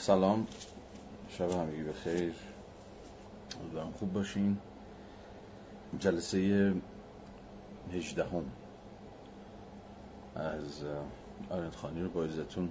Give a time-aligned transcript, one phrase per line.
[0.00, 0.46] سلام.
[1.28, 2.34] شب همگی بخیر.
[3.60, 4.58] امیدوارم خوب باشین.
[5.98, 6.72] جلسه
[7.92, 8.44] هجدهم.
[10.36, 10.84] از
[11.50, 12.70] آرند خانی رو با عزتون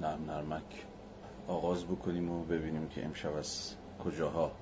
[0.00, 0.86] نرم نرمک
[1.48, 4.52] آغاز بکنیم و ببینیم که امشب از کجاها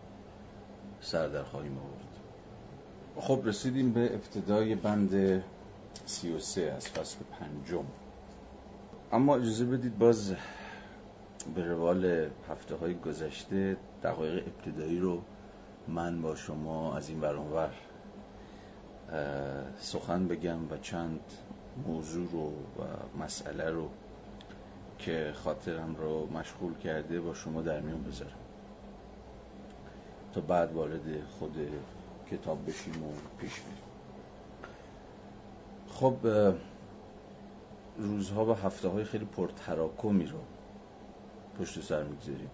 [1.00, 2.18] سر در خواهیم آورد.
[3.16, 5.44] خب رسیدیم به ابتدای بند
[6.06, 7.84] سی و سه از فصل پنجم.
[9.12, 10.34] اما اجازه بدید باز
[11.44, 15.22] به روال هفته های گذشته دقایق ابتدایی رو
[15.88, 17.70] من با شما از این برانور
[19.78, 21.20] سخن بگم و چند
[21.86, 23.88] موضوع رو و مسئله رو
[24.98, 28.30] که خاطرم رو مشغول کرده با شما در میون بذارم.
[30.34, 31.56] تا بعد وارد خود
[32.30, 33.76] کتاب بشیم و پیش بریم.
[35.88, 36.16] خب
[37.98, 40.38] روزها و هفته های خیلی پرتراکمی رو
[41.60, 42.50] پشت سر می‌گذاریم.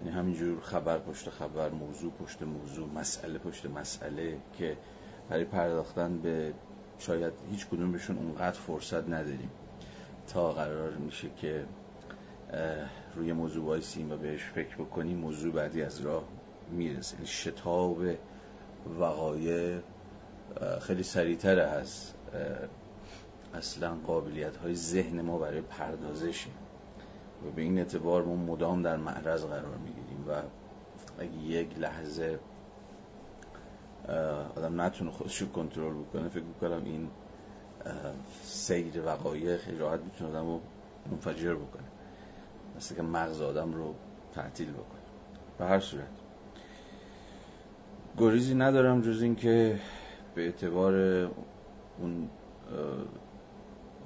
[0.00, 4.76] یعنی همینجور خبر پشت خبر موضوع پشت موضوع مسئله پشت مسئله که
[5.28, 6.54] برای پرداختن به
[6.98, 9.50] شاید هیچ کدومشون اونقدر فرصت نداریم.
[10.28, 11.64] تا قرار میشه که
[13.16, 16.24] روی موضوع وایسیم و بهش فکر بکنیم موضوع بعدی از راه
[16.70, 17.14] می‌رسه.
[17.14, 17.98] یعنی شتاب
[18.98, 19.80] وقایع
[20.80, 22.12] خیلی سریعتر از
[23.54, 26.50] اصلا قابلیت های ذهن ما برای پردازشی
[27.46, 30.42] و به این اعتبار ما مدام در معرض قرار می‌گیریم و
[31.18, 32.38] اگه یک لحظه
[34.56, 37.08] آدم نتونه خودش رو کنترل بکنه فکر می‌کنم این
[38.42, 40.60] سیر وقایع خیلی راحت می‌تونه آدم رو
[41.10, 41.82] منفجر بکنه.
[42.76, 43.94] مثل که مغز آدم رو
[44.34, 45.02] تعطیل بکنه.
[45.58, 46.04] به هر صورت.
[48.18, 49.80] گریزی ندارم جز این که
[50.34, 50.94] به اعتبار
[51.98, 52.30] اون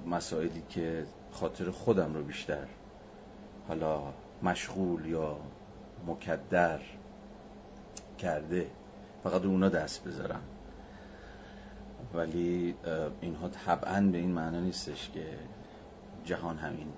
[0.06, 2.66] مسائلی که خاطر خودم رو بیشتر
[3.68, 5.36] حالا مشغول یا
[6.06, 6.80] مکدر
[8.18, 8.66] کرده
[9.24, 10.42] فقط اونا دست بذارم
[12.14, 12.74] ولی
[13.20, 15.26] اینها طبعا به این معنی نیستش که
[16.24, 16.92] جهان همین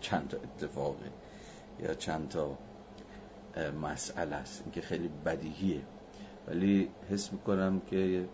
[0.00, 1.10] چند تا اتفاقه
[1.80, 2.56] یا چند تا
[3.82, 4.62] مسئله است.
[4.62, 5.82] این که خیلی بدیهیه.
[6.48, 8.28] ولی حس می‌کنم که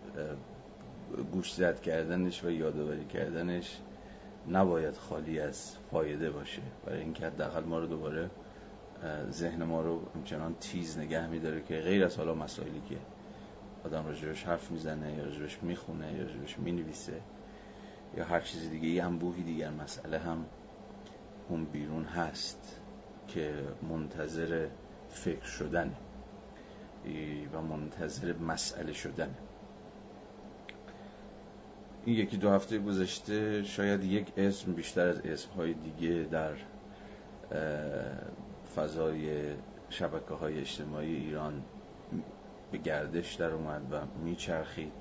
[1.31, 3.81] گوش زد کردنش و یادآوری کردنش
[4.51, 6.61] نباید خالی از فایده باشه.
[6.85, 8.29] برای اینکه حداقل ما رو دوباره
[9.31, 12.97] ذهن ما رو همچنان تیز نگه میداره که غیر از حالا مسائلی که
[13.85, 17.21] آدم راجبش حرف می‌زنه یا راجبش می‌خونه یا راجبش می‌نویسه
[18.17, 20.45] یا هر چیز دیگه یه انبوهی دیگر مسئله هم
[21.49, 22.81] اون بیرون هست
[23.27, 23.53] که
[23.89, 24.67] منتظر
[25.09, 25.93] فکر شدن
[27.53, 29.35] و منتظر مسئله شدن
[32.07, 36.51] این یکی دو هفته گذشته شاید یک اسم بیشتر از اسمهای دیگه در
[38.75, 39.53] فضای
[39.89, 41.63] شبکه های اجتماعی ایران
[42.71, 44.93] به گردش در اومد و میچرخید.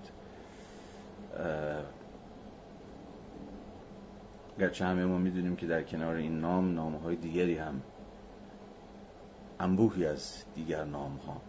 [4.58, 7.82] گرچه همه ما می‌دونیم که در کنار این نام نامه های دیگری هم
[9.60, 11.40] انبوهی از دیگر نام ها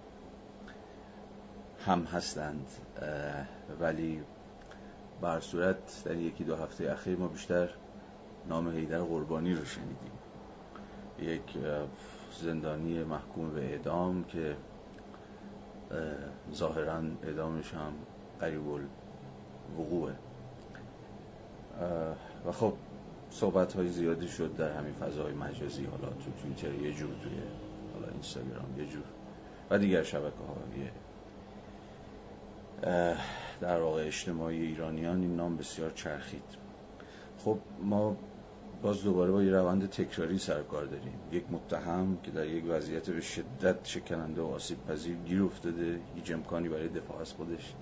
[1.85, 2.67] هم هستند
[3.79, 4.23] ولی
[5.21, 7.69] بر صورت در یکی دو هفته اخیر ما بیشتر
[8.49, 10.11] نام هیدر قربانی رو شنیدیم.
[11.19, 11.57] یک
[12.41, 14.55] زندانی محکوم به اعدام که
[16.53, 17.93] ظاهرا اعدامش هم
[18.39, 18.61] قریب
[19.79, 20.13] وقوعه
[22.45, 22.73] و خب
[23.29, 27.31] صحبت های زیادی شد در همین فضای مجازی حالا تو توییتر یه جور توی
[27.93, 29.03] حالا اینستاگرام یه جور
[29.69, 30.89] و دیگر شبکه های
[33.61, 36.43] در واقع اجتماعی ایرانیان این نام بسیار چرخید.
[37.45, 38.17] خب ما
[38.81, 41.19] باز دوباره با یه روند تکراری سرکار داریم.
[41.31, 46.31] یک متهم که در یک وضعیت به شدت شکننده و آسیب پذیر گیر افتاده هیچ
[46.31, 47.73] امکانی برای دفاع از خودش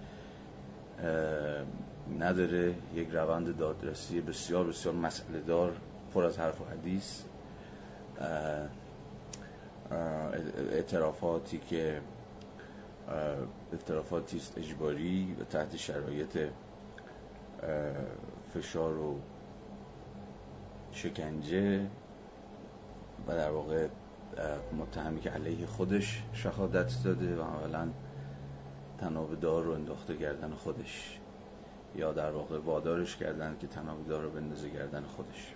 [2.20, 2.76] نداره.
[2.96, 5.76] یک روند دادرسی بسیار بسیار مسئله دار
[6.14, 7.22] پر از حرف و حدیث
[10.72, 12.02] اعترافاتی که
[13.72, 16.38] اعترافاتی است اجباری و تحت شرایط
[18.54, 19.20] فشار و
[20.92, 21.82] شکنجه
[23.28, 23.88] و در واقع
[24.80, 27.90] متهمی که علیه خودش شهادت داده و اولا
[29.00, 31.20] تناب دار رو انداخته گردن خودش
[31.96, 35.56] یا در واقع وادارش کردن که تناب دار رو بندازه گردن خودش.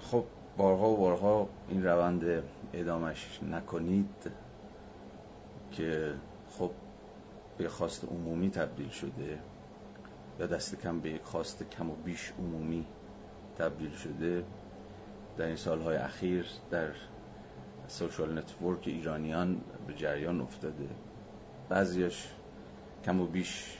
[0.00, 0.24] خب
[0.56, 2.42] بارها و بارها این روند
[2.72, 4.30] ادامش نکنید
[5.72, 6.14] که
[6.58, 6.70] خب
[7.58, 9.38] به خواست عمومی تبدیل شده
[10.40, 12.86] یا دست کم به خواست کم و بیش عمومی
[13.58, 14.44] تبدیل شده.
[15.36, 16.88] در این سالهای اخیر در
[17.88, 20.88] سوشال نتورک ایرانیان به جریان افتاده.
[21.68, 22.28] بعضیش
[23.04, 23.78] کم و بیش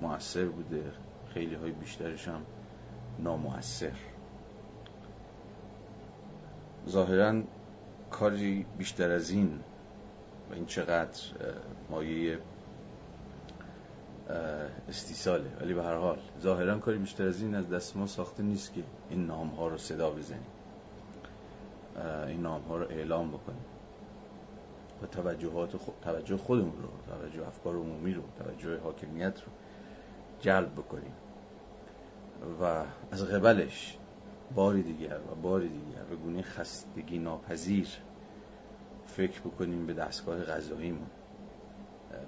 [0.00, 0.92] موثر بوده
[1.34, 2.42] خیلی های بیشترش هم
[3.18, 3.92] نامؤثر
[6.88, 7.42] ظاهرا
[8.10, 9.60] کاری بیشتر از این
[10.50, 11.20] و این چقدر
[11.90, 12.38] مایه
[14.88, 15.50] استیصاله.
[15.60, 18.82] ولی به هر حال ظاهرا کاری بیشتر از این از دست ما ساخته نیست که
[19.10, 20.46] این نام ها رو صدا بزنیم.
[22.26, 23.64] این نام ها رو اعلام بکنیم.
[25.02, 29.52] و توجهات خود، توجه خودمون رو توجه افکار عمومی رو توجه حاکمیت رو
[30.40, 31.12] جلب بکنیم.
[32.62, 33.98] و از قبلش
[34.54, 37.88] باری دیگر و باری دیگر به گونه خستگی ناپذیر
[39.06, 41.10] فکر بکنیم به دستگاه غذاییمون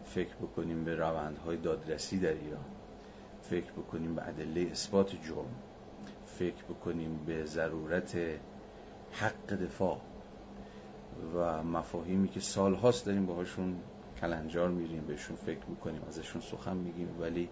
[0.05, 2.65] فکر بکنیم به روندهای دادرسی در ایران
[3.43, 5.55] فکر بکنیم به ادله اثبات جرم
[6.27, 8.17] فکر بکنیم به ضرورت
[9.13, 10.01] حق دفاع
[11.35, 13.77] و مفاهیمی که سالهاست داریم باهاشون
[14.21, 17.49] کلنجار میریم بهشون فکر می‌کنیم ازشون سخن میگیم ولی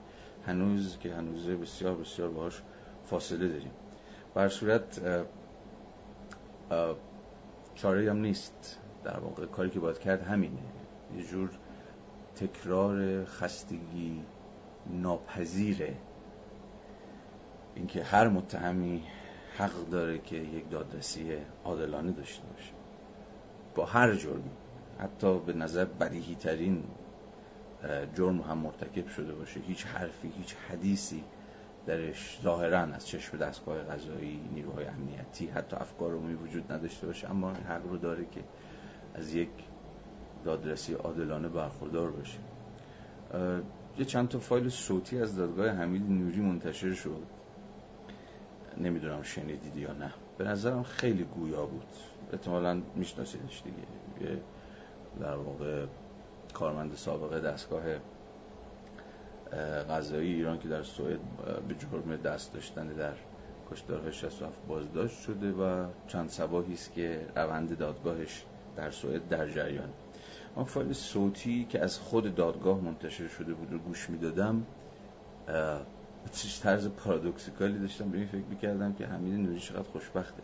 [0.46, 2.62] هنوز که هنوزه بسیار بسیار باهاش
[3.04, 3.70] فاصله داریم.
[4.36, 5.00] بر صورت
[7.74, 8.78] چاره هم نیست.
[9.04, 10.62] در واقع کاری که باید کرد همینه.
[11.16, 11.50] یه جور
[12.36, 14.22] تکرار خستگی
[14.86, 15.94] ناپذیره.
[17.74, 19.02] اینکه هر متهمی
[19.58, 22.72] حق داره که یک دادرسی عادلانه داشته باشه.
[23.74, 24.50] با هر جرمی
[24.98, 26.84] حتی به نظر بدیهی ترین
[28.14, 29.60] جرم هم مرتکب شده باشه.
[29.60, 31.24] هیچ حرفی هیچ حدیثی
[31.86, 37.50] درش ظاهرا از چشم دستگاه قضایی نیروهای امنیتی حتی افکار عمومی وجود نداشته باشه اما
[37.52, 38.44] حق رو داره که
[39.14, 39.48] از یک
[40.44, 42.38] دادرسی عادلانه برخوردار باشه.
[43.98, 47.22] یه چند تا فایل صوتی از دادگاه حمید نوری منتشر شد.
[48.76, 50.12] نمی‌دونم شنیدید یا نه.
[50.38, 51.86] به نظرم خیلی گویا بود.
[52.32, 54.32] احتمالا میشناسیدش دیگه.
[54.32, 54.40] یه
[55.20, 55.86] در واقع
[56.54, 57.82] کارمند سابقه دستگاه
[59.90, 61.20] غذایی ایران که در سوئد
[61.68, 63.12] به جرم دست داشتن در
[63.70, 68.44] کشتارهای 67 بازداشت شده و چند سباهی است که روند دادگاهش
[68.76, 69.88] در سوئد در جریان.
[70.56, 74.66] ما فایل صوتی که از خود دادگاه منتشر شده بود رو گوش می‌دادم
[76.32, 78.10] چیز طرز پارادوکسیکالی داشتم.
[78.10, 80.42] به این فکر می‌کردم که حمید نوری چقدر خوشبخته.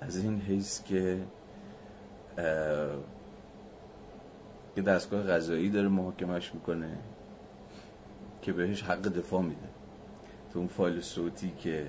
[0.00, 1.20] از این حیث که
[4.74, 6.98] که دستگاه غذایی داره محاکمش می‌کنه.
[8.44, 9.68] که بهش حق دفاع میده.
[10.52, 11.86] تو اون فایل صوتی که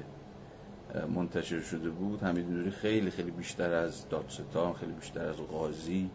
[1.16, 6.10] منتشر شده بود حمید نوری خیلی خیلی بیشتر از دادستان خیلی بیشتر از قاضی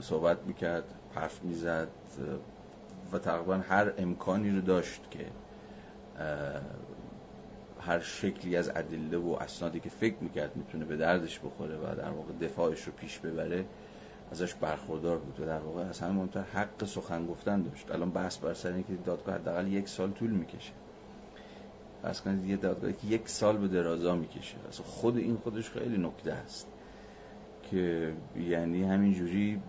[0.00, 0.84] صحبت می‌کرد
[1.14, 1.88] حرف می‌زد
[3.12, 5.26] و تقریبا هر امکانی رو داشت که
[7.80, 12.10] هر شکلی از ادله و اسنادی که فکر می‌کرد می‌تونه به دردش بخوره و در
[12.10, 13.64] واقع دفاعش رو پیش ببره.
[14.30, 17.90] ازش برخوردار بود و در واقع از همه مهمتر حق سخن گفتن داشت.
[17.90, 20.72] الان بحث بر سر اینکه دادگاه حداقل یک سال طول می‌کشه.
[22.02, 24.56] فرض کنید یه دادگاهی که یک سال به درازا می‌کشه.
[24.68, 26.66] اصلا خود این خودش خیلی نکته است
[27.70, 29.62] که یعنی همینجوری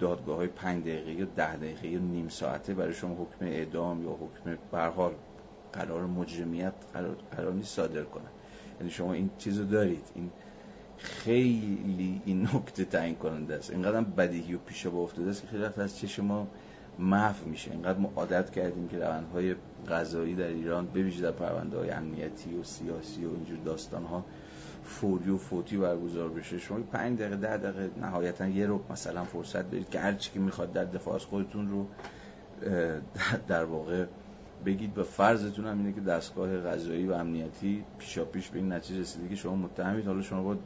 [0.00, 4.10] دادگاه های پنج دقیقه یا ده دقیقه یا نیم ساعته برای شما حکم اعدام یا
[4.10, 5.12] حکم برحال
[5.72, 8.30] قرار مجرمیت قرار, قرار نیست صادر کنن.
[8.80, 10.04] یعنی شما این چیزو دارید.
[10.14, 10.30] این
[11.02, 13.70] خیلی این نکته تعیین کننده است.
[13.70, 16.46] اینقدر بدیهی و پیش با افتاده است که خیلی از چشم ما
[16.98, 17.70] محو میشه.
[17.70, 19.54] اینقدر ما عادت کردیم که روندهای
[19.88, 24.24] قضایی در ایران به ویژه در پرونده های امنیتی و سیاسی و اینجور داستان ها
[24.84, 26.58] فوری و فوتی برگزار بشه.
[26.58, 30.40] شما پنج دقیقه ده دقیقه نهایتا یه رو مثلا فرصت برید که هر چی که
[30.40, 31.86] می‌خواد در دفاع از خودتون رو
[33.48, 34.06] در واقع
[34.66, 34.98] بگید.
[34.98, 39.28] و فرضتون هم اینه که دستگاه قضایی و امنیتی پیشا پیش به این نتیجه رسیده
[39.28, 40.06] که شما متهمید.
[40.06, 40.60] حالا شما باید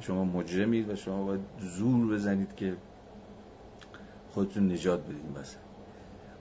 [0.00, 2.76] شما مجرمید و شما باید زور بزنید که
[4.30, 5.56] خودتون نجات بدین بس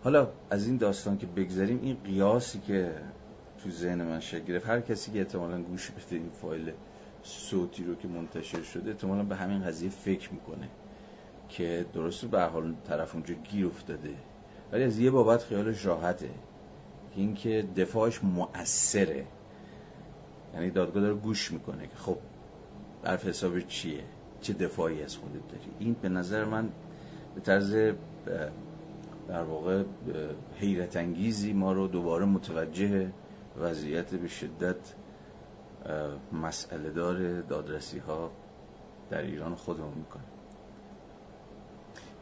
[0.04, 2.92] حالا از این داستان که بگذاریم این قیاسی که
[3.64, 6.72] تو ذهن من شکل گرفت هر کسی که احتمالا گوش بده این فایل
[7.24, 10.70] صوتی رو که منتشر شده احتمالا به همین قضیه فکر می‌کنه
[11.50, 14.16] که درسته به حال طرف اونجا گیر افتاده.
[14.72, 16.30] ولی از یه بابت خیالش راحته.
[17.16, 19.26] اینکه دفاعش مؤثره.
[20.54, 22.18] یعنی دادگاه داره گوش می‌کنه که خب
[23.04, 24.04] حرف حساب چیه؟
[24.42, 26.70] چه دفاعی از خودت داری؟ این به نظر من
[27.36, 27.76] به طرز
[29.28, 29.84] در واقع
[30.60, 33.12] حیرت انگیزی ما رو دوباره متوجه
[33.60, 34.94] وضعیت به شدت
[36.34, 38.32] مسئله دار دادرسی ها
[39.10, 40.24] در ایران خودمون می‌کنه.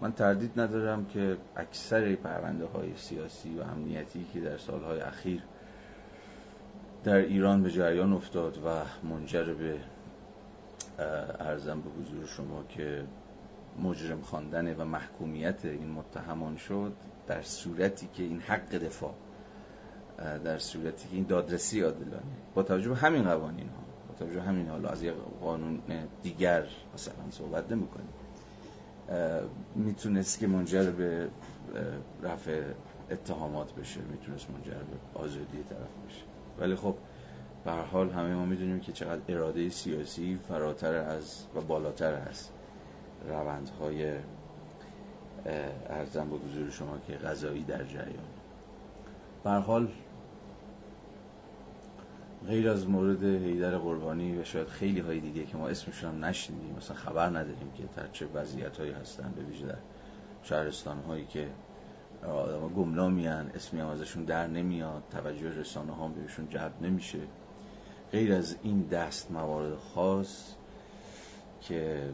[0.01, 5.43] من تردید ندارم که اکثر پرونده های سیاسی و امنیتی که در سالهای اخیر
[7.03, 8.69] در ایران به جریان افتاد و
[9.07, 9.79] منجر به
[10.99, 13.03] ارزم به حضور شما که
[13.83, 16.93] مجرم خواندن و محکومیت این متهمان شد
[17.27, 19.13] در صورتی که این حق دفاع
[20.17, 22.21] در صورتی که این دادرسی عادلانه.
[22.55, 25.81] با توجه به همین قوانین ها با توجه همین حالا از یک قانون
[26.23, 26.63] دیگر
[26.93, 28.13] مثلا صحبت نمی کنیم
[29.75, 31.29] می‌تونست که منجر به
[32.23, 32.61] رفع
[33.11, 36.23] اتهامات بشه می‌تونست منجر به آزادی طرف بشه.
[36.59, 36.95] ولی خب
[37.67, 42.49] به حال همه ما می‌دونیم که چقدر اراده سیاسی فراتر از و بالاتر از
[43.29, 44.13] روندهای
[45.89, 48.25] ارزم به حضور شما که غذایی در جریان.
[49.43, 49.87] به حال
[52.47, 56.95] غیر از مورد حیدر قربانی و شاید خیلی های دیگه که ما اسمشون نشنیدیم مثلا
[56.95, 59.77] خبر نداریم که در چه وضعیت هایی هستن به ویژه در
[60.43, 61.47] شهرستان هایی که
[62.27, 67.19] آدم گمنامی اسمی هم ازشون در نمیاد توجه رسانه ها بهشون جلب نمیشه.
[68.11, 70.53] غیر از این دست موارد خاص
[71.61, 72.09] که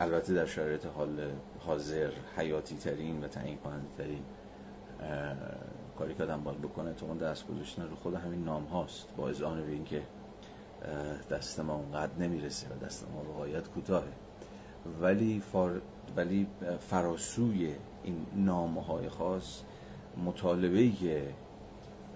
[0.00, 4.22] البته در شرایط حال حاضر حیاتی ترین و تعیین کننده ترین
[5.98, 9.24] کاری که آدم باید بکنه تو اون دست گذاشتن رو خود همین نام هاست با
[9.24, 10.02] آن به که
[11.30, 14.12] دست ما اونقدر نمی‌رسه و دست ما به غایت کوتاهه.
[15.00, 15.80] ولی, فار...
[16.16, 16.46] ولی
[16.80, 19.62] فراسوی این نام های خاص
[20.24, 21.28] مطالبه که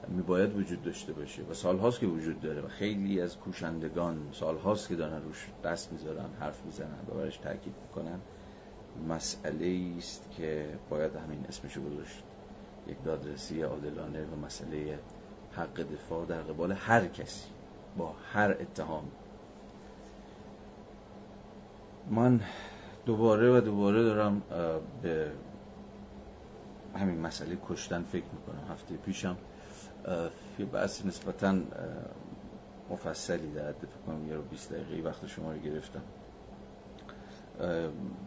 [0.09, 4.97] میباید وجود داشته باشه و سالهاست که وجود داره و خیلی از کوشندگان سالهاست که
[4.97, 8.21] دارن روش دست می‌ذارن حرف می‌زنن و برش تاکید می‌کنن.
[9.09, 12.23] مسئله است که باید همین اسمشو گذاشت.
[12.89, 14.99] یک دادرسی عادلانه و مسئله
[15.53, 17.49] حق دفاع در قبال هر کسی
[17.97, 19.05] با هر اتهام
[22.11, 22.41] من
[23.07, 24.43] دوباره و دوباره دارم
[25.03, 25.31] به
[26.95, 28.73] همین مسئله کشتن فکر می‌کنم.
[28.73, 29.37] هفته پیشم
[30.59, 31.59] یه بحث نسبتا
[32.91, 36.03] مفصلی در فکر کنم یه رو 20 دقیقه وقت شما رو گرفتم.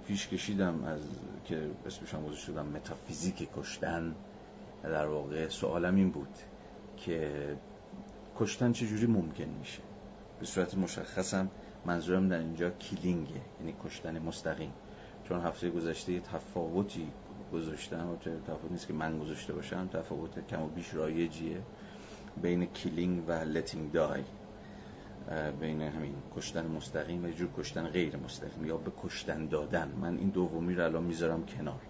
[0.07, 1.01] پیش کشیدم از
[1.45, 4.15] که اسمش هم شدم متافیزیک کشتن.
[4.83, 6.37] در واقع سوالم این بود
[6.97, 7.31] که
[8.39, 9.81] کشتن چجوری ممکن میشه؟
[10.39, 11.49] به صورت مشخصم
[11.85, 14.73] منظورم در اینجا killing ه یعنی کشتن مستقیم.
[15.27, 17.11] چون هفته گذشته یه تفاوتی
[17.53, 18.15] گذاشتم و
[18.47, 21.61] تفاوت نیست که من گذاشته باشم تفاوت کم و بیش رایجیه.
[22.41, 24.23] بین killing و letting die
[25.59, 29.91] بین همین کشتن مستقیم و جور کشتن غیر مستقیم یا به کشتن دادن.
[30.01, 31.81] من این دومی رو الان می‌ذارم کنار.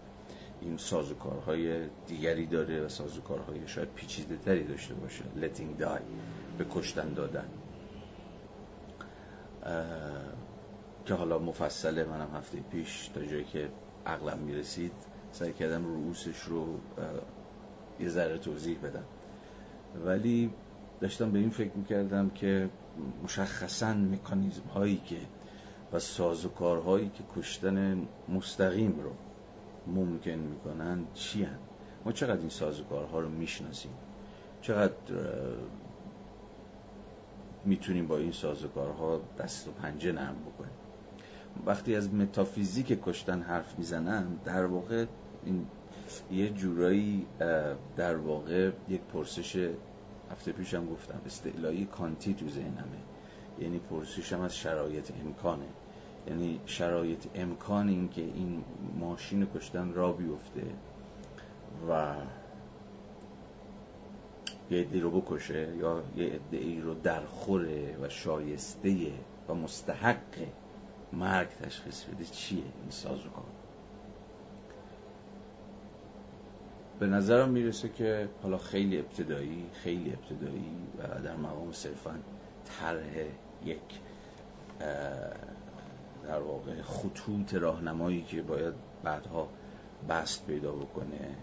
[0.61, 5.23] این سازوکارهای دیگری داره و سازوکارهای شاید پیچیده تری داشته باشه.
[5.41, 6.01] letting die
[6.57, 7.45] به کشتن دادن.
[11.05, 13.69] که حالا مفصله منم هفته پیش تا جایی که
[14.05, 14.91] عقلم می‌رسید.
[15.31, 16.65] سعی کردم رؤوسش رو
[17.99, 19.03] یه ذره توضیح بدم.
[20.05, 20.53] ولی
[21.01, 22.69] داشتم به این فکر می‌کردم که
[23.23, 25.17] مشخصا مکانیزم هایی که
[25.93, 29.11] و سازوکارهایی که کشتن مستقیم رو
[29.87, 31.57] ممکن می‌کنن چی هن؟
[32.05, 33.91] ما چقدر این سازوکارها رو می‌شناسیم؟
[34.61, 34.93] چقدر
[37.65, 40.73] می‌تونیم با این سازوکارها دست و پنجه نرم بکنیم؟
[41.65, 45.05] وقتی از متافیزیک کشتن حرف می‌زنم در واقع
[45.45, 45.67] این
[46.31, 47.25] یه جورایی
[47.97, 49.69] در واقع یک پرسش
[50.31, 52.99] هفته پیشم گفتم استعلایی کانتی تو ذهنمه.
[53.59, 55.65] یعنی پرسشم از شرایط امکانه.
[56.27, 58.63] یعنی شرایط امکان این که این
[58.99, 60.63] ماشین کشتن را بیفته
[61.89, 62.15] و
[64.71, 69.11] یه عده رو بکشه یا یه عده ای رو درخوره و شایسته
[69.49, 70.17] و مستحق
[71.13, 73.58] مرگ تشخیص بده چیه این سازوکار؟
[76.99, 82.19] به نظرم می‌رسه که حالا خیلی ابتدایی خیلی ابتدایی و در مقام صرفا
[82.65, 83.25] طرح
[83.65, 83.99] یک
[86.23, 89.49] در واقع خطوط راهنمایی که باید بعدها
[90.09, 91.35] بست پیدا بکنه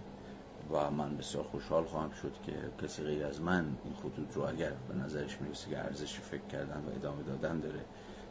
[0.73, 4.73] و من بسیار خوشحال خواهم شد که کسی غیر از من این خطوط رو اگر
[4.89, 7.81] به نظرش می‌رسه که ارزش فکر کردن و ادامه دادن داره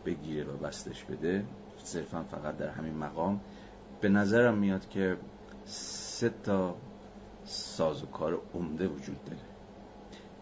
[0.05, 1.45] بگیره و بستش بده
[1.77, 3.41] صرفا فقط در همین مقام.
[4.01, 5.17] به نظرم میاد که
[5.65, 6.75] سه تا
[7.45, 9.39] سازوکار عمده وجود داره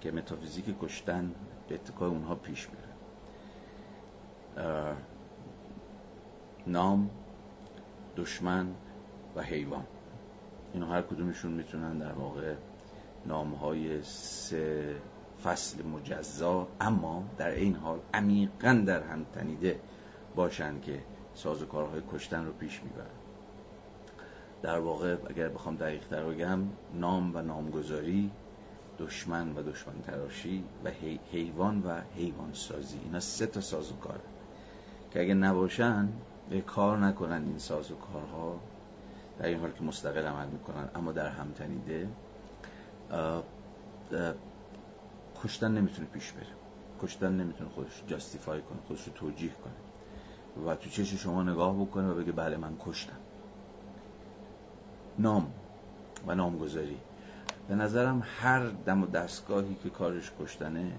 [0.01, 1.35] که متافیزیک کشتن
[1.67, 2.93] به اتکای اونها پیش میره.
[6.67, 7.09] نام
[8.17, 8.67] دشمن
[9.35, 9.85] و حیوان.
[10.73, 12.55] اینا هر کدومشون می‌تونن در واقع
[13.25, 14.95] نامهای سه
[15.43, 19.79] فصل مجزا اما در این حال عمیقا در هم تنیده
[20.35, 20.99] باشن که
[21.33, 23.22] سازوکارهای کشتن رو پیش می‌برن.
[24.63, 26.59] در واقع اگر بخوام دقیق تر بگم
[26.93, 28.31] نام و نامگذاری
[28.99, 30.89] دشمن و دشمن تراشی و
[31.31, 34.19] حیوان و حیوان سازی اینا سه تا سازوکار.
[35.11, 36.09] که اگه نباشن
[36.67, 38.59] کار نکنن این سازوکارها.
[39.39, 42.09] در این حال که مستقل عمل می‌کنن اما در هم تنیده
[45.43, 46.45] کشتن نمی‌تونه پیش بره.
[47.01, 50.65] کشتن نمی‌تونه خودش جاستیفای کنه خودش رو توجیه کنه.
[50.65, 53.22] و تو چش شما نگاه بکنه و بگه بله من کشتم.
[55.19, 55.51] نام
[56.27, 56.97] و نامگذاری.
[57.67, 60.91] به نظرم هر دم و دستگاهی که کارش کشتنه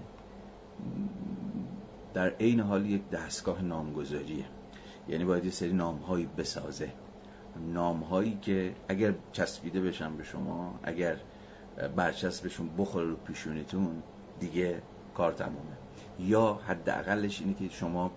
[2.13, 4.45] در عین حال یک دستگاه نامگذاریه.
[5.07, 6.91] یعنی باید یه سری نامهایی بسازه.
[7.73, 11.17] نامهایی که اگر چسبیده بشن به شما اگر
[11.95, 14.03] برچسبشون بخوره رو پیشونیتون
[14.39, 14.81] دیگه
[15.13, 15.77] کار تمومه.
[16.19, 18.11] یا حداقلش اینه که شما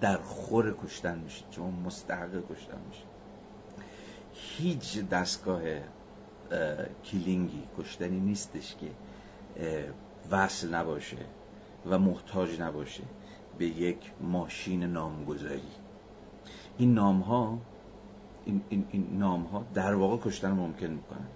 [0.00, 1.46] در خور کشتن میشید.
[1.50, 3.15] شما مستحق کشتن میشید.
[4.36, 5.62] هیچ دستگاه
[7.04, 8.90] کلینگی کشتنی نیستش که
[10.30, 11.16] وصل نباشه
[11.86, 13.02] و محتاج نباشه
[13.58, 15.72] به یک ماشین نامگذاری.
[16.78, 17.58] این نام ها
[18.44, 21.26] این, این, این نام ها در واقع کشتن ممکن می‌کنن.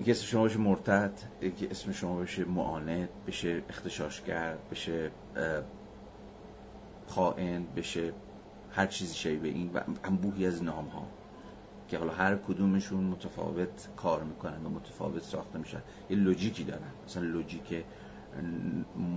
[0.00, 5.10] یکی اسم شما بشه مرتد یکی اسم شما بشه معاند بشه اختشاشگر بشه
[7.06, 8.12] خائن بشه
[8.76, 11.06] هر چیزی شبیه این و انبوهی از نام ها
[11.88, 15.82] که حالا هر کدومشون متفاوت کار می‌کنن و متفاوت ساخته میشن.
[16.10, 16.90] یه لوجیکی دارن.
[17.06, 17.84] مثلا لوجیک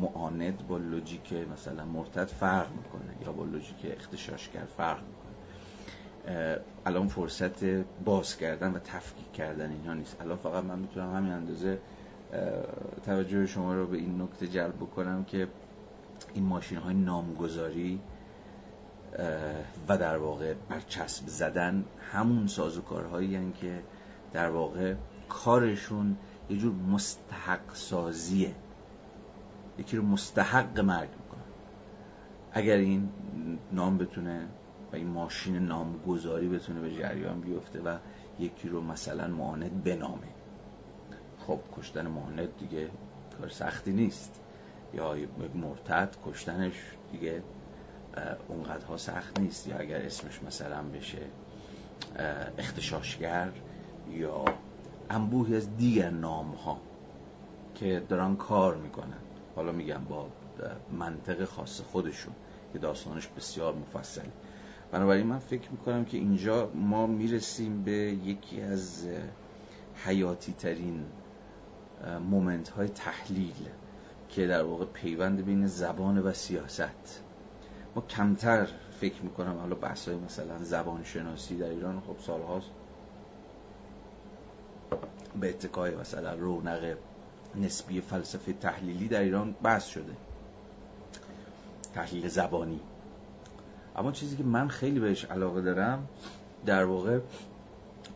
[0.02, 5.38] معاند با لوجیک مثلا مرتد فرق می‌کنه یا با لوجیک اختشاشگر فرق می‌کنه.
[6.86, 7.64] الان فرصت
[8.06, 10.22] باز کردن و تفکیک کردن اینها نیست.
[10.22, 11.80] الان فقط من می‌تونم همین اندازه
[13.06, 15.48] توجه شما رو به این نکته جلب بکنم که
[16.34, 18.00] این ماشین های نامگذاری
[19.88, 23.84] و در واقع برچسب زدن همون سازوکارهایی که
[24.34, 24.96] در واقع
[25.30, 26.18] کارشون
[26.50, 28.56] یه جور مستحق سازیه.
[29.78, 31.44] یکی رو مستحق مرگ می‌کنه.
[32.52, 33.10] اگر این
[33.72, 34.48] نام بتونه
[34.92, 37.98] و این ماشین نامگذاری بتونه به جریان بیفته و
[38.40, 40.28] یکی رو مثلا معاند بنامه.
[41.48, 42.90] خب کشتن معاند دیگه
[43.40, 44.42] کار سختی نیست.
[44.94, 45.16] یا
[45.56, 46.74] مرتد کشتنش
[47.12, 47.44] دیگه
[48.48, 49.68] اونقدرها سخت نیست.
[49.68, 51.22] یا اگر اسمش مثلا بشه
[52.58, 53.52] اختشاشگر
[54.12, 54.46] یا
[55.10, 56.82] انبوهی از دیگر نام ها
[57.76, 59.18] که دارن کار می‌کنن.
[59.56, 60.28] حالا میگم با
[60.92, 62.34] منطق خاص خودشون
[62.74, 64.32] که داستانش بسیار مفصله.
[64.92, 69.08] بنابراین من فکر می‌کنم که اینجا ما می‌رسیم به یکی از
[70.06, 71.06] حیاتی ترین
[72.30, 73.70] مومنت های تحلیل
[74.30, 77.24] که در واقع پیوند بین زبان و سیاست
[77.98, 78.68] ما کمتر
[79.02, 82.70] فکر می‌کنم حالا بحث های مثلا زبان شناسی در ایران خب سالهاست.
[85.42, 86.98] به اتکای مثلا رونق
[87.56, 90.14] نسبی فلسفه تحلیلی در ایران بحث شده.
[91.94, 92.80] تحلیل زبانی.
[93.96, 96.08] اما چیزی که من خیلی بهش علاقه دارم
[96.66, 97.20] در واقع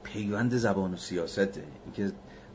[0.03, 2.11] پیوند زبان و سیاسته اینکه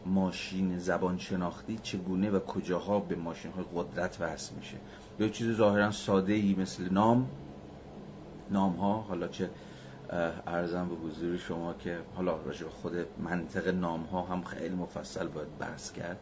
[0.07, 4.77] ماشین زبان شناختی چگونه و کجاها به ماشین های قدرت وصل میشه.
[5.21, 7.29] یا چیز ظاهرا ساده ای مثل نام.
[8.51, 9.51] نام ها حالا چه
[10.47, 15.59] ارزم به حضور شما که حالا راجع خود منطق نام ها هم خیلی مفصل باید
[15.59, 16.19] بحث کرد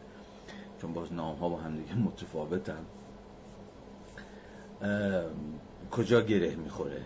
[0.81, 2.85] چون باز نام ها با هم دیگه متفاوتن
[5.91, 7.01] کجا گره می‌خوره؟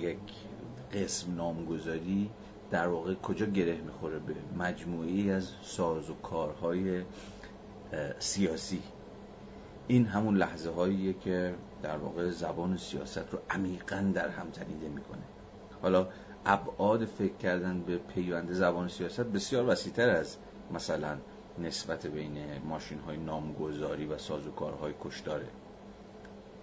[0.00, 0.18] یک
[0.94, 2.30] قسم نامگذاری
[2.70, 7.02] در واقع کجا گره می‌خوره به مجموعی از ساز و کارهای
[8.18, 8.82] سیاسی؟
[9.88, 15.22] این همون لحظه هاییه که در واقع زبان سیاست رو عمیقا در هم تنیده می‌کنه.
[15.82, 16.08] حالا
[16.46, 20.36] ابعاد فکر کردن به پیوند زبان سیاست بسیار وسیعتر از
[20.74, 21.16] مثلا
[21.58, 25.46] نسبت بین ماشین های نامگذاری و سازوکارهای کشداره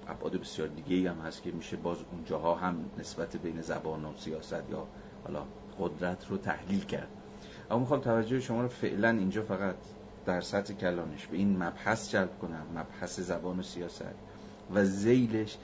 [0.08, 4.64] ابعاد بسیار دیگه هم هست که میشه باز اونجاها هم نسبت بین زبان و سیاست
[4.72, 4.88] یا
[5.24, 5.44] حالا
[5.80, 7.08] قدرت رو تحلیل کرد.
[7.72, 9.76] اما می‌خوام توجه شما رو فعلا اینجا فقط
[10.26, 11.28] در سطح کلانش.
[11.28, 14.16] به این مبحث جلب کنم مبحث زبان و سیاست.
[14.74, 15.58] و زیلش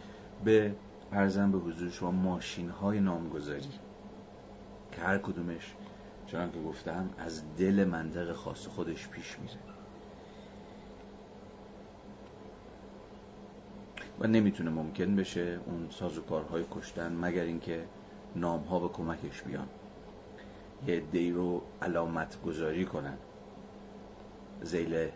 [0.43, 0.75] به
[1.11, 3.69] ارزم به حضور شما ماشین های نامگذاری.
[4.91, 5.73] که هر کدومش
[6.27, 9.59] چنان که گفتم از دل منطق خاص خودش پیش میره.
[14.19, 17.85] و نمی‌تونه ممکن بشه اون سازوکارهای کشتن مگر اینکه
[18.35, 19.67] نام ها به کمکش بیان.
[20.87, 23.17] یه دی رو علامت گذاری کنن.
[24.61, 25.09] زیل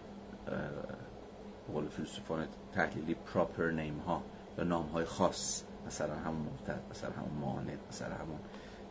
[1.74, 4.24] قول فیلسوفان تحلیلی پراپر نیم ها
[4.58, 8.40] یا نام های خاص مثلا همون مرتد مثلا همون ماند مثلا همون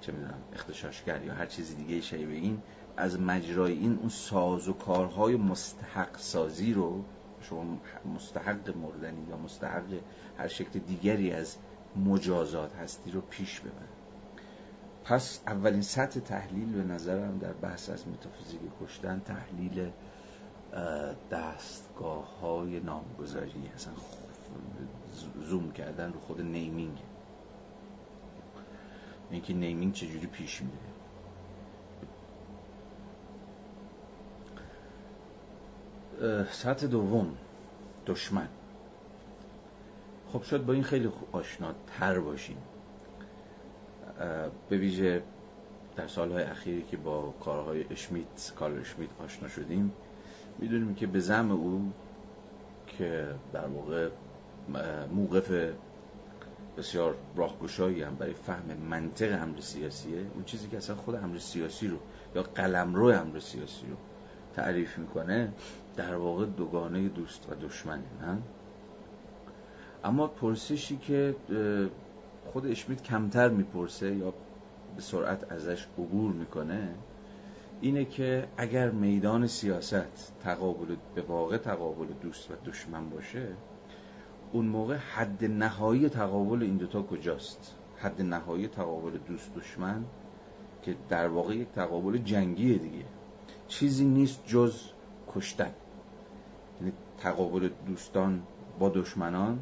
[0.00, 2.62] چه می‌دونم اختشاشگر یا هر چیزی دیگه شبیه این
[2.96, 7.04] از مجرای این اون ساز و کارهای مستحق سازی رو
[7.40, 7.78] شما
[8.14, 9.84] مستحق مردنی یا مستحق
[10.38, 11.56] هر شکل دیگری از
[11.96, 13.88] مجازات هستی رو پیش ببر.
[15.04, 19.90] پس اولین سطح تحلیل به نظرم در بحث از متافیزیک کشتن تحلیل
[21.30, 23.92] دستگاه های نامگذاری اصلا
[25.44, 26.98] زوم کردن رو خود نیمینگ.
[29.30, 30.92] اینکه نیمینگ چجوری پیش میره.
[36.50, 37.37] سطح دوم
[38.06, 38.48] دشمن.
[40.32, 42.56] خب شد با این خیلی آشناتر باشیم.
[44.68, 45.22] به ویژه
[45.96, 49.92] در سالهای اخیری که با کارهای اشمیت کارل اشمیت آشنا شدیم
[50.58, 51.92] می‌دونیم که به زم او
[52.86, 54.08] که در واقع
[55.14, 55.52] موقف
[56.76, 61.88] بسیار راهگشایی هم برای فهم منطق امر سیاسیه اون چیزی که اصلا خود امر سیاسی
[61.88, 61.96] رو
[62.34, 63.96] یا قلمرو امر سیاسی رو
[64.54, 65.52] تعریف می‌کنه
[65.96, 68.38] در واقع دوگانه دوست و دشمنه نه؟
[70.04, 71.36] اما پرسشی که
[72.52, 74.34] خود اشمیت کمتر می‌پرسه یا
[74.96, 76.88] به سرعت ازش عبور می‌کنه
[77.83, 83.49] اینه که اگر میدان سیاست تقابل به واقع تقابل دوست و دشمن باشه
[84.53, 90.05] اون موقع حد نهایی تقابل این دوتا کجاست؟ حد نهایی تقابل دوست دشمن
[90.83, 93.05] که در واقع یک تقابل جنگیه دیگه.
[93.68, 94.81] چیزی نیست جز
[95.35, 95.73] کشتن.
[96.81, 98.42] یعنی تقابل دوستان
[98.79, 99.59] با دشمنان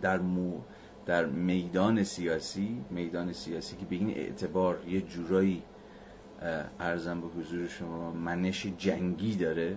[0.00, 0.60] در مو
[1.06, 5.62] در میدان سیاسی میدان سیاسی که به این اعتبار یه جورایی
[6.80, 9.76] ارزم به حضور شما منش جنگی داره.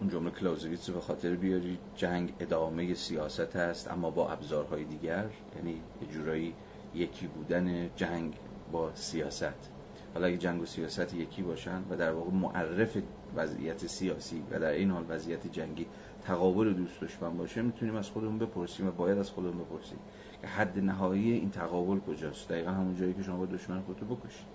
[0.00, 5.24] اون جمله کلازویتس رو به خاطر بیاری جنگ ادامه سیاست هست اما با ابزارهای دیگر
[5.56, 6.54] یعنی یه جورایی
[6.94, 8.34] یکی بودن جنگ
[8.72, 9.70] با سیاست.
[10.14, 12.98] حالا اگه جنگ و سیاست یکی باشن و در واقع معرف
[13.36, 15.86] وضعیت سیاسی و در این حال وضعیت جنگی
[16.24, 19.98] تقابل دوست دشمن باشه می‌تونیم از خودمون بپرسیم و باید از خودمون بپرسیم.
[20.46, 24.46] حد نهایی این تقابل کجاست؟ دقیقا همون جایی که شما با دشمن خودتو بکشید.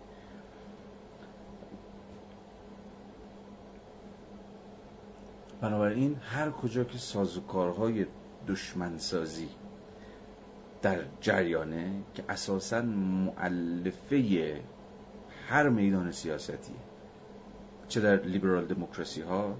[5.62, 8.06] بنابراین هر کجا که سازوکارهای
[8.48, 9.50] دشمنسازی
[10.82, 14.62] در جریانه که اساسا معلفه
[15.50, 16.74] هر میدان سیاستی
[17.88, 19.56] چه در لیبرال دموکراسی ها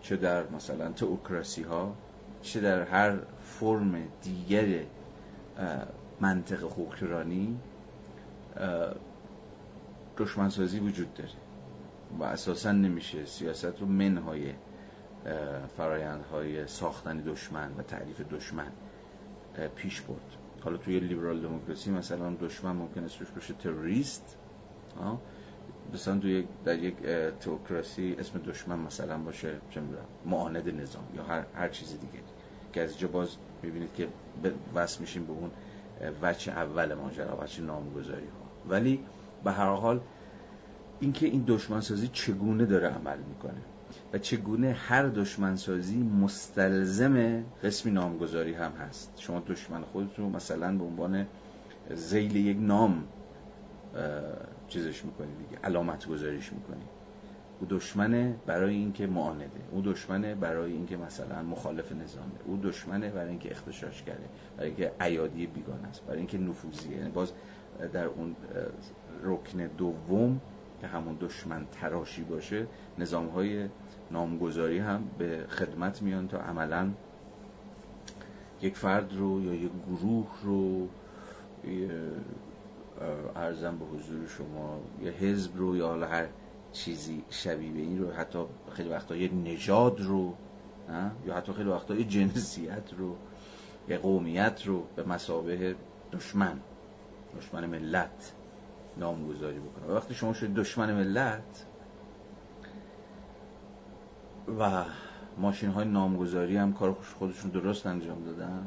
[0.00, 1.94] چه در مثلا تئوکراسی ها
[2.42, 4.84] چه در هر فرم دیگر
[6.20, 7.58] منطق حکمرانی
[10.16, 11.30] دشمنسازی وجود داره
[12.18, 14.52] و اساسا نمیشه سیاست رو منهای
[15.76, 18.72] فرایندهای ساختن دشمن و تعریف دشمن
[19.76, 20.36] پیش برد.
[20.60, 24.36] حالا توی لیبرال دموکراسی مثلا دشمن ممکن است باشه تروریست
[25.94, 26.96] مثلا توی در یک
[27.40, 29.80] تئوکراسی اسم دشمن مثلا باشه چه
[30.26, 32.24] معاند نظام یا هر هر چیز دیگه
[32.72, 34.08] که از اینجا باز می‌بینید که
[34.74, 35.50] وصل میشیم به اون
[36.22, 39.04] وچه اول ماجرا وچه نامگذاری ها ولی
[39.44, 40.00] به هر حال
[41.00, 43.60] اینکه این دشمنسازی چگونه داره عمل می‌کنه
[44.12, 49.12] و چگونه هر دشمنسازی مستلزم قسمی نامگذاری هم هست.
[49.16, 51.26] شما دشمن خودت رو مثلا به عنوان
[51.94, 53.04] زیل یک نام
[54.68, 56.84] چیزش می‌کنی دیگه علامت گذاریش می‌کنی.
[57.60, 59.50] او دشمنه برای اینکه معانده.
[59.70, 62.32] او دشمنه برای اینکه مثلا مخالف نظامه.
[62.46, 64.24] او دشمنه برای اینکه اختشاش کرده.
[64.56, 66.04] برای اینکه عیادی بیگانه است.
[66.06, 66.96] برای اینکه نفوذیه.
[66.96, 67.32] یعنی باز
[67.92, 68.36] در اون
[69.22, 70.40] رکن دوم
[70.80, 72.66] که همون دشمن تراشی باشه
[72.98, 73.68] نظام های
[74.10, 76.90] نامگذاری هم به خدمت میان تا عملا
[78.62, 80.88] یک فرد رو یا یک گروه رو
[83.36, 86.26] ارزم به حضور شما یه حزب رو یا هر
[86.74, 88.38] چیزی شبیه این رو حتی
[88.72, 90.34] خیلی وقتا یه نژاد رو
[91.26, 93.16] یا حتی خیلی وقتا یه جنسیت رو
[93.88, 95.76] یه قومیت رو به مسابه
[96.12, 96.60] دشمن
[97.36, 98.32] دشمن ملت
[98.96, 99.94] نامگذاری بکنه.
[99.94, 101.66] وقتی شما شد دشمن ملت
[104.58, 104.84] و
[105.38, 108.66] ماشین های نامگذاری هم کار خودشون درست انجام دادن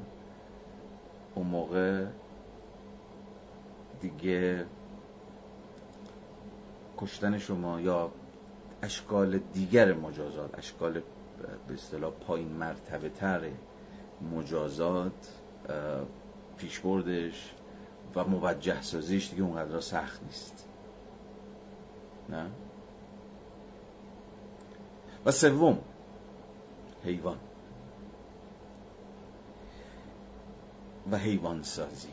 [1.35, 2.05] اون موقع
[4.01, 4.65] دیگه
[6.97, 8.11] کشتن شما یا
[8.81, 11.01] اشکال دیگر مجازات اشکال
[11.67, 13.49] به اصطلاح پایین مرتبه تر
[14.35, 15.29] مجازات
[16.57, 17.53] پیشبردش
[18.15, 20.67] و موجه سازیش دیگه اونقدر سخت نیست.
[22.29, 22.45] نه؟
[25.25, 25.77] و سوم
[27.03, 27.37] حیوان.
[31.11, 32.09] و حیوان سازی.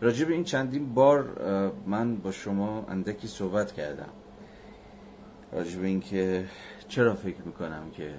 [0.00, 1.42] راجع به این چندین بار
[1.86, 4.12] من با شما اندکی صحبت کردم.
[5.52, 6.44] راجع به اینکه
[6.88, 8.14] چرا فکر می‌کنم که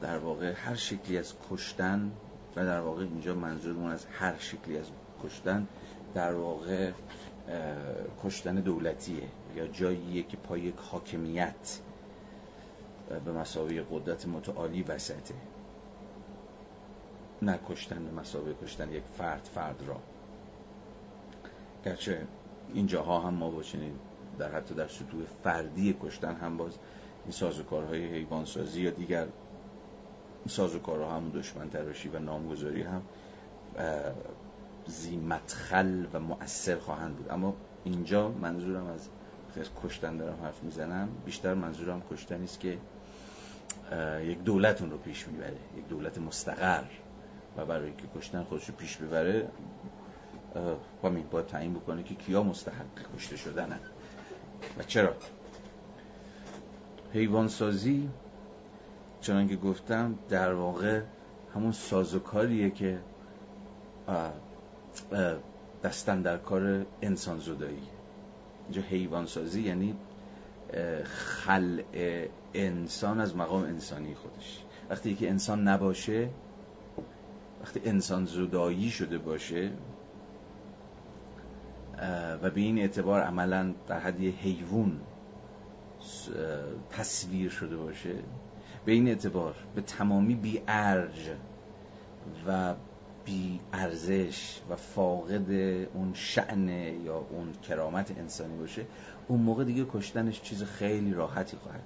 [0.00, 2.12] در واقع هر شکلی از کشتن
[2.56, 4.86] و در واقع اینجا منظورمون از هر شکلی از
[5.24, 5.66] کشتن
[6.14, 6.90] در واقع
[8.24, 11.78] کشتن دولتیه یا جاییه که پای حاکمیت
[13.24, 15.34] به مسابقه قدرت متعالی وسطه.
[17.42, 19.96] نه کشتن به مسابقه کشتن یک فرد فرد را.
[21.84, 22.26] گرچه
[22.74, 24.00] اینجاها هم ما باشینیم
[24.38, 26.72] در حتی در سطوح فردی کشتن هم باز
[27.24, 29.26] این سازوکارهای حیوانسازی یا دیگر
[30.48, 33.02] سازوکارها هم دشمن تراشی و نامگذاری هم
[34.86, 37.30] زی مدخل و مؤثر خواهند بود.
[37.30, 39.08] اما اینجا منظورم از
[39.84, 42.78] کشتن دارم حرف می‌زنم بیشتر منظورم کشتن است که
[44.22, 46.84] یک دولت اون رو پیش می‌بره یک دولت مستقر.
[47.56, 49.48] و برای که کشتن خودش رو پیش ببره
[51.04, 53.80] همین باید تعیین بکنه که کیا مستحق کشته شدنن.
[54.78, 55.14] و چرا؟
[57.12, 58.08] حیوان سازی
[59.20, 61.02] چنان که گفتم در واقع
[61.54, 62.98] همون سازوکاریه که
[65.84, 67.82] دستن در کار انسان زدایی.
[68.64, 69.96] اینجا حیوان سازی یعنی
[71.04, 71.82] خلع
[72.54, 74.64] انسان از مقام انسانی خودش.
[74.90, 76.28] وقتی که انسان نباشه
[77.60, 79.70] وقتی انسان زدایی شده باشه
[82.42, 85.00] و به این اعتبار عملا در حد حیوان
[86.90, 88.14] تصویر شده باشه
[88.84, 91.30] به این اعتبار به تمامی بی ارج
[92.46, 92.74] و
[93.24, 95.50] بی ارزش و فاقد
[95.94, 96.68] اون شعن
[97.04, 98.86] یا اون کرامت انسانی باشه
[99.28, 101.82] اون موقع دیگه کشتنش چیز خیلی راحتی خواهد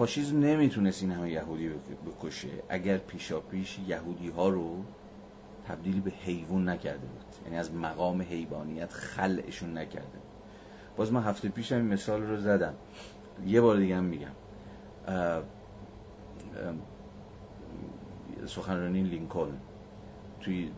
[0.00, 1.70] فاشیزم نمی‌تونست این همه یهودی
[2.06, 2.48] بکشه.
[2.68, 4.84] اگر پیشا پیش یهودی ها رو
[5.68, 7.24] تبدیل به حیوان نکرده بود.
[7.44, 10.18] یعنی از مقام حیوانیت خلعشون نکرده
[10.96, 12.74] باز من هفته پیش این مثال رو زدم.
[13.46, 14.30] یه بار دیگه هم میگم.
[18.46, 19.58] سخنرانی لینکلن.
[20.40, 20.70] توی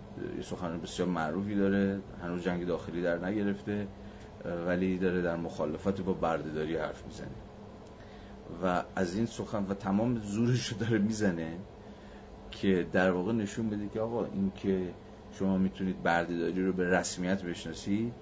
[0.42, 2.00] سخنرانی بسیار معروفی داره.
[2.22, 3.87] هنوز جنگ داخلی در نگرفته
[4.66, 7.41] ولی داره در مخالفت با بردهداری حرف می‌زنه.
[8.62, 11.58] و از این سخن و تمام زورش رو داره می‌زنه
[12.50, 14.94] که در واقع نشون بده که آقا این که
[15.38, 18.12] شما می‌تونید بردهداری رو به رسمیت بشناسید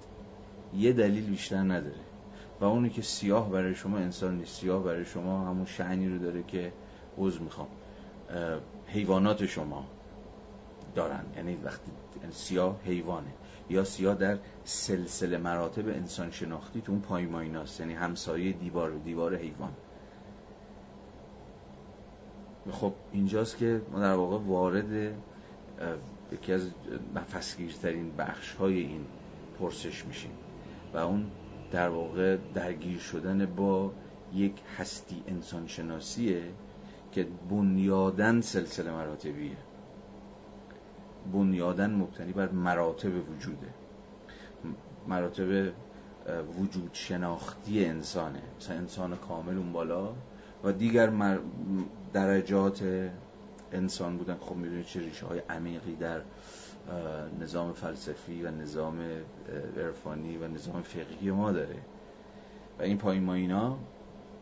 [0.74, 2.00] یه دلیل بیشتر نداره.
[2.60, 4.60] و اونی که سیاه برای شما انسان نیست.
[4.60, 6.72] سیاه برای شما همون شعنی رو داره که
[7.18, 7.68] عوض می‌خوام.
[8.86, 9.86] حیوانات شما
[10.94, 11.24] دارن.
[11.36, 11.90] یعنی وقتی
[12.20, 13.30] یعنی سیاه حیوانه.
[13.70, 17.80] یا سیاه در سلسله مراتب انسان شناختی تو اون پایمایناست.
[17.80, 19.72] یعنی همسایه دیوار دیوار حیوان.
[22.70, 25.14] خب اینجاست که ما در واقع وارد
[26.32, 26.70] یکی از
[27.14, 29.04] نفسگیرترین بخش های این
[29.58, 30.30] پرسش میشیم
[30.94, 31.26] و اون
[31.72, 33.92] در واقع درگیر شدن با
[34.34, 36.42] یک هستی انسان شناسیه
[37.12, 39.56] که بنیادن سلسله مراتبیه.
[41.32, 43.66] بنیادن مبتنی بر مراتب وجوده.
[45.08, 45.72] مراتب
[46.58, 48.42] وجود شناختی انسانه.
[48.58, 50.12] مثلا انسان کامل اون بالا
[50.64, 51.10] و دیگر
[52.12, 52.82] درجات
[53.72, 54.36] انسان بودن.
[54.40, 56.20] خب می‌دونید چه ریشه های عمیقی در
[57.40, 58.98] نظام فلسفی و نظام
[59.76, 61.76] عرفانی و نظام فقهی ما داره.
[62.78, 63.78] و این پایین ما اینا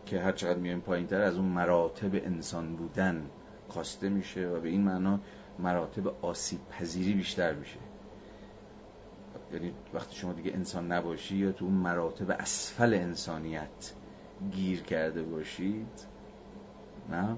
[0.07, 3.31] که هر چقدر میایم پایین تر از اون مراتب انسان بودن
[3.75, 5.21] کاسته میشه و به این معنا
[5.59, 7.79] مراتب آسیب پذیری بیشتر میشه.
[9.53, 13.93] یعنی وقتی شما دیگه انسان نباشی یا تو اون مراتب اسفل انسانیت
[14.51, 16.07] گیر کرده باشید
[17.11, 17.37] نه؟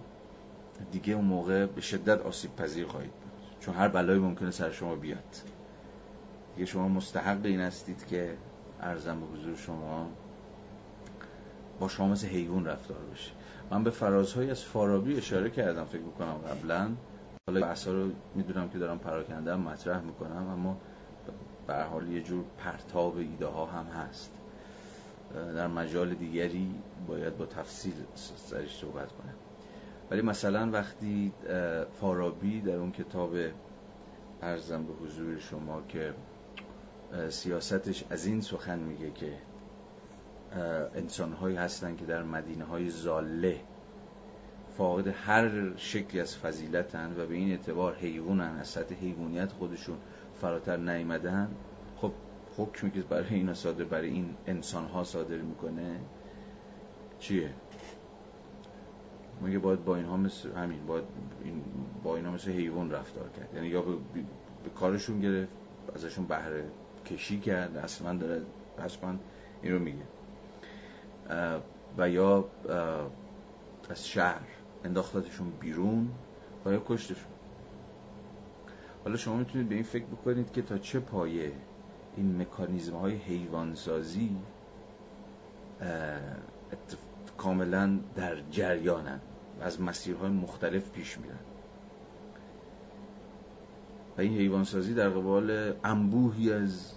[0.93, 3.33] دیگه اون موقع به شدت آسیب پذیر خواهید بود.
[3.61, 5.37] چون هر بلایی ممکنه سر شما بیاد.
[6.55, 8.37] دیگه شما مستحق این هستید که
[8.81, 10.11] ارزم به حضور شما
[11.81, 13.31] با شما مثل حیوان رفتار بشه.
[13.71, 16.91] من به فرازهایی از فارابی اشاره کردم فکر می‌کنم قبلا.
[17.47, 20.77] حالا بحثا رو می‌دونم که دارم پراکنده مطرح می‌کنم اما
[21.67, 24.31] به حال یه جور پرتاب ایده ها هم هست.
[25.35, 26.75] در مجال دیگری
[27.07, 27.95] باید با تفصیل
[28.37, 29.35] سرش صحبت کنم.
[30.11, 31.33] ولی مثلا وقتی
[32.01, 33.35] فارابی در اون کتاب
[34.43, 36.15] ارزم به حضور شما که
[37.29, 39.33] سیاستش از این سخن میگه که
[40.95, 43.61] انسان هایی هستن که در مدینه های زاله
[44.77, 49.97] فاقد هر شکلی از فضیلتن و به این اعتبار حیوانن از سطح حیوانیت خودشون
[50.41, 51.49] فراتر نیمدن
[51.97, 52.13] خب
[52.57, 56.01] حکمی که برای اینا صادر برای این انسان ها صادر می‌کنه
[57.19, 57.51] چیه؟
[59.41, 61.05] میگه باید با اینها مثل همین باید
[61.45, 61.63] این
[62.03, 63.55] با اینها مثل حیوان رفتار کرد.
[63.55, 63.93] یعنی یا به,
[64.65, 65.53] به کارشون گرفت
[65.95, 66.65] ازشون بهره
[67.07, 68.43] کشی کرد اصلا داره
[68.79, 69.19] اصلا
[69.63, 70.05] این رو میگه
[71.99, 72.45] و یا
[73.91, 74.47] از شهر
[74.85, 76.11] انداختتشون بیرون
[76.67, 77.33] و یا کشتشون.
[79.05, 81.53] حالا شما می‌تونید به این فکر بکنید که تا چه پایه
[82.17, 84.37] این مکانیزم های حیوانسازی
[87.37, 89.21] کاملا در جریانن.
[89.21, 89.30] و
[89.61, 91.39] از مسیرهای مختلف پیش میرن.
[94.17, 96.93] و این حیوانسازی در قبال انبوهی از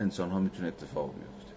[0.00, 1.54] انسان ها می‌تونه اتفاق بیفته.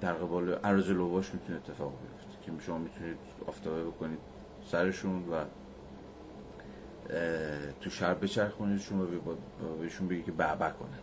[0.00, 4.18] در قبال عرض لوباش می‌تونه اتفاق بیفته که شما می‌تونید آفتابه بکنید
[4.64, 5.44] سرشون و
[7.80, 9.06] تو شهر بچرخونیدشون و
[9.80, 10.98] بهشون بگی که بعبع کنن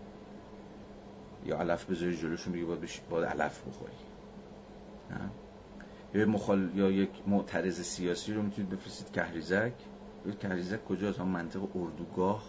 [1.46, 3.94] یا علف بذاری جلوشون بگی باید, باید علف بخوری
[6.14, 6.70] یا مخال...
[6.76, 9.74] یا یک معترض سیاسی رو می‌تونید بفرستید کهریزک.
[10.42, 12.44] کهریزک کجاست؟ هم منطق اردوگاه.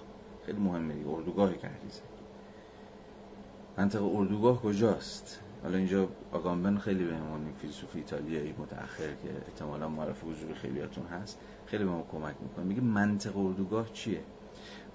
[0.47, 2.03] خیلی مهمه دیگه اردوگاه کهریزک.
[3.79, 10.25] منطق اردوگاه کجاست؟ حالا اینجا آگامبن خیلی به عنوان فیلسوف ایتالیایی متأخر که احتمالا معرف
[10.25, 12.65] حضور خیلیاتون هست خیلی به ما کمک می‌کنه.
[12.65, 14.21] میگه منطق اردوگاه چیه؟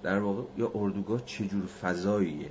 [0.04, 2.50] در واقع یا اردوگاه چجور فضاییه؟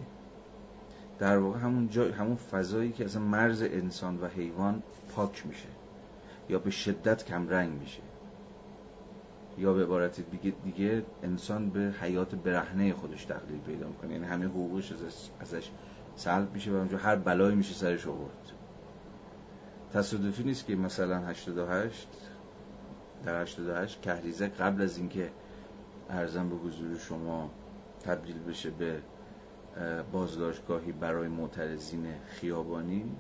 [1.19, 5.69] در واقع همون جای همون فضایی که اصلا مرز انسان و حیوان پاک میشه.
[6.49, 8.01] یا به شدت کم رنگ میشه.
[9.59, 10.21] یا به عبارت
[10.65, 14.13] دیگه انسان به حیات برهنه خودش تقلیل پیدا می‌کنه.
[14.13, 14.93] یعنی همه حقوقش
[15.41, 15.71] ازش
[16.17, 18.53] سلب میشه و اونجا هر بلایی میشه سرش آورد.
[19.93, 22.09] تصادفی نیست که مثلا 88
[23.25, 25.31] در 88 کهریزه قبل از اینکه
[26.11, 27.51] ارزم به حضور شما
[28.05, 29.03] تبدیل بشه به
[30.13, 33.17] بازداشتگاهی برای معترضین خیابانی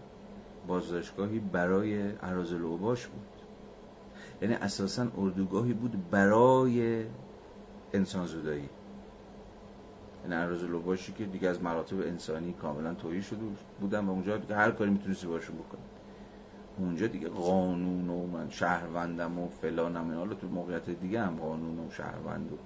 [0.66, 3.27] بازداشتگاهی برای عراض اوباش بود.
[4.42, 7.05] یعنی اساسا اردوگاهی بود برای
[7.92, 8.68] انسان زودایی
[10.22, 13.40] یعنی عراض لوباشی که دیگه از مراتب انسانی کاملا توهی شده
[13.81, 15.81] بودن و اونجا دیگه هر کاری می‌تونستی باشون بکنی.
[16.79, 21.90] اونجا دیگه قانون و من شهروندم و فلانم حالا تو موقعیت دیگه هم قانون و
[21.90, 22.57] شهروند و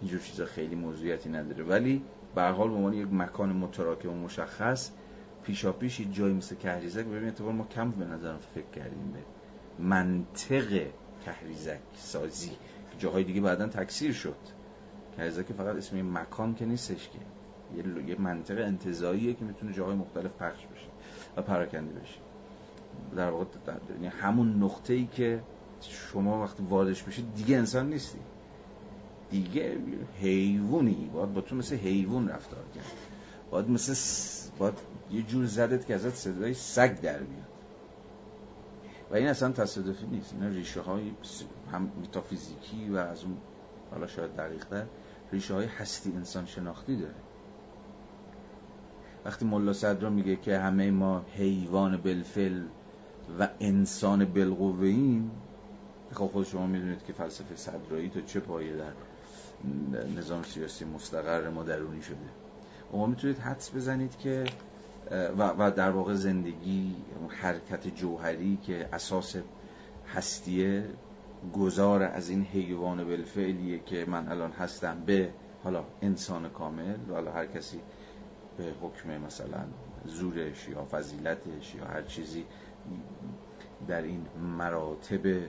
[0.00, 1.64] اینجور چیزا خیلی موضوعیتی نداره.
[1.64, 2.02] ولی
[2.34, 4.90] به حال به عنوان یک مکان متراکم و مشخص
[5.46, 7.04] پیشا پیش جایی مثل کهریزک.
[7.04, 9.18] ببین اتفاق ما کم به نظرم فکر کردیم به
[9.84, 10.86] منطق
[11.24, 12.50] کهریزک سازی.
[12.98, 14.36] جاهای دیگه بعدا تکثیر شد.
[15.16, 17.18] کهریزک فقط اسم مکان که نیستش که.
[18.06, 20.86] یه منطق انتظاییه که می‌تونه جاهای مختلف پخش بشه
[21.36, 22.18] و پراکنده بشه.
[23.16, 23.44] در واقع
[23.94, 25.40] یعنی همون نقطه ای که
[25.80, 28.18] شما وقتی واردش بشید دیگه انسان نیستی.
[29.30, 29.78] دیگه
[30.20, 31.10] حیوانی.
[31.14, 32.92] باید با تو مثل حیوان رفتار کرد.
[33.50, 33.94] باید مثل
[34.58, 34.74] باید
[35.10, 37.56] یه جور زدت که ازت صدای سگ در بیاد
[39.10, 40.32] و این اصلا تصادفی نیست.
[40.32, 41.12] اینا ریشه های
[41.72, 43.36] هم متافیزیکی و از اون
[43.90, 44.86] حالا شاید دقیقتر
[45.32, 47.14] ریشه های هستی انسان شناختی داره.
[49.24, 52.62] وقتی ملا صدرا میگه که همه ما حیوان بلفل
[53.38, 55.30] و انسان بالقوه ایم
[56.12, 58.92] خب خود شما می‌دونید که فلسفه صدرایی تا چه پایه در
[60.16, 62.16] نظام سیاسی مستقر ما درونی شده.
[62.92, 64.44] ما می‌تونید حدس بزنید که
[65.10, 66.96] و, و در واقع زندگی
[67.28, 69.36] حرکت جوهری که اساس
[70.14, 70.84] هستیه
[71.52, 75.30] گذار از این حیوان بالفعلیه که من الان هستم به
[75.64, 77.80] حالا انسان کامل و حالا هر کسی
[78.58, 79.64] به حکم مثلا
[80.04, 82.44] زورش یا فضیلتش یا هر چیزی
[83.88, 84.26] در این
[84.58, 85.48] مراتب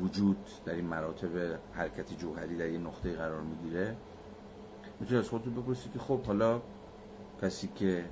[0.00, 3.96] وجود در این مراتب حرکت جوهری در این نقطه قرار می‌گیره.
[5.00, 6.62] می‌تونی از خودتون بپرسید که خب حالا
[7.42, 8.04] کسی که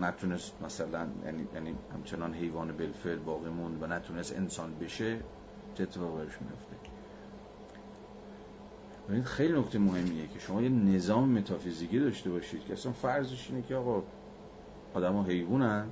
[0.00, 5.16] نتونست مثلا یعنی, یعنی همچنان حیوان بلفل باقی موند و نتونست انسان بشه
[5.74, 6.76] چه اتفاقی برش میفته
[9.08, 13.62] این خیلی نکته مهمیه که شما یه نظام متافیزیکی داشته باشید که اصلا فرضش اینه
[13.62, 14.02] که آقا
[14.94, 15.86] آدم ها حیوانن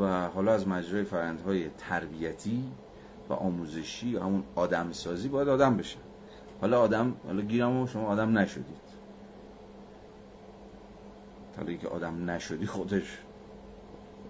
[0.00, 2.64] و حالا از مجرای فرندهای تربیتی
[3.28, 5.98] و آموزشی همون آدم سازی باید آدم بشه
[6.60, 8.89] حالا آدم حالا گیرم و شما آدم نشدید.
[11.60, 13.18] حالا که آدم نشدی خودش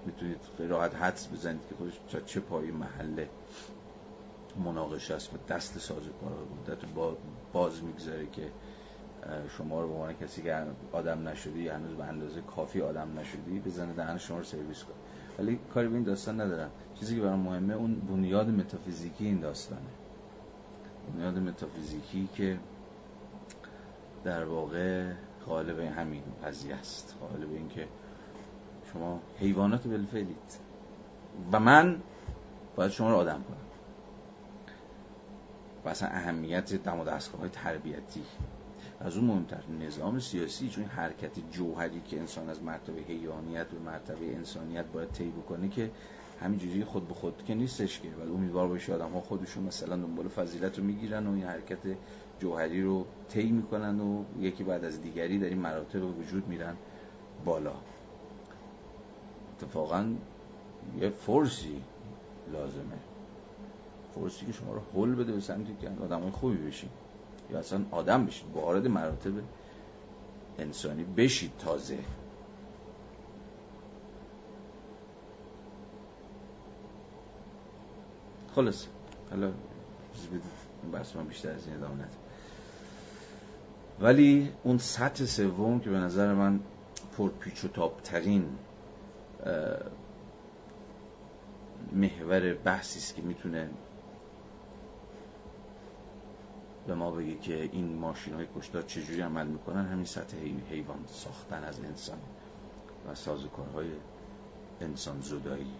[0.07, 3.29] می‌تونید راحت حدس بزنید که خودش تا چه پای محله
[4.65, 5.35] مناقشه است.
[5.35, 6.03] و دست ساز
[6.95, 7.17] با
[7.53, 8.51] باز می‌گذاره که
[9.59, 10.63] شما رو به عنوان کسی که
[10.93, 14.97] آدم نشدی هنوز به اندازه کافی آدم نشدی بزنه دهن شما رو سرویس کنه
[15.39, 16.71] ولی کاری به این داستان ندارم.
[17.01, 19.81] چیزی که برام مهمه اون بنیاد متافیزیکی این داستانه.
[21.15, 22.59] بنیاد متافیزیکی که
[24.25, 25.13] در واقع
[25.51, 27.17] غالب همین قضیه است.
[27.21, 27.89] غالب این که
[28.93, 30.59] شما حیوانات بالفعلید.
[31.53, 32.01] و من
[32.77, 33.57] باید شما رو آدم کنم.
[35.85, 38.23] و اصلا اهمیت دم و دستگاه های تربیتی.
[39.01, 44.35] از اون مهمتر نظام سیاسی چون حرکت جوهری که انسان از مرتبه حیوانیت به مرتبه
[44.35, 45.91] انسانیت باید طی بکنه که
[46.41, 48.09] همینجوری خود به خود که نیستش که.
[48.21, 51.79] ولی امیدوار باشه آدم ها خودشون مثلا دنبال فضیلت رو می‌گیرن و این حرکت
[52.41, 56.77] جوهری رو طی می‌کنن و یکی بعد از دیگری در این مراتب وجود میرن
[57.45, 57.73] بالا.
[59.57, 60.15] اتفاقا
[61.01, 61.83] یه فرسی
[62.53, 62.99] لازمه.
[64.15, 66.91] فرسی که شما رو حل بده به سمتی که آدم خوبی بشین.
[67.51, 69.33] یا اصلا آدم بشید وارد مراتب
[70.59, 71.99] انسانی بشید تازه.
[78.55, 78.87] خلاص.
[79.31, 79.53] حالا
[80.93, 82.20] بحث من بیشتر از این ادامه نده
[84.01, 86.61] ولی اون سطح سوم که به نظر من
[87.19, 88.59] پرپیچ و تاب ترین
[91.93, 93.71] محور بحثی است که می‌تونه
[96.87, 99.87] به ما بگه که این ماشین های کشتار چجوری عمل می‌کنن.
[99.87, 100.37] همین سطح
[100.71, 102.19] حیوان ساختن از انسان
[103.09, 103.89] و سازوکارهای
[104.81, 105.73] انسان زدایی.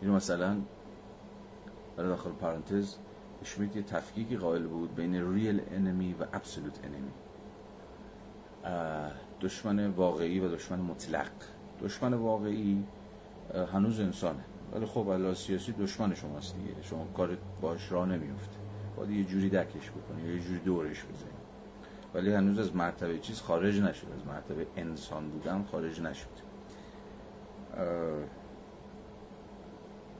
[0.00, 0.56] این مثلا
[1.96, 2.96] برای داخل پارانتز
[3.44, 7.10] شمیت یه تفکیکی قائل بود بین real enemy و absolute enemy
[9.40, 11.30] دشمن واقعی و دشمن مطلق.
[11.82, 12.84] دشمن واقعی
[13.72, 14.44] هنوز انسانه.
[14.72, 16.82] ولی خب علا سیاسی دشمن شماست دیگه.
[16.82, 18.56] شما کار باش را نمیفته
[18.96, 21.30] باید یه جوری دکش بکنی یه جوری دورش بزنی.
[22.14, 24.06] ولی هنوز از مرتبه چیز خارج نشد.
[24.20, 26.46] از مرتبه انسان بودن خارج نشد.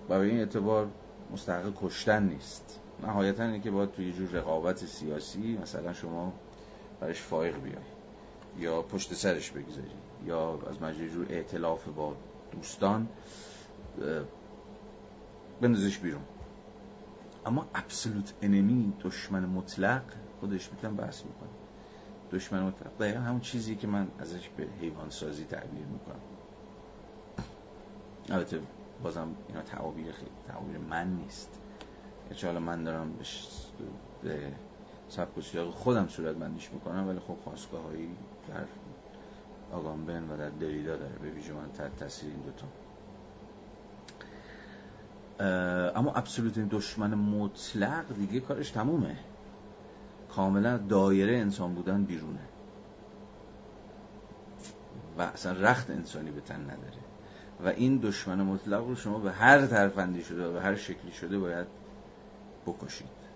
[0.09, 0.89] به این اعتبار
[1.33, 2.81] مستحق کشتن نیست.
[3.03, 6.33] نهایتا اینه که باید توی جور رقابت سیاسی مثلا شما
[7.01, 7.83] برش فائق بیای
[8.59, 9.91] یا پشت سرش بگذاری
[10.25, 12.17] یا از مجرد جور اعتلاف با
[12.53, 13.09] دوستان
[15.61, 16.23] بندازش بیرون.
[17.47, 20.03] اما ابسولوت انمی دشمن مطلق
[20.41, 21.49] خودش می‌تونم بحث می‌کنم
[22.33, 22.99] دشمن مطلق.
[23.01, 26.21] دقیقا همون چیزی که من ازش به حیوان سازی تعبیر می‌کنم.
[28.31, 28.61] البته
[29.03, 31.61] بازم اینا تعابیر خیلی تعابیر من نیست.
[32.43, 33.13] حالا من دارم
[34.23, 34.53] به
[35.09, 38.17] سبک و سیاق خودم صورت بندیش می‌کنم ولی خب خواستگاه هایی
[38.49, 38.65] در
[39.73, 42.67] آگامبن و در دریدا داره به ویژه من تحت تاثیر این دوتا
[45.95, 49.17] اما ابسولوت دشمن مطلق دیگه کارش تمومه.
[50.29, 52.41] کاملا دایره انسان بودن بیرونه.
[55.19, 56.99] و اصلا رخت انسانی به تن نداره.
[57.65, 61.39] و این دشمن مطلق رو شما به هر ترفندی شده و به هر شکلی شده
[61.39, 61.67] باید
[62.67, 63.27] بکشید.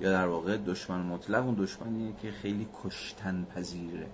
[0.00, 4.06] یا در واقع دشمن مطلق اون دشمنیه که خیلی کشتن پذیره.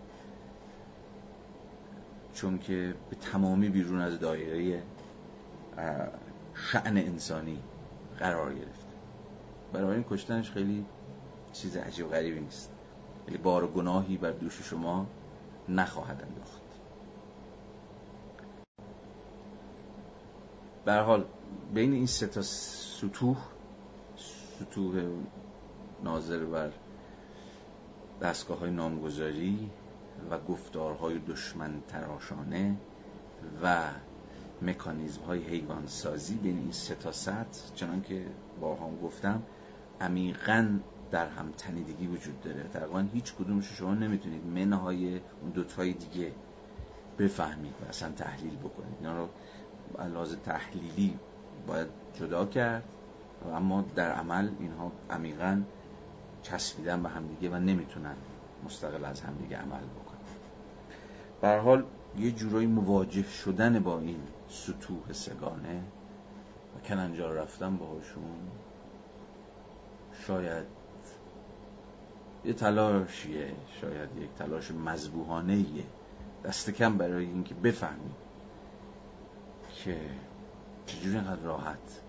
[2.34, 4.82] چون که به تمامی بیرون از دایره
[6.54, 7.58] شعن انسانی
[8.18, 8.96] قرار گرفته.
[9.72, 10.84] برای این کشتنش خیلی
[11.52, 12.70] چیز عجیب غریبی نیست.
[13.26, 15.06] خیلی بار گناهی بر دوش شما
[15.68, 16.62] نخواهد انداخت.
[20.84, 21.24] به حال
[21.74, 23.36] بین این سه تا سطوح
[24.58, 25.02] سطوح
[26.04, 26.70] ناظر بر
[28.22, 29.70] دستگاه های نامگذاری
[30.30, 32.76] و گفتارهای دشمن تراشانه
[33.62, 33.82] و
[34.62, 38.26] مکانیزم های حیوان سازی بین این سه تا سطح چنان که
[38.60, 39.42] با هم گفتم
[40.00, 40.78] عمیقا
[41.10, 42.62] در هم تنیدگی وجود داره.
[42.62, 46.32] تقریبا هیچ کدومش شما نمی‌تونید منهای اون دوتای دیگه
[47.18, 48.96] بفهمید و اصلا تحلیل بکنید.
[49.00, 49.28] اینا رو
[50.14, 51.18] لحاظ تحلیلی
[51.66, 52.95] باید جدا کرد.
[53.52, 55.62] اما در عمل اینها عمیقا
[56.42, 58.14] چسبیدن به همدیگه و نمی‌تونن
[58.64, 60.16] مستقل از همدیگه عمل بکنن.
[61.40, 61.84] به حال
[62.18, 65.82] یه جورایی مواجه شدن با این سطوح سگانه
[66.76, 68.38] و کلنجار رفتن باهاشون
[70.26, 70.66] شاید
[72.44, 75.64] یه تلاشیه شاید یک تلاش مذبوحانه
[76.44, 78.14] دست کم برای اینکه بفهمیم
[79.84, 80.00] که
[80.86, 82.00] چجوری اینقدر راحت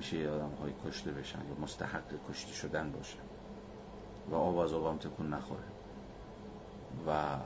[0.00, 3.18] میشه آدم های کشته بشن یا مستحق کشته شدن باشن
[4.30, 5.62] و آب از آبم تکون نخوره.
[7.06, 7.36] و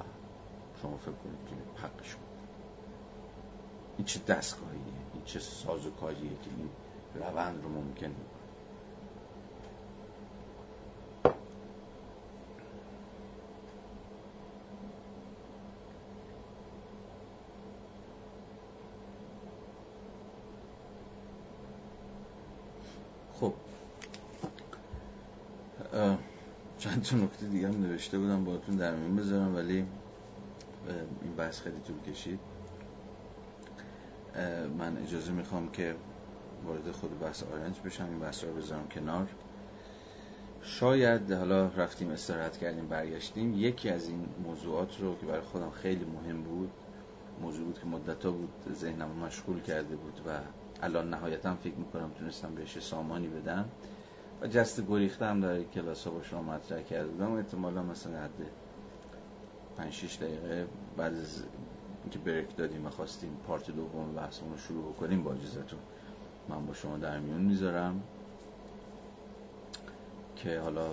[0.83, 2.21] شما فکر کنید که حقشون
[3.97, 4.81] این چه دستگاهیه؟
[5.15, 6.69] این چه سازوکاریه که این
[7.15, 8.15] روند رو ممکن
[23.41, 23.55] خب
[26.79, 29.87] چند تا نکته دیگه هم نوشته بودم باهاتون در میون بذارم ولی
[31.23, 32.39] این بحث خیلی طول کشید.
[34.79, 35.95] من اجازه می‌خوام که
[36.65, 39.29] وارد خود بحث آرنج بشم این بحث رو بذارم کنار.
[40.63, 43.55] شاید حالا رفتیم استراحت کردیم برگشتیم.
[43.55, 46.71] یکی از این موضوعات رو که برای خودم خیلی مهم بود
[47.43, 50.31] موضوع بود که مدتا بود ذهنم مشغول کرده بود و
[50.83, 53.65] الان نهایتا فکر می‌کنم تونستم بهش سامانی بدم.
[54.43, 57.33] و جست گریخته هم در کلاس ها با شما مطرح کرده بودم.
[57.33, 58.47] و احتمالا مثلا حد
[59.77, 60.67] 5 6 دقیقه
[60.97, 61.43] بعد از
[62.03, 65.79] اینکه بریک دادیم و خواستیم پارت دوم بحثمون رو شروع کنیم با اجازهتون
[66.49, 68.03] من با شما در میون می‌ذارم.
[70.37, 70.89] که حالا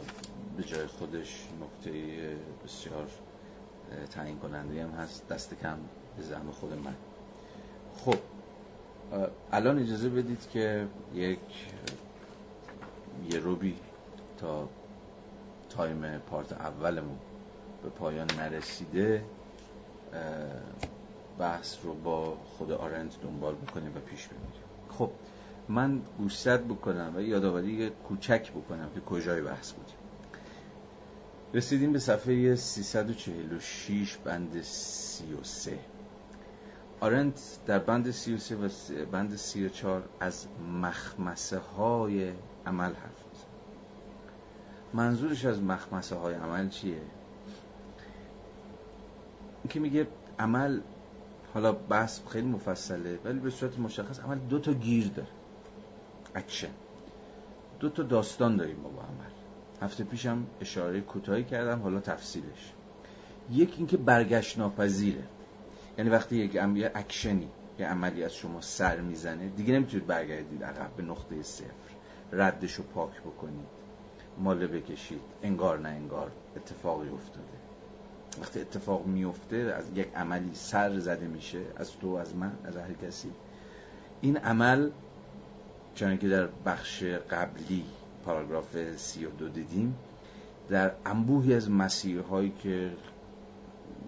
[0.57, 1.91] به جای خودش نکته
[2.65, 3.07] بسیار
[4.11, 5.27] تعیین کننده هم هست.
[5.27, 5.77] دست کم
[6.17, 6.95] به زعم خود من.
[7.97, 8.15] خب
[9.51, 11.39] الان اجازه بدید که یک
[13.31, 13.75] یه روبی
[14.37, 14.69] تا
[15.69, 17.17] تایم پارت اولمون
[17.83, 19.23] به پایان نرسیده.
[21.39, 25.09] بحث رو با خود آرنت دنبال بکنیم و پیش ببریم خب
[25.69, 29.95] من گوشزد بکنم و یادآوری کوچک بکنم که کجای بحث بودیم
[31.53, 35.79] رسیدیم به صفحه 346 بند 33
[37.01, 38.69] آرنت در بند 33 و
[39.11, 40.47] بند 34 از
[40.81, 42.31] مخمسه های
[42.65, 43.21] عمل حرف
[44.93, 47.01] منظورش از مخمسه های عمل چیه؟
[49.69, 50.07] که میگه
[50.39, 50.79] عمل
[51.53, 55.27] حالا بحث خیلی مفصله ولی به صورت مشخص عمل دو تا گیر داره.
[56.35, 56.71] اکشن
[57.79, 59.31] دو تا داستان داریم با عمل.
[59.81, 62.73] هفته پیشم اشاره کوتاهی کردم حالا تفصیلش.
[63.51, 65.23] یک اینکه برگشت ناپذیره.
[65.97, 66.57] یعنی وقتی یک
[66.95, 71.91] اکشنی یه عملی از شما سر می‌زنه دیگه نمی‌تونید برگردید عقب به نقطه صفر.
[72.31, 73.67] ردش رو پاک بکنید.
[74.37, 75.21] ماله بکشید.
[75.43, 76.31] انگار نه انگار.
[76.55, 77.61] اتفاقی افتاده.
[78.41, 82.93] وقتی اتفاق میفته از یک عملی سر زده میشه از تو از من از هر
[82.93, 83.31] کسی.
[84.21, 84.89] این عمل
[85.95, 87.85] چون که در بخش قبلی
[88.25, 89.95] پاراگراف سی و دو دیدیم
[90.69, 92.91] در انبوهی از مسیرهایی که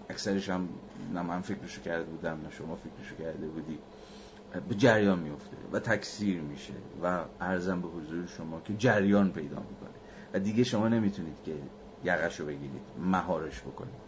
[0.08, 0.68] اکثرش هم
[1.14, 3.78] نه من فکرشو کرده بودم نه شما فکرشو کرده بودی.
[4.68, 6.72] به جریان میفته و تکثیر میشه
[7.02, 9.98] و ارزم به حضور شما که جریان پیدا می‌کنه.
[10.34, 11.54] و دیگه شما نمی‌تونید که
[12.04, 14.04] یقشو بگیرید مهارش بکنید.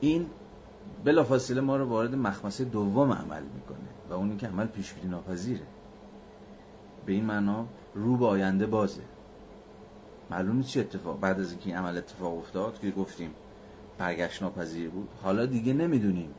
[0.00, 0.26] این
[1.04, 5.66] بلافاصله ما رو وارد مخمسه دوم عمل می‌کنه و اونی که عمل پیش ناپذیره.
[7.06, 9.02] به این معنا رو به آینده بازه.
[10.30, 13.34] معلوم چی اتفاق بعد از اینکه این عمل اتفاق افتاد که گفتیم
[13.98, 15.08] برگشت ناپذیر بود.
[15.22, 16.34] حالا دیگه نمی‌دونیم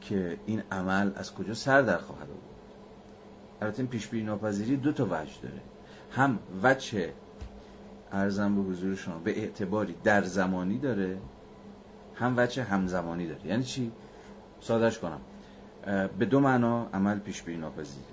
[0.00, 2.42] که این عمل از کجا سر در خواهد بود
[3.62, 5.60] البته این پیش بینی ناپذیری دو تا وجه داره.
[6.10, 7.12] هم وجه
[8.12, 11.18] ارزم به حضور شما به اعتباری در زمانی داره
[12.14, 13.46] هم وجه همزمانی داره.
[13.46, 13.92] یعنی چی؟
[14.60, 15.20] سادش کنم.
[16.18, 18.06] به دو معنا عمل پیش بینی ناپذیره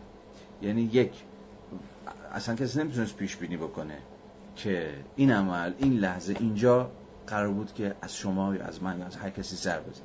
[0.61, 1.23] یعنی یک
[2.31, 3.97] اصلا کسی نمی‌تونست پیش بینی بکنه
[4.55, 6.91] که این عمل این لحظه اینجا
[7.29, 10.03] قرار بود که از شما یا از من یا از هر کسی سر بزن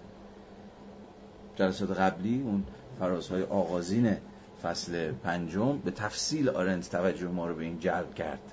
[1.57, 2.65] جلسات قبلی اون
[2.99, 4.17] فرازهای آغازین
[4.63, 8.53] فصل پنجم به تفصیل آرنت توجه ما رو به این جلب کرد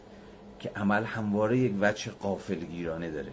[0.59, 3.31] که عمل همواره یک وجه قافلگیرانه داره.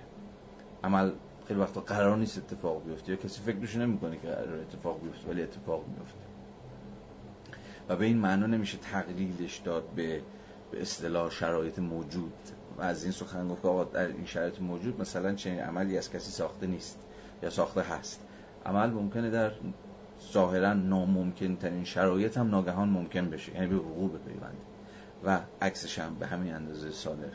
[0.84, 1.10] عمل
[1.48, 5.42] خیلی وقتا قرار نیست اتفاق بیفته یا کسی فکرش نمی‌کنه که قرار اتفاق بیفته ولی
[5.42, 6.28] اتفاق میفته
[7.88, 10.22] و به این معنا نمیشه تقلیلش داد به
[10.70, 12.32] به اصطلاح شرایط موجود.
[12.80, 16.66] از این سخن گفت آقا در این شرایط موجود مثلا چنین عملی از کسی ساخته
[16.66, 16.98] نیست
[17.42, 18.20] یا ساخته هست.
[18.66, 19.52] عمل ممکنه در
[20.32, 24.58] ظاهرا ناممکن ترین شرایط هم ناگهان ممکن بشه یعنی به وقوع بپیونده
[25.24, 27.32] و عکسش هم به همین اندازه صادق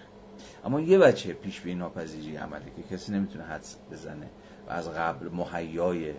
[0.66, 4.30] اما یه بچه پیش بینی ناپذیری عملی که کسی نمی‌تونه حدس بزنه
[4.68, 6.14] و از قبل مهیای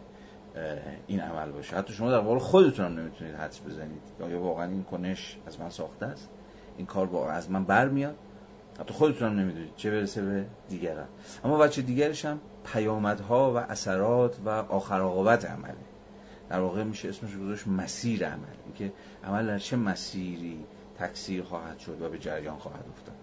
[1.07, 1.77] این عمل باشه.
[1.77, 4.03] حتی شما در قبال خودتون هم نمی‌تونید حدس بزنید.
[4.20, 6.31] یا واقعا این کنش از من ساخته است؟
[6.77, 8.16] این کار با از من برمیاد؟
[8.81, 11.07] حتی خودتون هم نمی‌دونید چه برسه به دیگران.
[11.45, 12.41] اما بچه دیگرش هم
[12.72, 15.75] پیامدها و اثرات و آخر عاقبت عمله.
[16.51, 18.45] در واقع میشه اسمش گذاشت مسیر عمل.
[18.64, 18.93] اینکه
[19.25, 20.64] عمل در چه مسیری
[20.99, 23.14] تکثیر خواهد شد و به جریان خواهد افتاد.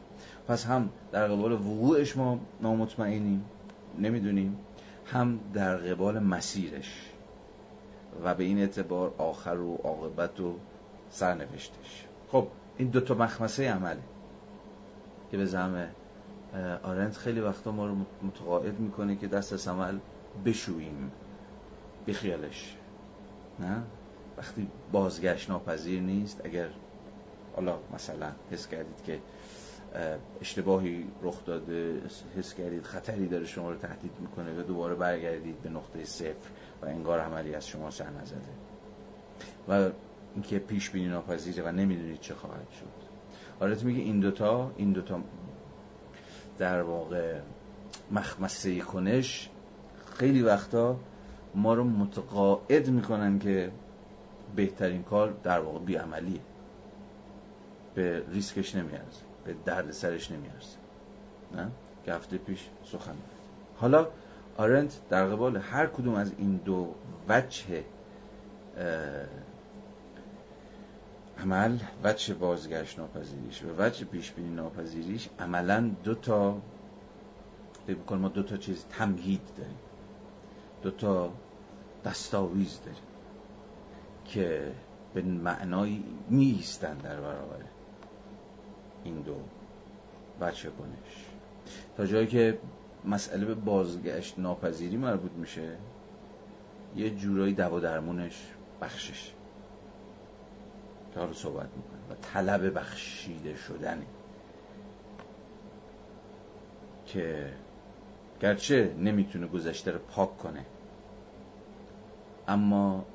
[0.47, 3.45] پس هم در قبال وقوعش ما نامطمئنیم
[3.99, 4.57] نمی‌دونیم.
[5.05, 7.05] هم در قبال مسیرش
[8.23, 10.55] و به این اعتبار آخر و عاقبت و
[11.09, 12.05] سرنوشتش.
[12.31, 12.47] خب
[12.77, 14.01] این دو تا مخمسه عمله.
[15.31, 15.87] که به زعم
[16.83, 19.97] آرنت خیلی وقتا ما رو متقاعد می‌کنه که دست از عمل
[20.45, 21.11] بشوییم
[22.07, 22.77] بخیالش
[23.59, 23.83] نه؟
[24.37, 26.67] وقتی بازگشت ناپذیر نیست اگر
[27.55, 29.19] حالا مثلا حس کردید که
[30.41, 32.01] اشتباهی رخ داده
[32.37, 36.49] حس کردید خطری داره شما رو تهدید می‌کنه و دوباره برگردید به نقطه صفر
[36.81, 38.41] و انگار عملی از شما سر نزده.
[39.67, 39.91] و
[40.33, 43.00] اینکه پیش بینی ناپذیره و نمی‌دونید چه خواهد شد.
[43.61, 45.21] آرت میگه این دوتا این دوتا
[46.57, 47.39] در واقع
[48.11, 49.49] مخمسه کنش
[50.15, 50.97] خیلی وقتا
[51.55, 53.71] ما رو متقاعد می‌کنن که
[54.55, 56.39] بهترین کار در واقع بیعملیه.
[57.95, 60.77] به ریسکش نمیارزه به درد سرش نمیارزه.
[61.55, 61.71] نه؟
[62.05, 63.15] که هفته پیش سخن
[63.77, 64.07] حالا
[64.57, 66.93] آرنت در قبال هر کدوم از این دو
[67.29, 67.83] وجه
[71.39, 76.61] عمل وجه بازگشت ناپذیریش و وجه پیش بینی ناپذیریش عملا دو تا
[77.87, 79.79] بکن ما دو تا چیز تمهید داریم.
[80.81, 81.31] دو تا
[82.05, 83.01] دستاویز داریم
[84.25, 84.71] که
[85.13, 87.63] به معنای نیستن در برابر
[89.03, 89.35] این دو
[90.41, 91.25] بچه کنش.
[91.97, 92.59] تا جایی که
[93.05, 95.77] مسئله به بازگشت ناپذیری مربوط میشه
[96.95, 98.47] یه جورایی دوا درمونش
[98.81, 99.31] بخشش.
[101.13, 104.05] که رو صحبت می‌کنه و طلب بخشیده شدنه
[107.05, 107.53] که
[108.41, 110.65] گرچه نمی‌تونه گذشته رو پاک کنه.
[112.47, 113.05] اما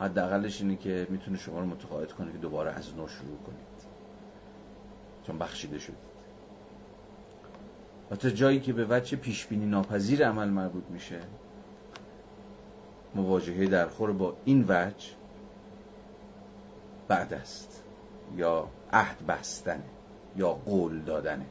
[0.00, 3.88] حداقلش اینه که می‌تونه شما رو متقاعد کنه که دوباره از نو شروع کنید.
[5.26, 6.08] چون بخشیده شدید.
[8.10, 11.20] و تا جایی که به وجه پیشبینی ناپذیر عمل مربوط میشه
[13.14, 15.17] مواجهه درخور با این وجه
[17.08, 17.82] بعد است.
[18.36, 19.82] یا عهد بستنه
[20.36, 21.46] یا قول دادنه.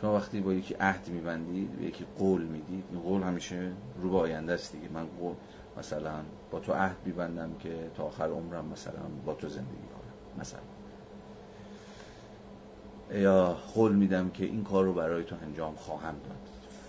[0.00, 3.70] شما وقتی با یکی عهد میبندید به یکی قول می‌دید این قول همیشه
[4.00, 4.88] رو به آینده است دیگه.
[4.94, 5.34] من قول
[5.78, 6.20] مثلا
[6.50, 10.60] با تو عهد میبندم که تا آخر عمرم مثلا با تو زندگی کنم مثلا.
[13.20, 16.38] یا قول میدم که این کار رو برای تو انجام خواهم داد.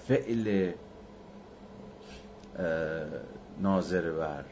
[0.07, 0.71] فعل
[3.61, 4.43] ناظر بر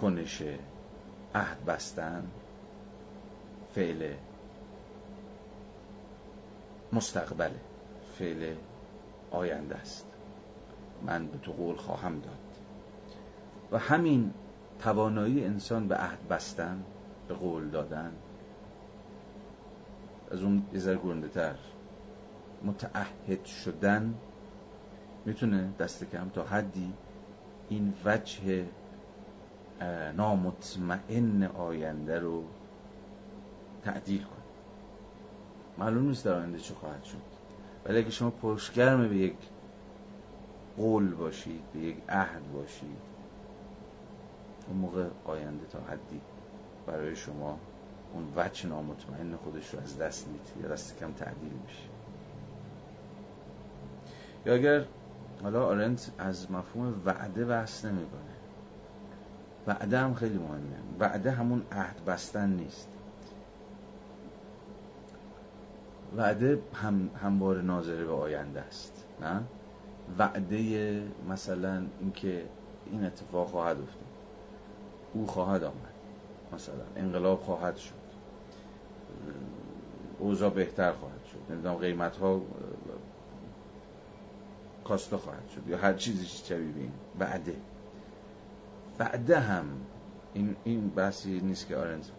[0.00, 0.42] کنش
[1.34, 2.24] عهد بستن
[3.74, 4.14] فعل
[6.92, 7.60] مستقبله
[8.18, 8.54] فعل
[9.30, 10.06] آینده است.
[11.06, 12.38] من به تو قول خواهم داد.
[13.72, 14.32] و همین
[14.78, 16.84] توانایی انسان به عهد بستن
[17.28, 18.12] به قول دادن
[20.30, 21.54] از اون یه گرنده تر
[22.64, 24.14] متعهد شدن
[25.24, 26.92] می‌تونه دست کم تا حدی
[27.68, 28.66] این وجه
[30.16, 32.44] نامطمئن آینده رو
[33.84, 34.44] تعدیل کنه
[35.78, 37.22] معلوم نیست در آینده چه خواهد شد.
[37.84, 39.36] ولی اگه شما پشگرم به یک
[40.76, 42.98] قول باشید به یک عهد باشید
[44.68, 46.20] اون موقع آینده تا حدی
[46.86, 47.58] برای شما
[48.14, 51.88] اون وچ نامطمئن خودش رو از دست میده یا دست کم تعدیل میشه.
[54.46, 54.84] یا اگر
[55.42, 58.33] حالا آرنت از مفهوم وعده بحث نمی‌کنه.
[59.66, 60.76] وعده هم خیلی مهمه.
[61.00, 62.88] وعده همون عهد بستن نیست.
[66.16, 69.42] وعده هم هموار ناظره به آینده است نه؟
[70.18, 72.44] وعده مثلا اینکه
[72.86, 74.04] این اتفاق خواهد افتاد.
[75.14, 75.94] او خواهد آمد.
[76.52, 77.94] مثلا انقلاب خواهد شد.
[80.18, 81.52] اوضاع بهتر خواهد شد.
[81.52, 82.42] نمی‌دونم قیمت ها
[84.84, 85.68] کاستا خواهد شد.
[85.68, 86.88] یا هر چیزی شبیه به
[87.18, 87.56] بعده
[88.98, 89.64] بعده هم
[90.34, 92.10] این این بحثی نیست که آرنز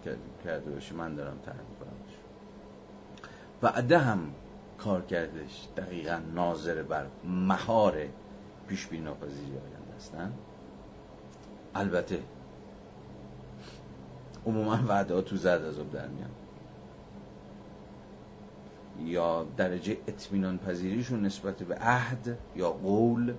[0.44, 1.92] کرده باشه من دارم تعریف کنم
[3.62, 4.20] بعده هم
[4.78, 7.98] کار کردش دقیقا ناظر بر مهار
[8.68, 10.34] پیش بینی ناپذیری آینده هستن
[11.76, 12.20] البته
[14.46, 16.30] عموما وعده ها تو زد از در میان.
[19.00, 23.34] یا درجه اطمینان پذیریشون نسبت به عهد یا قول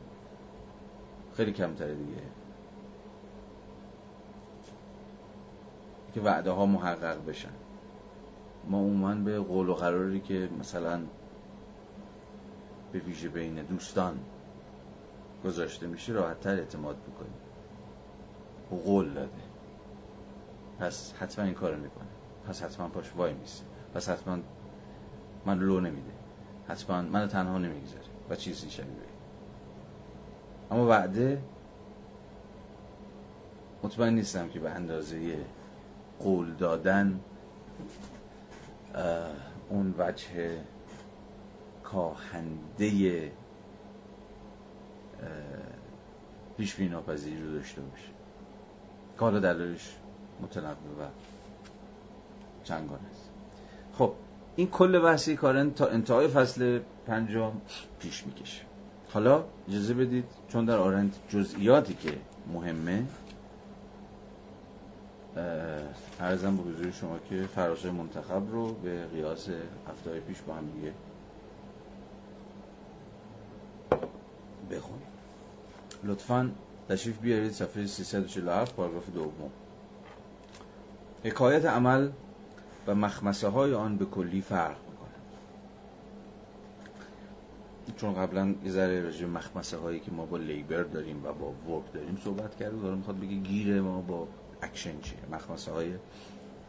[1.37, 2.23] خیلی کمتره دیگه.
[6.17, 7.53] که وعده ها محقق بشن.
[8.69, 11.01] ما عموما به قول و قراری که مثلا
[12.93, 14.19] به ویژه بین دوستان
[15.45, 17.41] گذاشته میشه راحت تر اعتماد بکنیم.
[18.71, 19.31] او قول داده.
[20.79, 22.09] پس حتما این کارو می‌کنه.
[22.49, 23.65] پس حتما پاش وای میسه.
[23.95, 24.39] پس حتما
[25.47, 26.13] من لو نمیده.
[26.69, 29.07] حتما منو تنها نمی‌گذاره و چیزی شبیه
[30.71, 31.43] اما وعده
[33.83, 35.39] مطمئن نیستم که به اندازه
[36.21, 37.21] قول دادن
[39.69, 40.59] اون وجه
[41.83, 43.33] کاهنده
[46.57, 48.09] پیش ناپذیری رو داشته باشه.
[49.17, 49.97] حالا دلایلش
[50.43, 51.07] متنوع و
[52.65, 53.31] چنگان است.
[53.93, 54.13] خب
[54.57, 57.53] این کل بحثی کارن تا انتهای فصل پنجم
[57.99, 58.63] پیش می‌کشه.
[59.13, 62.19] حالا اجازه بدید چون در آرنت جزئیاتی که
[62.53, 63.05] مهمه
[66.21, 69.49] عرضم به حضور شما که فراز منتخب رو به قیاس
[69.89, 70.93] هفته پیش با هم دیگه
[74.71, 75.07] بخونیم.
[76.05, 76.51] لطفا
[76.89, 79.51] تشریف بیارید صفحه 347 پاراگراف دوم.
[81.25, 82.11] حکایت عمل
[82.87, 85.09] و مخمسه های آن به کلی فرق می‌کنه.
[87.97, 91.93] چون قبلا یه ذره راجع مخمسه هایی که ما با labor داریم و با work
[91.93, 94.29] داریم صحبت کردیم داره می‌خواد بگه گیر ما با
[94.63, 95.93] اکشن چیه؟ مخمسه های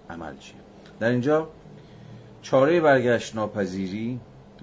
[0.09, 0.55] عمل چیه؟
[0.99, 1.49] در اینجا
[2.41, 4.19] چاره برگشت ناپذیری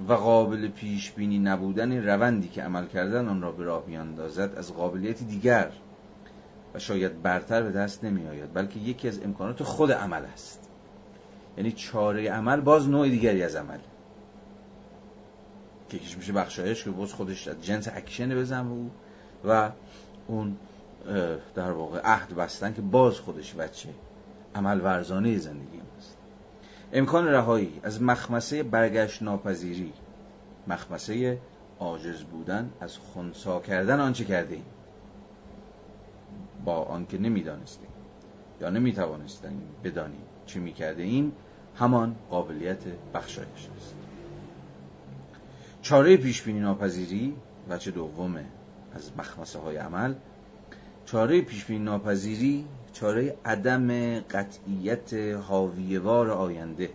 [0.08, 4.74] و قابل پیش بینی نبودن روندی که عمل کردن آن را به راه میاندازد از
[4.74, 5.70] قابلیتی دیگر
[6.74, 10.70] و شاید برتر به دست نمی آید بلکه یکی از امکانات خود عمل است.
[11.56, 13.78] یعنی چاره عمل باز نوع دیگری از عمل.
[15.88, 18.90] که کش میشه بخشایش که باز خودش از جنس اکشن بزن
[19.44, 19.70] و
[20.26, 20.56] اون
[21.54, 23.88] در واقع عهد بستن که باز خودش بچه.
[24.54, 26.16] عمل ورزانه زندگی ماست.
[26.92, 29.92] امکان رهایی از مخمسه برگشت ناپذیری.
[30.66, 31.38] مخمسه
[31.80, 34.64] عاجز بودن از خونسا کردن آنچه کرده ایم
[36.64, 37.88] با آنکه نمی‌دانستیم
[38.60, 41.32] یا نمی‌توانستیم بدانیم چه می‌کرده ایم
[41.76, 42.84] همان قابلیت
[43.14, 43.94] بخشایش است.
[45.82, 47.36] چاره پیش بینی ناپذیری
[47.68, 48.44] وچه دومه
[48.94, 50.14] از مخمسه های عمل
[51.06, 55.14] چاره پیش بینی ناپذیری چاره عدم قطعیت
[55.48, 56.90] حاویوار آینده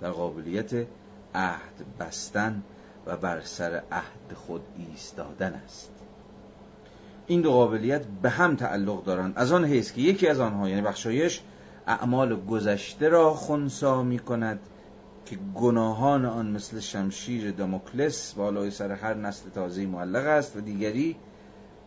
[0.00, 0.86] در قابلیت
[1.34, 2.62] عهد بستن
[3.06, 5.90] و بر سر عهد خود ایستادن است.
[7.26, 9.32] این دو قابلیت به هم تعلق دارند.
[9.36, 11.40] از آن حیث که یکی از آنها یعنی بخشایش
[11.86, 14.60] اعمال گذشته را خونسا می کند
[15.26, 21.16] که گناهان آن مثل شمشیر داموکلس بالای سر هر نسل تازه معلق است و دیگری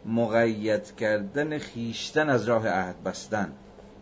[0.05, 3.51] مقید کردن خیشتن از راه عهد بستن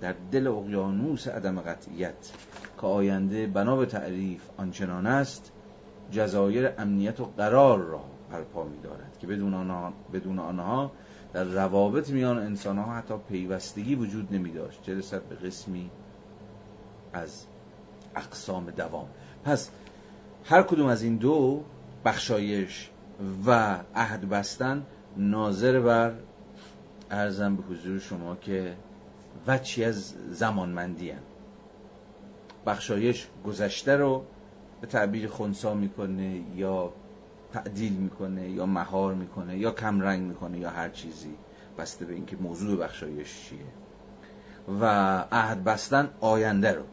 [0.02, 2.32] در دل اقیانوس عدم قطعیت
[2.82, 5.52] که آینده بنا به تعریف آنچنان است
[6.12, 10.92] جزایر امنیت و قرار را برپا می دارد که بدون آنها, بدون آنها
[11.34, 15.90] در روابط میان انسان ها حتی پیوستگی وجود نمی داشت چه رسد به قسمی
[17.14, 17.46] از
[18.16, 19.08] اقسام دوام؟
[19.44, 19.70] پس
[20.46, 21.64] هر کدوم از این دو
[22.06, 22.90] بخشایش
[23.46, 24.86] و عهد بستن
[25.20, 26.14] ناظر بر
[27.12, 28.76] ارزم به حضور شما که
[29.48, 31.22] وچی از زمانمندی هم.
[32.66, 34.26] بخشایش گذشته رو
[34.82, 36.94] به تعبیر خونسا می‌کنه یا
[37.54, 41.36] تعدیل می‌کنه یا مهار می‌کنه یا کمرنگ می‌کنه یا هر چیزی
[41.78, 43.60] بسته به اینکه موضوع بخشایش چیه
[44.82, 44.86] و
[45.32, 46.84] عهد بستن آینده رو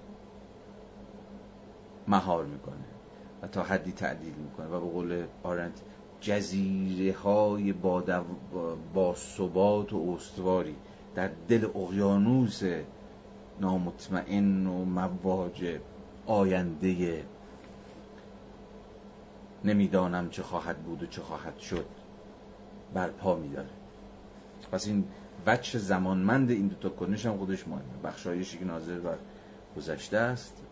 [2.09, 2.87] مهار می‌کنه
[3.43, 5.81] و تا حدی تعدیل می‌کنه و به قول آرنت
[6.21, 8.03] جزیره های با,
[8.95, 10.77] با ثبات و استواری
[11.15, 12.63] در دل اقیانوس
[13.61, 15.79] نامطمئن و مواج
[16.27, 17.25] آینده
[19.65, 21.87] نمی‌دانم چه خواهد بود و چه خواهد شد.
[22.95, 23.69] برپا میداره.
[24.73, 25.05] پس این
[25.47, 27.83] بچه زمانمند این دوتا کنش هم خودش مهمه.
[28.05, 29.17] بخشایشی که ناظر بر
[29.77, 30.63] گذشته است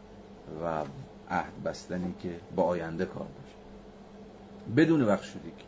[0.64, 0.84] و
[1.30, 3.26] عهد بستنی که با آینده کار
[4.76, 5.64] بدون بخشودگی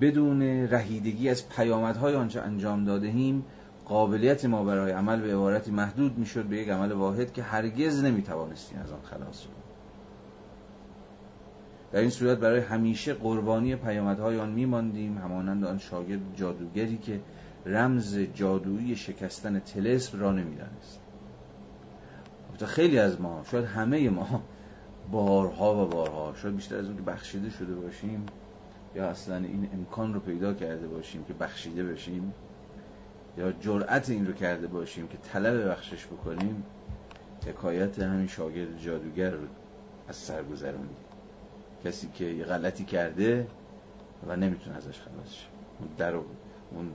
[0.00, 3.44] بدون رهیدگی از پیامدهای آنچه انجام دادهیم
[3.84, 8.78] قابلیت ما برای عمل به عبارتی محدود می‌شد به یک عمل واحد که هرگز نمی‌توانستیم
[8.78, 9.62] از آن خلاص کنیم
[11.92, 17.20] در این صورت برای همیشه قربانی پیامدهای آن میماندیم همانند آن شاگرد جادوگری که
[17.66, 21.00] رمز جادویی شکستن تلسم را نمی‌دانست.
[22.66, 24.42] خیلی از ما شاید همه ما
[25.10, 26.34] بارها و بارها.
[26.34, 28.26] شاید بیشتر از اون که بخشیده شده باشیم
[28.94, 32.34] یا اصلا این امکان رو پیدا کرده باشیم که بخشیده بشیم
[33.38, 36.64] یا جرأت این رو کرده باشیم که طلب بخشش بکنیم
[37.46, 39.46] حکایت همین شاگرد جادوگر رو
[40.08, 40.96] از سر گذروندیم.
[41.84, 43.46] کسی که یه غلطی کرده
[44.26, 45.46] و نمی‌تونه ازش خلاص شه.
[45.80, 46.90] اون در اون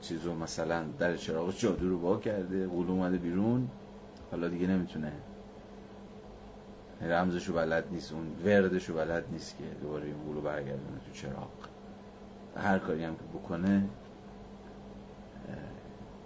[0.00, 3.68] چیزو مثلا در چراغ جادو رو با کرده قول اومده بیرون
[4.30, 5.12] حالا دیگه نمی‌تونه
[7.02, 11.50] رمزشو بلد نیست اون وردشو بلد نیست که دوباره این قولو برگردونه تو چراغ.
[12.56, 13.88] هر کاری هم که بکنه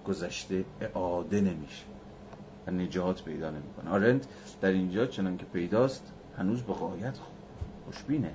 [0.07, 1.85] گذشته اعاده نمیشه
[2.67, 3.91] و نجات پیدا نمی‌کنه.
[3.91, 4.27] آرند
[4.61, 7.15] در اینجا چنان که پیداست هنوز به غایت
[7.85, 8.33] خوشبینه.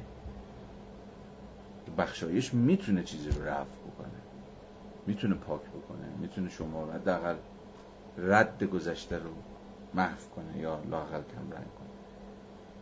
[1.98, 4.22] بخشایش می‌تونه چیزی رو رفع بکنه
[5.08, 7.36] می‌تونه پاک بکنه می‌تونه شما رو حداقل
[8.18, 9.30] رد گذشته رو
[9.94, 11.68] محو کنه یا لاقل کم رنگ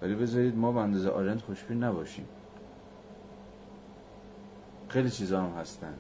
[0.01, 2.27] ولی بذارید ما به اندازه آرند خوشبین نباشیم.
[4.89, 5.93] خیلی چیزا هم هستن.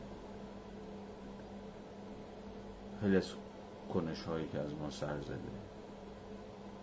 [3.01, 3.33] خیلی از
[3.93, 5.39] کنش هایی که از ما سر زده.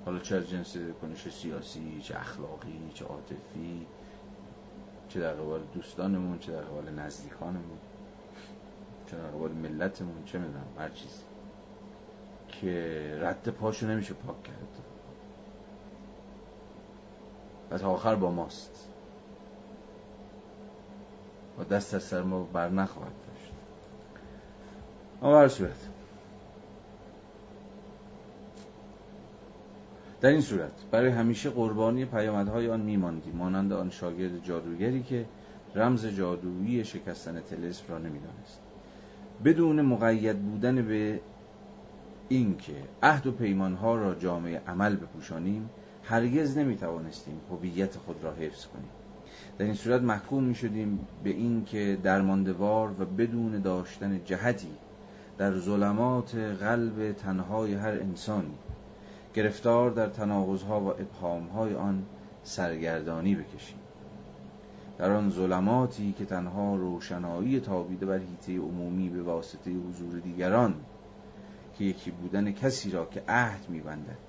[0.05, 3.87] حالا چه از جنس کنش سیاسی چه اخلاقی چه عاطفی
[5.09, 7.79] چه در قبال دوستانمون چه در قبال نزدیکانمون
[9.07, 11.23] چه در قبال ملتمون چه می‌دونم هر چیزی
[12.49, 14.83] که رد پاشو نمیشه پاک کرد.
[17.71, 18.89] و تا آخر با ماست.
[21.59, 23.53] و دست از سر ما بر نخواهد داشت.
[25.23, 25.89] اما هر صورت
[30.21, 35.27] در این صورت برای همیشه قربانی پیامدهای آن میماندی مانند آن شاگرد جادوگری که
[35.75, 38.61] رمز جادویی شکستن تلسم را نمی‌دانست.
[39.45, 41.21] بدون مقید بودن به
[42.29, 45.71] اینکه عهد و پیمانها را جامعه عمل بپوشانیم
[46.09, 48.89] هرگز نمی‌توانستیم هویت خود را حفظ کنیم.
[49.59, 54.71] در این صورت محکوم می شدیم به این که درماندوار و بدون داشتن جهتی
[55.39, 58.55] در ظلمات قلب تنهای هر انسانی
[59.35, 62.03] گرفتار در تناقضها و ابهامهای آن
[62.43, 63.79] سرگردانی بکشیم.
[64.99, 70.75] در آن ظلماتی که تنها روشنایی تابیده بر هیته عمومی به واسطه حضور دیگران
[71.79, 74.26] که یکی بودن کسی را که عهد میبندد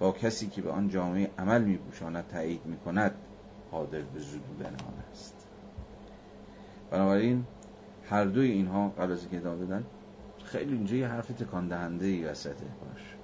[0.00, 3.14] با کسی که به آن جامعه عمل میپوشاند تایید می‌کند
[3.70, 5.48] قادر به زدودن آن است.
[6.90, 7.44] بنابراین
[8.10, 9.84] هر دوی اینها قبل از اینکه ادامه بدن
[10.44, 13.14] خیلی اینجا یه حرف تکان دهنده ای وسطه باش.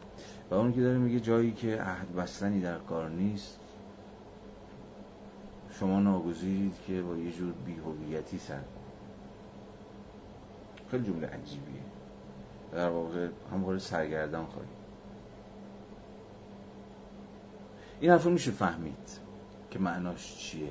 [0.50, 3.58] و اون که داره میگه جایی که عهد بستنی در کار نیست
[5.70, 8.60] شما ناگزیرید که با یه جور بیهویتی سر
[10.90, 11.82] خیلی جمله عجیبیه.
[12.72, 14.81] در واقع هم سرگردان خواهید
[18.02, 19.18] این حرف میشه فهمید
[19.70, 20.70] که معناش چیه.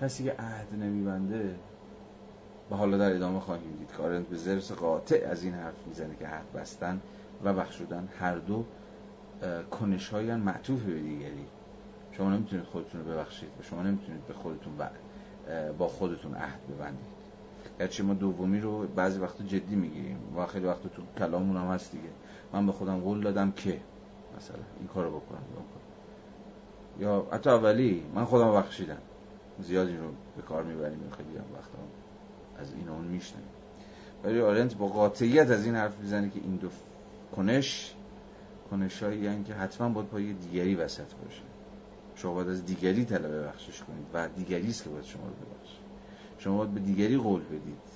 [0.00, 1.54] کسی که عهد نمیبنده
[2.70, 6.16] و حالا در ادامه خواهیم دید که آرنت به زرس قاطع از این حرف می‌زنه
[6.16, 7.00] که عهد بستن
[7.44, 8.64] و بخشودن هر دو
[9.70, 11.46] کنش های معطوف به دیگری.
[12.12, 14.72] شما نمی‌تونید خودتون رو ببخشید و شما نمی‌تونید به خودتون
[15.78, 17.18] با خودتون عهد ببندید.
[17.78, 21.92] گرچه ما دومی رو بعضی وقتا جدی می‌گیریم و خیلی وقت تو کلامون هم هست
[21.92, 22.08] دیگه.
[22.52, 23.80] من به خودم قول دادم که
[24.38, 25.42] مثلا این کارو بکنم
[27.00, 28.98] یا حتی اولی من خودم بخشیدم.
[29.60, 31.78] زیاد این رو به کار می‌بریم خیلی هم وقتا
[32.58, 33.44] از این اون میشنیم
[34.24, 36.68] ولی آرنت با قاطعیت از این حرف می‌زنه که این دو
[37.36, 37.94] کنش
[38.70, 41.42] کنش هایی یعنی که حتما باید پای دیگری وسط باشه.
[42.14, 45.80] شما باید از دیگری طلب بخشش کنید و دیگری است که باید شما رو ببخشید
[46.38, 47.88] شما باید به دیگری قول بدید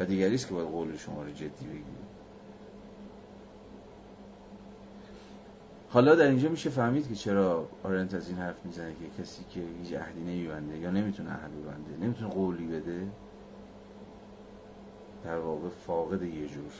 [0.00, 2.13] و دیگری است که باید قول شما رو جدی بگیرید.
[5.94, 9.60] حالا در اینجا میشه فهمید که چرا آرنت از این حرف می‌زنه که کسی که
[9.82, 13.06] هیچ عهدی نمیبنده یا نمی‌تونه عهد ببنده نمی‌تونه قولی بده
[15.24, 16.72] در واقع فاقد یه جور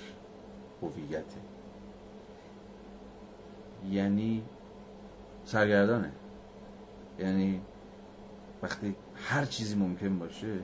[0.82, 1.40] هویته.
[3.90, 4.42] یعنی
[5.44, 6.12] سرگردانه.
[7.18, 7.60] یعنی
[8.62, 10.58] وقتی هر چیزی ممکن باشه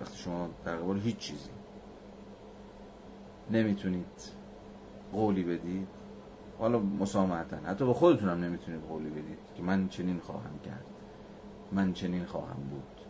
[0.00, 1.50] وقتی شما در قبال هیچ چیزی
[3.50, 4.30] نمی‌تونید
[5.12, 6.01] قولی بدید
[6.62, 7.56] حالا مسامحتا.
[7.56, 10.84] حتی به خودتون هم نمی‌تونید قولی بدید که من چنین خواهم کرد.
[11.72, 13.00] من چنین خواهم بود.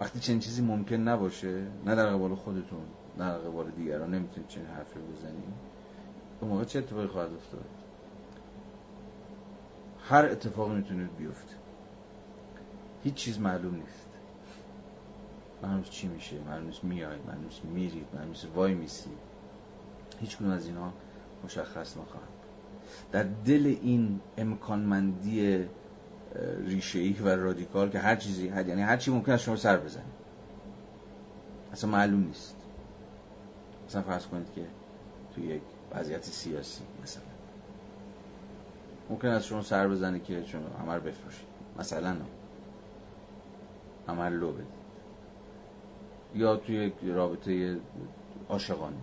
[0.00, 2.80] وقتی چنین چیزی ممکن نباشه نه در قبال خودتون
[3.18, 5.54] نه در قبال دیگران نمی‌تونید چنین حرفی بزنید.
[6.40, 7.64] اون موقع چه اتفاقی خواهد افتاد؟
[10.00, 11.54] هر اتفاقی می‌تونید بیفته.
[13.04, 14.08] هیچ چیز معلوم نیست.
[15.62, 19.27] معلوم چی میشه معلوم نیست میاید معلوم نیست میرید معلوم نیست وای میسید.
[20.20, 20.92] هیچ کنون از اینا
[21.44, 22.28] مشخص نخواهد
[23.12, 25.64] در دل این امکانمندی
[26.64, 30.18] ریشه و رادیکال که هر چیزی هر یعنی هر چی ممکن است شما سر بزنید.
[31.72, 32.56] اصلا معلوم نیست.
[33.88, 34.66] مثلا فرض کنید که
[35.34, 35.62] توی یک
[35.94, 37.22] وضعیت سیاسی مثلا.
[39.10, 41.48] ممکن است شما سر بزنید که شما عمر بفروشید.
[41.78, 42.16] مثلا
[44.08, 44.66] عمل لو بدید.
[46.34, 47.78] یا توی یک رابطه
[48.48, 48.96] عاشقانه.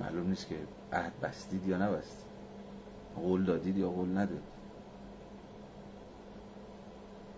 [0.00, 0.56] معلوم نیست که
[0.92, 2.30] عهد بستید یا نبستید.
[3.16, 4.42] قول دادید یا قول ندادید.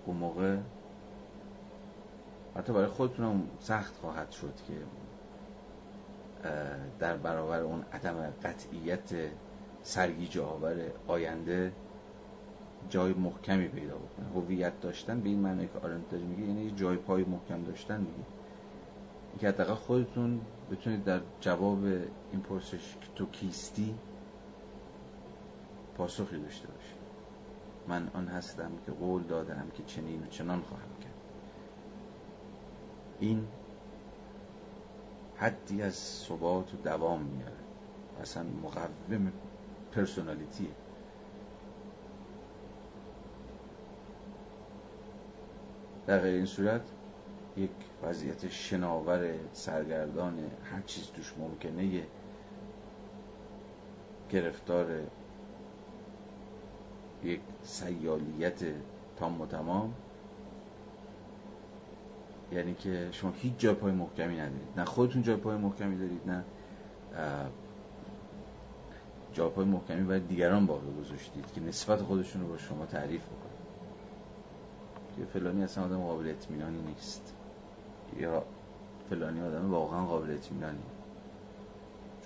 [0.07, 0.59] اون موقع
[2.57, 4.75] حتی برای خودتون هم سخت خواهد شد که
[6.99, 9.15] در برابر اون عدم قطعیت
[9.83, 11.73] سرگیج آور آینده
[12.89, 14.29] جای محکمی پیدا بکنه.
[14.35, 18.25] هویت داشتن به این معنی که آرنت داره میگه یعنی جای پای محکم داشتن دیگه.
[19.39, 23.95] که حداقل خودتون بتونید در جواب این پرسش که تو کیستی
[25.97, 27.03] پاسخی داشته باشید.
[27.89, 31.13] من آن هستم که قول دادم که چنین و چنان خواهم کرد.
[33.21, 33.47] این
[35.37, 37.53] حدی از ثبات و دوام میاره.
[38.21, 39.33] اصلا مقوم
[39.93, 40.71] پرسونالیتیه.
[46.07, 46.83] در غیر این صورت
[47.57, 47.71] یک
[48.03, 50.39] وضعیت شناور سرگردان
[50.73, 52.03] هر چیز توش ممکنه
[54.31, 54.87] گرفتار
[57.25, 58.65] یک سیالیت
[59.17, 59.95] تام و تمام.
[62.53, 64.69] یعنی که شما هیچ جای پای محکمی ندارید.
[64.77, 66.45] نه خودتون جای پای محکمی دارید نه
[69.33, 73.53] جای پای محکمی باید دیگران باقی گذاشتید که نسبت خودشون رو با شما تعریف بکنید
[75.17, 77.35] که فلانی اصلا آدم قابل اطمینانی نیست.
[78.17, 78.43] یا
[79.11, 80.79] فلانی آدم واقعا قابل اطمینانی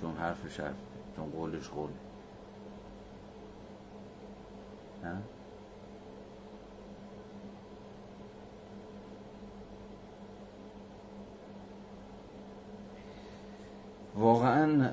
[0.00, 0.74] چون حرفش حرف
[1.16, 1.92] چون قولش قوله.
[5.04, 5.16] نه؟
[14.14, 14.90] واقعا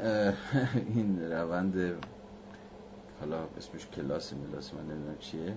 [0.76, 2.06] این روند
[3.20, 5.56] حالا اسمش کلاس ملاس من نمی‌دونم چیه.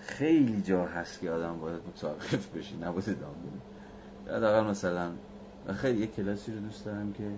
[0.00, 3.73] خیلی جا هست که آدم باید متوقف بشی نباید ادامه بده.
[4.26, 5.12] حداقل مثلا
[5.74, 7.30] خیلی یه کلاسی رو دوست دارم که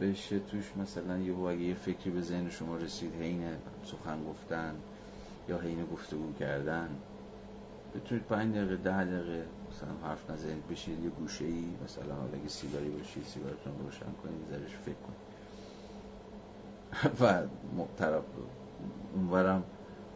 [0.00, 3.42] بشه توش مثلا یه اگه یه فکری به ذهن شما رسید حین
[3.84, 4.74] سخن گفتن
[5.48, 6.88] یا حین گفتگو کردن
[7.94, 12.48] بتونید پنج دقیقه ده دقیقه مثلا حرف نزنید بشید یه گوشه ای مثلا حالا اگه
[12.48, 15.22] سیگاری باشید سیگارتون روشن کنید زرش فکر کنید.
[17.20, 17.42] و
[17.96, 18.22] طرف
[19.14, 19.62] اونورم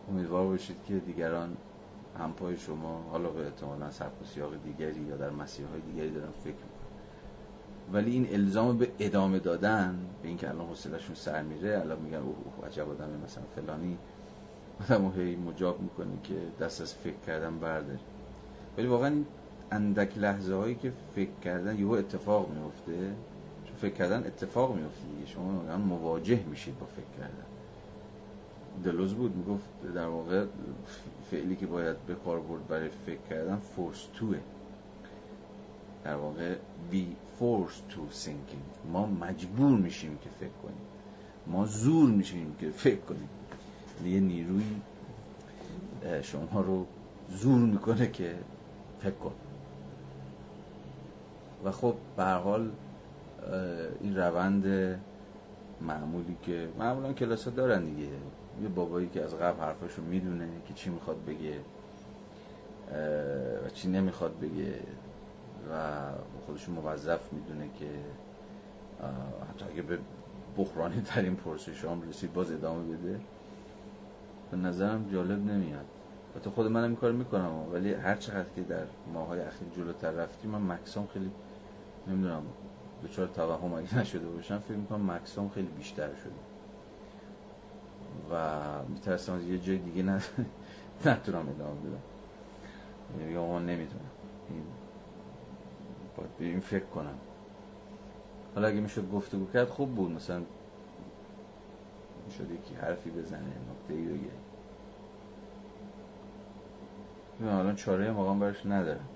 [0.09, 1.57] امیدوار باشید که دیگران
[2.17, 6.53] همپای شما حالا به احتمالا سبک و سیاق دیگری یا در مسیرهای دیگری دارن فکر
[6.53, 6.87] می‌کنن.
[7.93, 12.67] ولی این الزام به ادامه دادن به اینکه الان حوصله‌شون سر میره الان میگن اوه
[12.67, 13.99] عجب آدم مثلا فلانی.
[14.81, 17.99] آدم هی مجاب می‌کنی که دست از فکر کردن برداری.
[18.79, 19.23] ولی واقعا
[19.71, 23.15] اندک لحظه هایی که فکر کردن یهو اتفاق میفته
[23.65, 25.27] چون فکر کردن اتفاق میفته دیگه.
[25.27, 27.56] شما مواجه میشید با فکر کردن.
[28.85, 30.45] دلوز بود می‌گفت در واقع
[31.31, 34.39] فعلی که باید به کار برد برای فکر کردن فورس توه
[36.05, 36.55] در واقع
[36.93, 37.05] we
[37.41, 38.89] forced to thinking.
[38.93, 40.77] ما مجبور میشیم که فکر کنیم.
[41.47, 43.29] ما زور میشیم که فکر کنیم.
[44.05, 44.65] یه نیروی
[46.23, 46.87] شما رو
[47.31, 48.35] زور می‌کنه که
[49.01, 49.33] فکر کن.
[51.65, 52.71] و خب به حال
[54.01, 54.67] این روند
[55.81, 58.09] معمولی که معمولا کلاس ها دارن دیگه.
[58.63, 61.61] یه بابایی که از قبل حرفاشو می‌دونه که چی می‌خواد بگه
[63.67, 64.81] و چی نمی‌خواد بگه
[65.73, 66.01] و
[66.47, 67.91] خودشو موظف می‌دونه که
[69.51, 69.99] حتی اگه به
[70.57, 73.21] بحرانی ترین پرسش هم رسید باز ادامه بده.
[74.51, 75.85] به نظرم جالب نمیاد.
[76.45, 78.85] تو خود منم این می‌کنم ولی هر چقدر که در
[79.15, 81.31] ماهای اخیر جلوتر رفتیم من مکسام خیلی
[82.07, 82.43] نمی‌دونم
[83.05, 86.46] دچار توهم اگه نشده باشم فکر می‌کنم مکسام خیلی بیشتر شده.
[88.33, 88.39] و
[88.89, 90.03] میترسم از یه جای دیگه
[91.07, 92.03] نتونم ادامه بدم.
[93.33, 94.11] یا ما نمی‌تونم.
[96.17, 97.19] باید این فکر کنم.
[98.55, 100.11] حالا اگه می‌شد گفتگو کرد خوب بود.
[100.13, 100.43] مثلا
[102.27, 104.31] می‌شد یکی حرفی بزنه نکته ای بگه
[107.43, 109.09] الان چاره مقام برش ندارم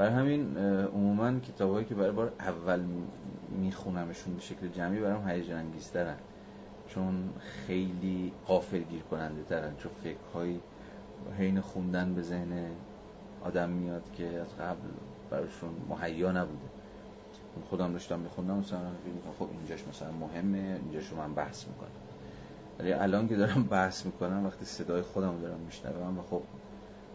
[0.00, 2.80] برای همین عموما کتابایی که برای بار اول
[3.48, 6.16] میخونمشون به شکل جمعی برام هیجان انگیزترن.
[6.88, 7.30] چون
[7.66, 9.76] خیلی قافل گیر کننده ترن.
[9.76, 10.60] چون فکرهایی
[11.38, 12.70] حین خوندن به ذهن
[13.44, 14.88] آدم میاد که از قبل
[15.30, 16.68] براشون مهیا نبوده.
[17.70, 18.78] خودم داشتم میخوندم مثلا
[19.38, 21.88] خب اینجاش مثلا مهمه اینجاش رو من بحث می‌کنم.
[22.78, 26.42] ولی الان که دارم بحث می‌کنم وقتی صدای خودم دارم میشنوم و خب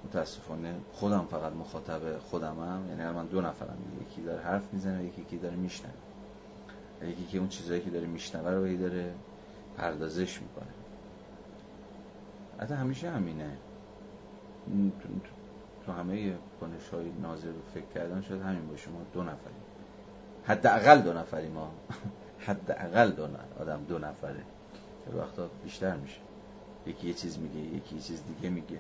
[0.06, 2.82] متاسفانه خودم فقط مخاطب خودمم.
[2.90, 3.78] یعنی من دو نفرم.
[4.02, 5.94] یکی داره حرف می‌زنه یکی که داره میشنوه.
[7.02, 9.14] یکی که اون چیزایی که داره میشنوه رو داره
[9.78, 10.74] پردازش می‌کنه.
[12.60, 13.58] حتی همیشه همینه.
[15.86, 18.90] تو همه کنش های ناظر فکر کردن شد همین باشه.
[18.90, 19.66] ما دو نفریم.
[20.44, 21.72] حداقل دو نفریم ما.
[22.48, 23.28] حداقل دو
[23.60, 24.44] آدم دو نفره.
[25.14, 26.20] وقتا بیشتر میشه.
[26.86, 28.80] یکی یه چیز میگه یکی یه چیز دیگه میگه.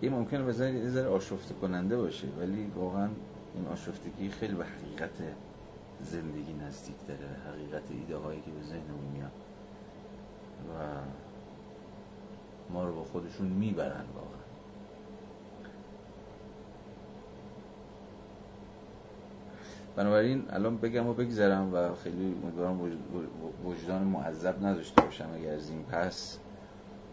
[0.00, 3.08] این ممکنه بزنید یه ذره آشفته کننده باشه ولی واقعا
[3.54, 5.10] این آشفتگی خیلی به حقیقت
[6.00, 9.30] زندگی نزدیک داره حقیقت ایده هایی که به ذهنمون میاد.
[10.68, 10.82] و
[12.72, 14.38] ما رو با خودشون می‌برن واقعا.
[19.96, 22.80] بنابراین الان بگم و بگذرم و خیلی امیدوارم
[23.64, 26.38] وجدان معذب نداشته باشم اگر از این پس.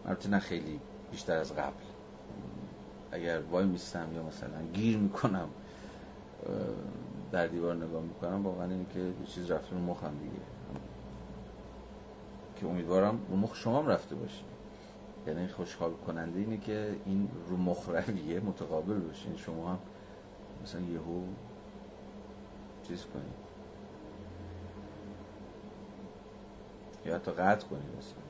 [0.06, 0.80] البته نه خیلی
[1.10, 1.85] بیشتر از قبل.
[3.12, 5.48] اگر وای میستم یا مثلا گیر می‌کنم
[7.32, 10.42] در دیوار نگاه می‌کنم واقعا اینه که یه چیز رفته رو مخم دیگه.
[12.56, 14.42] که امیدوارم رو مخ شما هم رفته باشه.
[15.26, 19.26] یعنی خوشحال کننده اینه که این رو مخ رویه متقابل باشه.
[19.26, 19.78] یعنی شما هم
[20.62, 21.22] مثلا یهو
[22.88, 23.46] چیز کنید
[27.06, 28.26] یا حتی قطع کنید مثلا.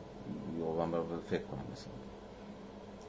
[0.59, 2.06] یا برای فکر کنم مثلا.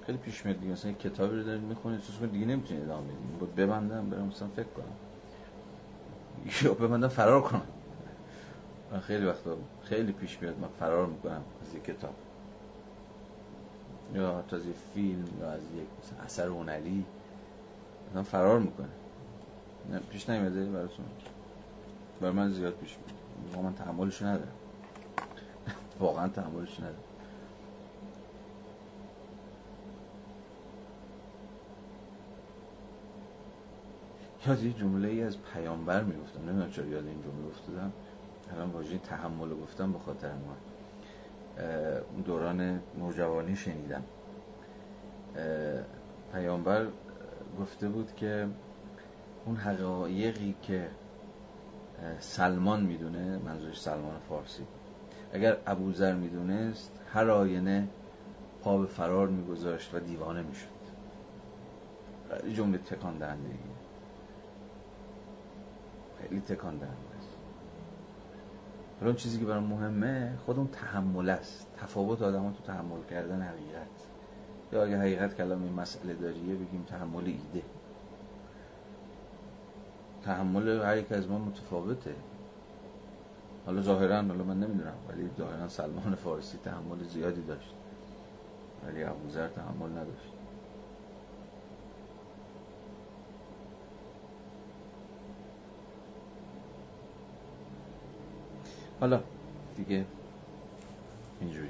[0.08, 0.74] خیلی پیش میاد دیگه.
[0.74, 3.40] مثلا کتابی رو دارید می‌خونید چون دیگه نمی‌تونید ادامه بدید.
[3.40, 4.96] بود ببندم برم مثلا فکر کنم.
[6.64, 7.68] یا ببندم فرار کنم.
[8.92, 12.16] من خیلی وقتا خیلی پیش میاد من فرار می‌کنم از یک کتاب.
[14.16, 15.88] یا حتی از یک فیلم یا از یک
[16.26, 17.06] اثر هنری.
[18.12, 18.90] مثلا فرار می‌کنه.
[19.92, 21.06] نه پیش نمیاده براتون.
[22.22, 23.66] بر من زیاد پیش میاد.
[23.66, 24.48] من تحملش ندارم.
[26.00, 26.96] واقعا تحملش ندارم.
[34.48, 36.40] یاد یه جمله ای از پیامبر می‌گفتم.
[36.42, 37.92] نمی‌دونم چرا یاد این جمله افتادم.
[38.54, 40.56] الان واژه تحمل گفتم به خاطر ما.
[42.26, 44.04] دوران نوجوانی شنیدم.
[46.34, 46.88] پیامبر
[47.60, 48.48] گفته بود که
[49.46, 50.90] اون حقایقی که
[52.20, 54.64] سلمان می‌دونه منظورش سلمان فارسی.
[55.34, 57.88] اگر ابوذر می‌دونست هر آینه
[58.62, 60.68] پا به فرار میگذاشت و دیوانه می‌شد.
[62.56, 63.50] جمله تکان دهنده
[66.22, 67.08] خیلی تکان دهنده
[69.00, 71.68] حالا چیزی که برای مهمه خود اون تحمل است.
[71.78, 73.88] تفاوت آدم تو تحمل کردن حقیقت.
[74.74, 77.66] یا اگه حقیقت کلام این مسئله داریه بگیم تحمل ایده.
[80.24, 82.16] تحمل هر یک از ما متفاوته.
[83.66, 87.74] حالا ظاهرا حالا من نمی‌دونم ولی ظاهرا سلمان فارسی تحمل زیادی داشت.
[88.88, 90.37] ولی ابوذر تحمل نداشت.
[99.00, 99.22] حالا.
[99.78, 100.06] دیگه
[101.42, 101.70] اینجوری.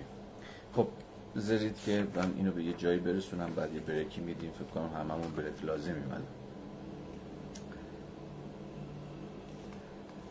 [0.74, 0.88] خب
[1.36, 4.52] زرید که من اینو به یه جایی برسونم بعد یه بریکی میدیم.
[4.52, 6.24] فکر کنم هممون بریک لازم میمد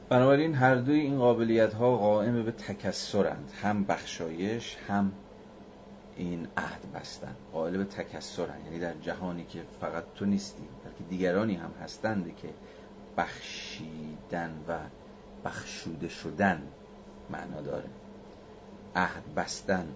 [0.08, 3.52] بنابراین هر دوی این قابلیت ها قائم به تکسرند.
[3.62, 5.12] هم بخشایش هم
[6.16, 7.36] این عهد بستن.
[7.52, 12.48] قائل به تکسرند یعنی در جهانی که فقط تو نیستی بلکه دیگرانی هم هستند که
[13.16, 14.78] بخشیدن و
[15.44, 16.62] بخشوده شدن.
[17.30, 17.88] معنا داره.
[18.96, 19.88] عهد بستن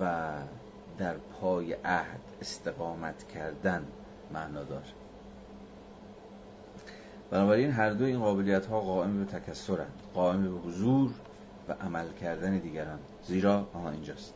[0.00, 0.32] و
[0.98, 3.86] در پای عهد استقامت کردن
[4.32, 4.84] معنا داره.
[7.30, 11.10] بنابراین هر دو این قابلیت ها قائم به تکسرند قائم به حضور
[11.68, 12.98] و عمل کردن دیگران.
[13.24, 14.34] زیرا آها اینجاست.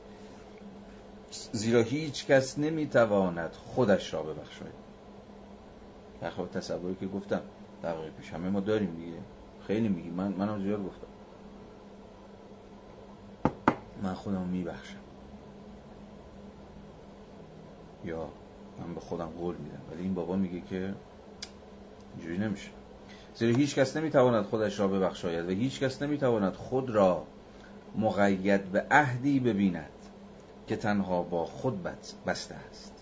[1.53, 4.73] زیرا هیچ کس نمی‌تواند خودش را ببخشاید.
[6.21, 7.41] در خواب تصوری که گفتم
[7.83, 9.19] دقیقه پیش همه ما داریم دیگه.
[9.67, 10.11] خیلی میگی.
[10.11, 11.08] من منم زیاد گفتم.
[14.03, 14.97] من خودم میبخشم.
[18.05, 18.29] یا
[18.81, 19.81] من به خودم قول میدم.
[19.93, 20.95] ولی این بابا میگه که
[22.17, 22.69] اینجوری نمیشه.
[23.35, 27.25] زیرا هیچ کس نمی‌تواند خودش را ببخشاید و هیچ کس نمی‌تواند خود را
[27.97, 29.91] مقید به عهدی ببیند
[30.67, 31.87] که تنها با خود
[32.27, 32.93] بسته است.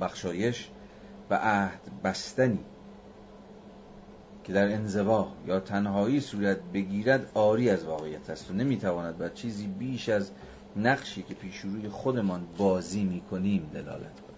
[0.00, 0.70] بخشایش
[1.30, 2.64] و عهد بستنی.
[4.44, 9.66] که در انزوا یا تنهایی صورت بگیرد آری از واقعیت است و نمی‌تواند بر چیزی
[9.66, 10.30] بیش از
[10.76, 14.36] نقشی که پیش روی خودمان بازی می‌کنیم دلالت کند.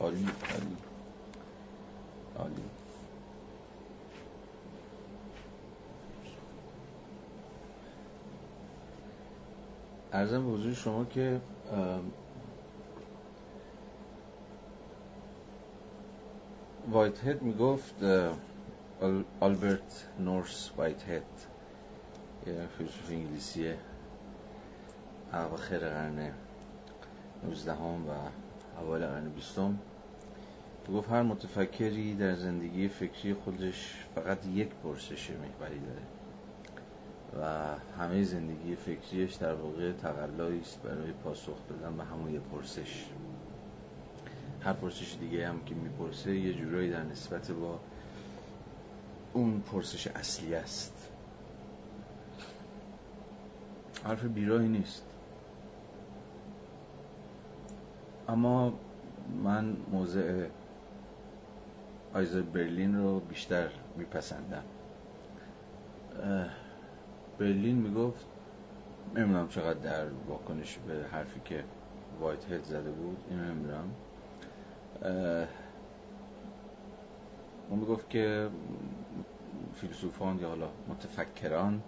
[0.00, 0.76] عالی عالی.
[2.38, 2.62] عالی.
[10.12, 11.40] ارزم به حضور شما که
[16.90, 17.94] وایت هد می‌گفت
[19.40, 21.22] آلبرت نورس وایت هد
[22.46, 23.74] یه فیلسوف انگلیسی
[25.32, 26.32] اواخر قرن
[27.44, 28.10] 19 و
[28.80, 29.58] اول قرن 20
[30.92, 36.02] گفت هر متفکری در زندگی فکری خودش فقط یک پرسش محوری داره
[37.40, 43.04] و همه زندگی فکریش در واقع تقلایی است برای پاسخ دادن به همون یک پرسش.
[44.60, 47.80] هر پرسش دیگه هم که می‌پرسه یه جورایی در نسبت با
[49.34, 51.10] اون پرسش اصلی است.
[54.04, 55.02] حرف بیراهی نیست.
[58.28, 58.72] اما
[59.44, 60.46] من موضع
[62.14, 64.64] آیزر برلین رو بیشتر میپسندم.
[67.38, 68.26] برلین می‌گفت
[69.14, 71.64] نمی‌دونم چقدر در واکنش به حرفی که
[72.20, 73.90] وایت هد زده بود اینو نمی‌دونم.
[77.70, 78.48] اون می‌گفت که
[79.74, 81.82] فیلسوفان یا حالا متفکران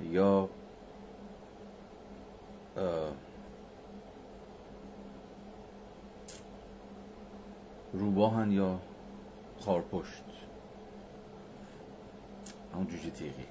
[0.00, 0.48] یا
[7.92, 8.78] روباهن یا
[9.60, 10.24] خارپشت.
[12.74, 13.46] همون جوجه تیغی.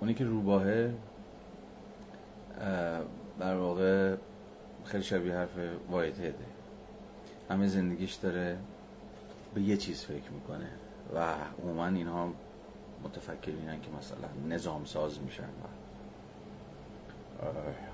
[0.00, 0.94] اونی که روباهه
[3.38, 4.16] در واقع
[4.86, 5.58] خیلی شبیه حرف
[5.90, 6.34] وایت هده.
[7.50, 8.58] همه زندگیش داره
[9.54, 10.70] به یه چیز فکر می‌کنه
[11.14, 12.32] و عموما اینها
[13.04, 15.66] متفکرینن که مثلا نظام ساز میشن و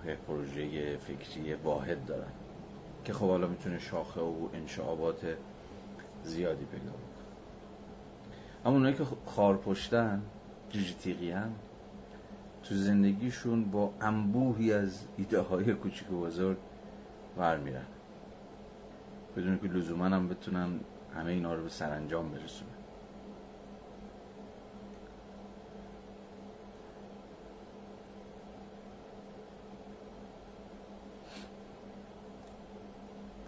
[0.09, 2.33] یه پروژه فکری واحد دارن
[3.05, 5.37] که خب حالا می‌تونه شاخه و انشعابات
[6.25, 7.03] زیادی پیدا بکنه.
[8.65, 10.23] اما اونایی که خار پشتن
[10.71, 11.55] جیجیتیقی هم
[12.63, 16.57] تو زندگیشون با انبوهی از ایده های کوچیک و بزرگ
[17.37, 17.87] میرن
[19.37, 20.81] بدون که لزوما هم بتونن
[21.15, 22.71] همه اینا رو به سرانجام برسونن.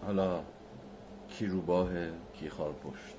[0.06, 0.40] حالا
[1.28, 1.88] کی روباه
[2.34, 3.14] کی خار پشت.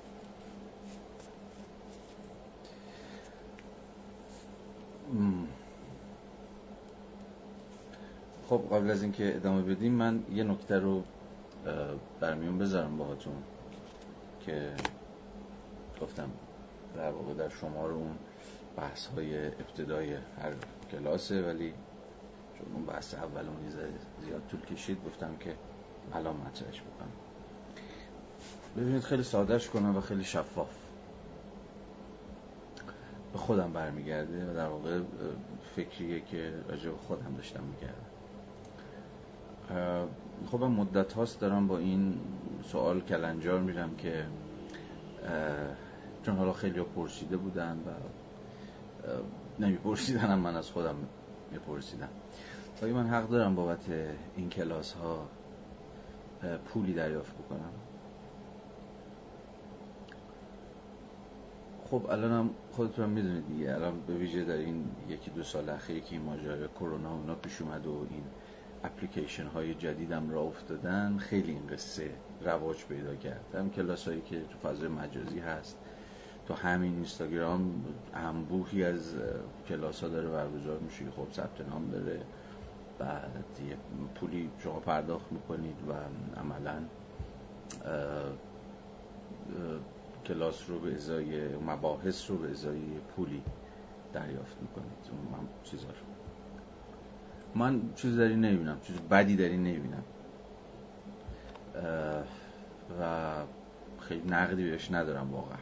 [8.48, 11.02] خب قبل از اینکه ادامه بدیم من یه نکته رو
[12.20, 13.34] برمیون بذارم باهاتون
[14.40, 14.72] که
[16.02, 16.30] گفتم
[16.96, 18.16] در واقع در شمار اون
[18.76, 20.52] بحث های ابتدای هر
[20.92, 21.72] کلاسه ولی
[22.58, 23.68] چون اون بحث اول اون
[24.24, 25.54] زیاد طول کشید گفتم که
[26.12, 27.10] الان مطرحش بکنم.
[28.76, 30.70] ببینید خیلی سادهش کنم و خیلی شفاف.
[33.32, 35.00] به خودم برمیگرده و در واقع
[35.76, 38.05] فکریه که راجع به خودم داشتم میگردم
[40.50, 42.20] خب من مدت هاست دارم با این
[42.64, 44.26] سوال کلنجار میرم که
[46.22, 47.90] چون حالا خیلی پرسیده بودن و
[49.58, 50.94] نمی پرسیدن هم من از خودم
[51.52, 52.08] میپرسیدم.
[52.82, 53.84] آیا من حق دارم بابت
[54.36, 55.28] این کلاس ها
[56.64, 57.70] پولی دریافت بکنم.
[61.90, 65.98] خب الان هم خودتون می‌دونید دیگه الان به ویژه در این یکی دو سال اخیر
[65.98, 68.22] که این ماجرا کرونا اونا پیش اومد و این
[68.84, 74.40] اپلیکیشن های جدیدم را افتادن خیلی این قصه رواج پیدا کرد هم کلاس هایی که
[74.40, 75.78] تو فضای مجازی هست
[76.46, 77.84] تو همین اینستاگرام
[78.14, 79.14] انبوهی از
[79.68, 81.10] کلاس ها داره برگزار میشه.
[81.10, 82.20] خب ثبت نام داره
[82.98, 83.76] بعد یه
[84.14, 85.92] پولی شما پرداخت می‌کنید و
[86.40, 86.82] عملا
[90.26, 92.80] کلاس رو به ازای مباحث رو به ازای
[93.16, 93.42] پولی
[94.12, 95.10] دریافت می‌کنید.
[95.10, 96.05] اون چیزا رو.
[97.54, 100.02] من چیز در این نمی‌بینم چیز بدی در این نمی‌بینم.
[103.00, 103.34] و
[104.00, 105.58] خیلی نقدی بهش ندارم واقعا.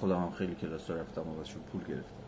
[0.00, 2.22] خودم هم خیلی کلاس رفتم و ازشون پول گرفتم.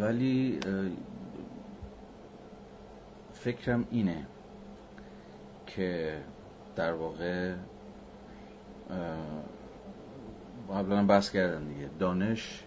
[0.00, 0.60] ولی
[3.32, 4.26] فکرم اینه
[5.66, 6.20] که
[6.76, 7.54] در واقع
[10.70, 11.90] قبلا بحث کردم دیگه.
[11.98, 12.63] دانش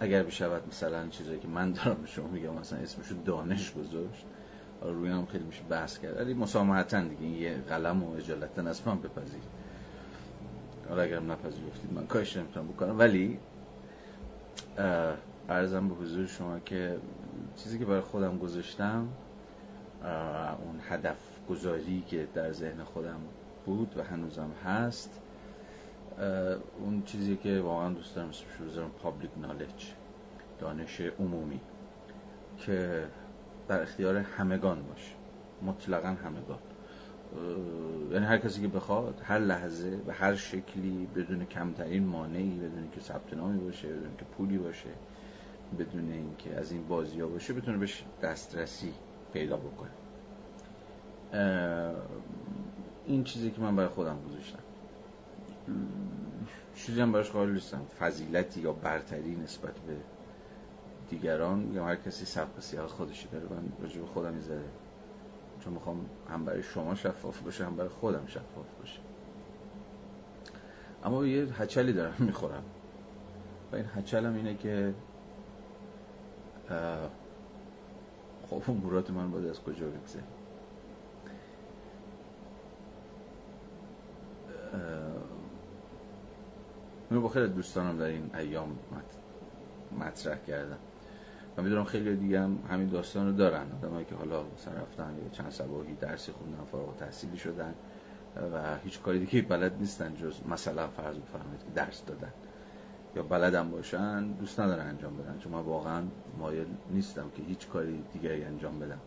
[0.00, 4.24] اگر بشود مثلا چیزایی که من دارم به شما میگم مثلا اسمشو دانش گذاشت
[4.82, 6.16] روی هم خیلی میشه بحث کرد.
[6.16, 9.40] ولی مسامحتا دیگه این یه قلم و اجالتا از من بپذیر
[10.88, 12.98] حالا اگرم نپذیرفتید من کاش نمی‌تونم بکنم.
[12.98, 13.38] ولی
[15.48, 16.96] ارزم به حضور شما که
[17.56, 19.08] چیزی که برای خودم گذاشتم
[20.66, 21.16] اون هدف
[21.48, 23.20] گذاری که در ذهن خودم
[23.66, 25.20] بود و هنوزم هست
[26.80, 29.94] اون چیزی که واقعا دوست دارم اسمش رو بذارم پابلیک نالج
[30.58, 31.60] دانش عمومی
[32.58, 33.04] که
[33.68, 35.12] در اختیار همگان باشه
[35.62, 36.58] مطلقا همگان.
[38.12, 43.00] یعنی هر کسی که بخواد هر لحظه به هر شکلی بدون کمترین مانعی بدون که
[43.00, 44.90] ثبت نامی باشه بدون که پولی باشه
[45.78, 48.92] بدون اینکه از این بازی ها باشه بتونه بهش دسترسی
[49.32, 49.90] پیدا بکنه.
[53.06, 54.58] این چیزی که من برای خودم گذاشتم.
[56.74, 57.82] چیزی هم براش قائل نیستم.
[58.00, 59.96] فضیلتی یا برتری نسبت به
[61.10, 63.44] دیگران یا هر کسی سبق سیاه خودشی داره.
[63.44, 64.64] من راجع به خودم می‌ذاره
[65.64, 69.00] چون می‌خوام هم برای شما شفاف باشه هم برای خودم شفاف باشه.
[71.04, 72.62] اما یه هچلی دارم می‌خورم.
[73.72, 74.94] و این هچلم اینه که
[78.50, 80.22] خب امورات من باید از کجا بگذه
[87.10, 88.78] اینو با خیلی دوستانم در این ایام
[89.98, 90.78] مطرح کردم
[91.56, 93.66] و می‌دونم خیلی دیگه هم همین داستان رو دارن.
[93.82, 97.74] آدمایی که حالا مثلا رفتن یا چند سباهی درسی خوندن فارغ تحصیلی شدن
[98.36, 102.32] و هیچ کاری دیگه بلد نیستن جز مثلا فرض بفرمایید که درس دادن.
[103.16, 105.38] یا بلدم باشن دوست ندارن انجام بدن.
[105.38, 106.02] چون من واقعا
[106.38, 109.00] مایل نیستم که هیچ کاری دیگری انجام بدم.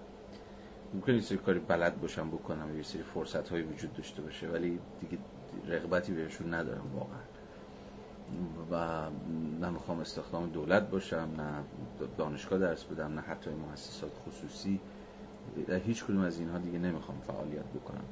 [0.93, 5.17] ممکنه سری کاری بلد باشم بکنم یه سری فرصت هایی وجود داشته باشه ولی دیگه
[5.67, 7.32] رغبتی بهشون ندارم واقعا.
[8.71, 9.05] و
[9.61, 11.63] نه می‌خوام استخدام دولت باشم نه
[12.17, 14.79] دانشگاه درس بدم نه حتی مؤسسات خصوصی
[15.67, 18.03] در هیچ کدوم از اینها دیگه نمی‌خوام فعالیت بکنم.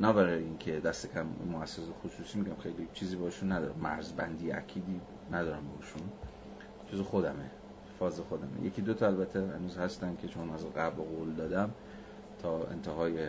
[0.00, 3.78] نه برای اینکه دست کم مؤسسات خصوصی میگم خیلی چیزی باشون ندارم.
[3.82, 5.00] مرزبندی اکیدی
[5.32, 6.02] ندارم باشون.
[6.92, 7.50] جز خودمه.
[7.98, 8.66] فاز خودمه.
[8.66, 11.70] یکی دو تا البته هنوز هستن که چون از قبل قول دادم
[12.42, 13.28] تا انتهای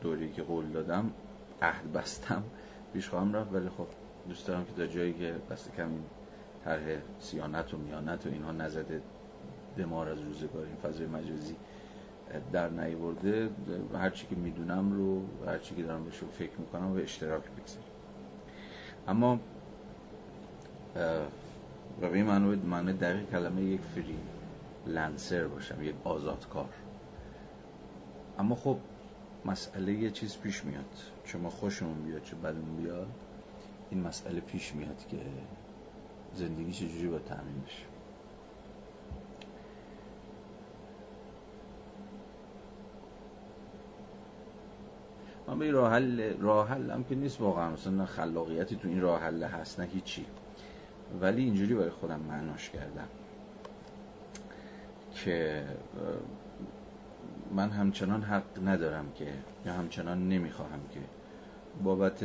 [0.00, 1.10] دوری که قول دادم
[1.62, 2.42] عهد بستم
[2.92, 3.52] پیش خواهم رفت.
[3.52, 3.86] ولی خب
[4.28, 5.90] دوست دارم که تا جایی که دست کم
[6.64, 6.82] طرح
[7.20, 9.02] سیانت و میانت و اینها نزده
[9.78, 11.56] دمار از روزگار این فضای مجازی
[12.52, 13.50] در نیورده
[13.94, 17.90] هر چی که می‌دونم رو هر چی که دارم بهش فکر می‌کنم به اشتراک بگذاریم
[19.08, 19.38] اما
[22.02, 22.26] و به این
[22.56, 24.18] معنی دقیق کلمه یک فری
[24.86, 26.68] لنسر باشم یک آزادکار.
[28.38, 28.76] اما خب
[29.44, 30.84] مسئله یه چیز پیش میاد
[31.24, 33.06] چه ما خوشمون بیاد چه بدمون بیاد.
[33.90, 35.18] این مسئله پیش میاد که
[36.34, 37.82] زندگی چجوری با تأمین بشه.
[45.48, 47.70] من به راه حل راه حل هم که نیست واقعا.
[47.70, 50.26] مثلا خلاقیتی تو این راه حل هست نه هیچی.
[51.20, 53.08] ولی اینجوری برای خودم معناش کردم
[55.14, 55.64] که
[57.54, 59.32] من همچنان حق ندارم که
[59.66, 61.00] یا همچنان نمی‌خواهم که
[61.84, 62.24] بابت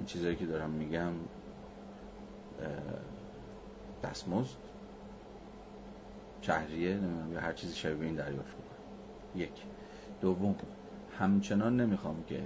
[0.00, 1.12] این چیزایی که دارم میگم
[4.04, 4.56] دستمزد
[6.42, 6.98] شهریه
[7.32, 9.52] یا هر چیزی شبیه این دریافت کنم یک.
[10.20, 10.54] دوم
[11.18, 12.42] همچنان نمی‌خوام که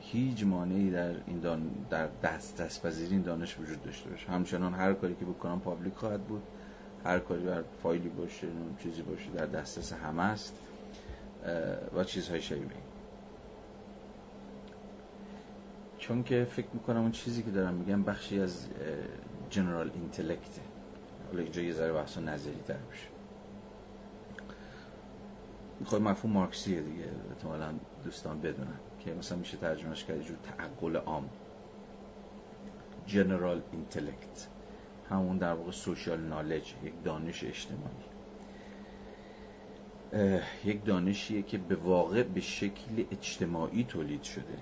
[0.00, 4.28] هیچ مانعی در این دان در دست دست این دانش وجود داشته باشه.
[4.28, 6.42] همچنان هر کاری که بکنم پابلیک خواهد بود.
[7.04, 8.46] هر کاری بر فایلی باشه
[8.82, 10.54] چیزی باشه در دسترس همه است.
[11.96, 12.85] و چیزهای شبیه
[16.08, 18.66] چون که فکر می‌کنم اون چیزی که دارم میگم بخشی از
[19.50, 20.60] جنرال اینتلکته
[21.26, 23.06] حالا اینجا یه ذره بحث نظری تر میشه.
[25.84, 27.04] خب مفهوم مارکسیه دیگه.
[27.30, 27.74] احتمالا
[28.04, 31.28] دوستان بدونن که مثلا میشه ترجمهش کرد جور تعقل عام.
[33.06, 34.48] جنرال اینتلکت
[35.10, 38.06] همون در واقع سوشال نالج یک دانش اجتماعی.
[40.64, 44.58] یک دانشیه که به واقع به شکل اجتماعی تولید شده.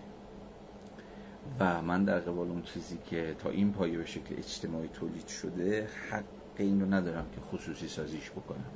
[1.60, 5.88] و من در قبال اون چیزی که تا این پایه به شکل اجتماعی تولید شده
[6.10, 6.24] حق
[6.56, 8.70] این رو ندارم که خصوصی سازیش بکنم.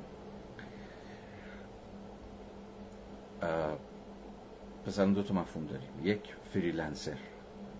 [4.85, 5.89] پس دو تا مفهوم داریم.
[6.03, 7.17] یک فریلنسر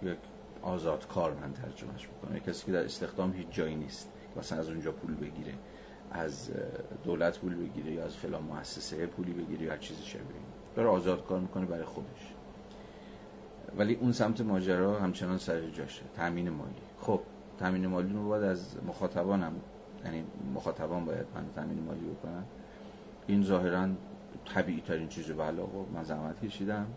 [0.03, 0.17] یک
[0.61, 4.09] آزاد کار من ترجمهش بکنم کسی که در استخدام هیچ جایی نیست.
[4.37, 5.53] مثلا از اونجا پول بگیره
[6.11, 6.51] از
[7.03, 10.23] دولت پول بگیره یا از فلان مؤسسه پولی بگیره یا هر چیزی شبیه.
[10.75, 12.33] داره آزاد کار می‌کنه برای خودش.
[13.79, 16.81] ولی اون سمت ماجرا همچنان سر جاشه تامین مالی.
[16.99, 17.21] خب
[17.59, 19.53] تامین مالی رو باید از مخاطبانم
[20.05, 20.23] یعنی
[20.55, 22.43] مخاطبان باید من تامین مالی بکنم.
[23.27, 23.87] این ظاهرا
[24.45, 26.87] طبیعی ترین چیزه بله آقا من زحمت کشیدم.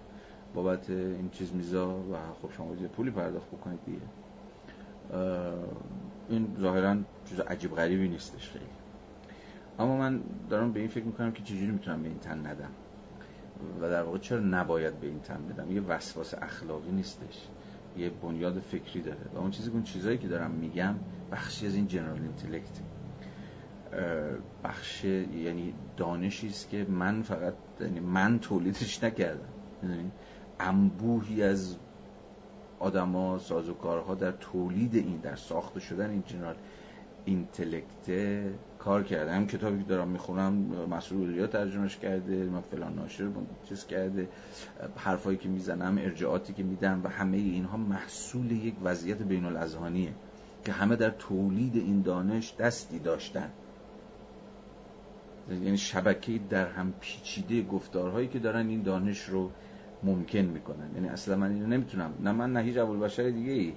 [0.54, 4.00] بابت این چیز میزا و خب شما یه پولی پرداخت بکنید دیگه.
[6.28, 8.64] این ظاهرا چیز عجیب غریبی نیستش خیلی.
[9.78, 12.70] اما من دارم به این فکر می‌کنم که چجوری می‌تونم به این تن ندم.
[13.80, 17.48] و در واقع چرا نباید به این تن بدم؟ یه وسواس اخلاقی نیستش.
[17.96, 19.18] یه بنیاد فکری داره.
[19.34, 20.94] و اون چیزی که اون چیزایی که دارم میگم
[21.32, 22.80] بخشی از این جنرال اینتلکت.
[24.64, 29.48] بخش یعنی دانشی است که من فقط یعنی من تولیدش نکردم.
[29.82, 30.10] یعنی
[30.60, 31.76] انبوهی از
[32.78, 36.54] آدما سازوکارها در تولید این در ساخته شدن این جنرال
[37.24, 38.10] اینتلکت
[38.84, 40.52] کار کرده هم کتابی که دارم می‌خونم
[40.90, 43.28] مسئول ترجمهش کرده من فلان ناشر
[43.68, 44.28] چیز کرده
[44.96, 50.12] حرفایی که می‌زنم ارجاعاتی که میدم و همه اینها محصول یک وضعیت بین الاذهانیه
[50.64, 53.50] که همه در تولید این دانش دستی داشتن.
[55.50, 59.50] یعنی شبکه در هم پیچیده گفتارهایی که دارن این دانش رو
[60.02, 60.90] ممکن می‌کنن.
[60.94, 63.72] یعنی اصلا من اینو نمی‌تونم نه من نه هیچ بشر دیگه ای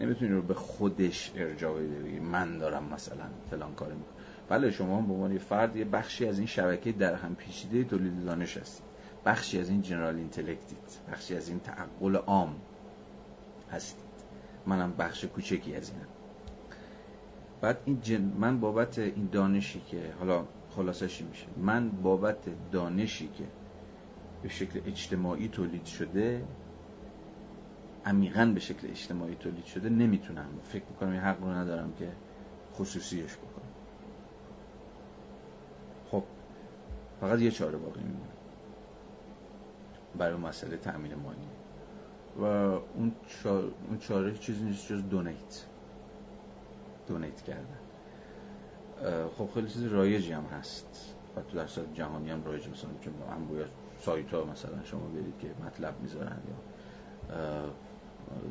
[0.00, 4.19] نمی‌تونی رو به خودش ارجاع بده من دارم مثلا فلان کار می‌کنم.
[4.50, 8.56] بله شما به عنوان فرد یه بخشی از این شبکه در هم پیچیده تولید دانش
[8.56, 8.86] هستید.
[9.26, 10.78] بخشی از این جنرال اینتלקتید
[11.12, 12.56] بخشی از این تعقل عام
[13.72, 14.04] هستید.
[14.66, 16.06] منم بخش کوچکی از اینم.
[17.60, 18.32] بعد این جن...
[18.38, 20.44] من بابت این دانشی که حالا
[20.76, 23.44] خلاصش میشه؟ من بابت دانشی که
[24.42, 26.44] به شکل اجتماعی تولید شده
[28.06, 30.48] عمیقا به شکل اجتماعی تولید شده نمی‌تونم.
[30.62, 32.08] فکر می‌کنم این حق رو ندارم که
[32.74, 33.70] خصوصیش بکنم
[36.10, 36.22] خب
[37.20, 38.30] فقط یه چاره باقی میمونه.
[40.18, 41.38] برای مسئله تأمین مالی.
[42.38, 45.66] و اون چاره, اون چاره چیزی نیست جز دونیت.
[47.08, 47.78] دونیت کردن.
[49.38, 51.14] خب خیلی چیز رایجی هم هست.
[51.36, 53.48] و تو در سطح جهانی هم رایج مثلا چون هم
[54.00, 56.54] سایت ها مثلا شما برید که مطلب می‌ذارن یا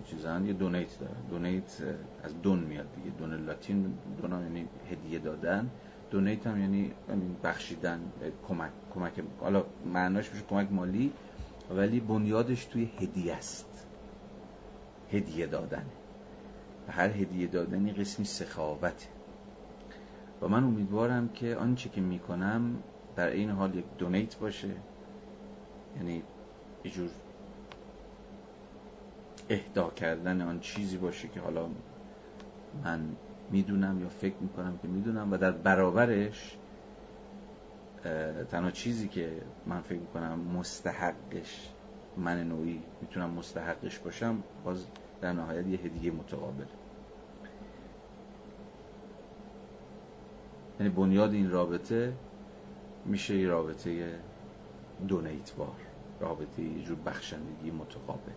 [0.06, 1.22] چیزن یه دونیت دارن.
[1.30, 1.78] دونیت
[2.24, 3.10] از دون میاد دیگه.
[3.10, 5.70] دون لاتین دون یعنی هدیه دادن.
[6.12, 6.92] دونیت هم یعنی
[7.44, 8.00] بخشیدن
[8.48, 11.12] کمک کمک حالا معناش میشه کمک مالی
[11.70, 13.88] ولی بنیادش توی هدیه است.
[15.12, 15.86] هدیه دادن.
[16.90, 19.08] هر هدیه دادنی قسمی سخاوته
[20.42, 22.84] و من امیدوارم که آنچه که می‌کنم
[23.16, 24.70] در این حال یک دونیت باشه.
[25.98, 26.24] یعنی
[26.84, 27.10] یه جور
[29.50, 31.70] اهدا کردن آن چیزی باشه که حالا
[32.84, 33.16] من
[33.50, 36.58] می‌دونم یا فکر می‌کنم که می‌دونم و در برابرش
[38.52, 41.70] تنها چیزی که من فکر می‌کنم مستحقش
[42.18, 44.86] من نوعی می‌تونم مستحقش باشم باز
[45.22, 46.66] در نهایت یه هدیه متقابل
[50.80, 52.14] یعنی بنیاد این رابطه
[53.06, 54.20] میشه یه رابطه
[55.08, 55.76] دونیت بار
[56.20, 58.32] رابطه یه جور بخشندگی متقابل.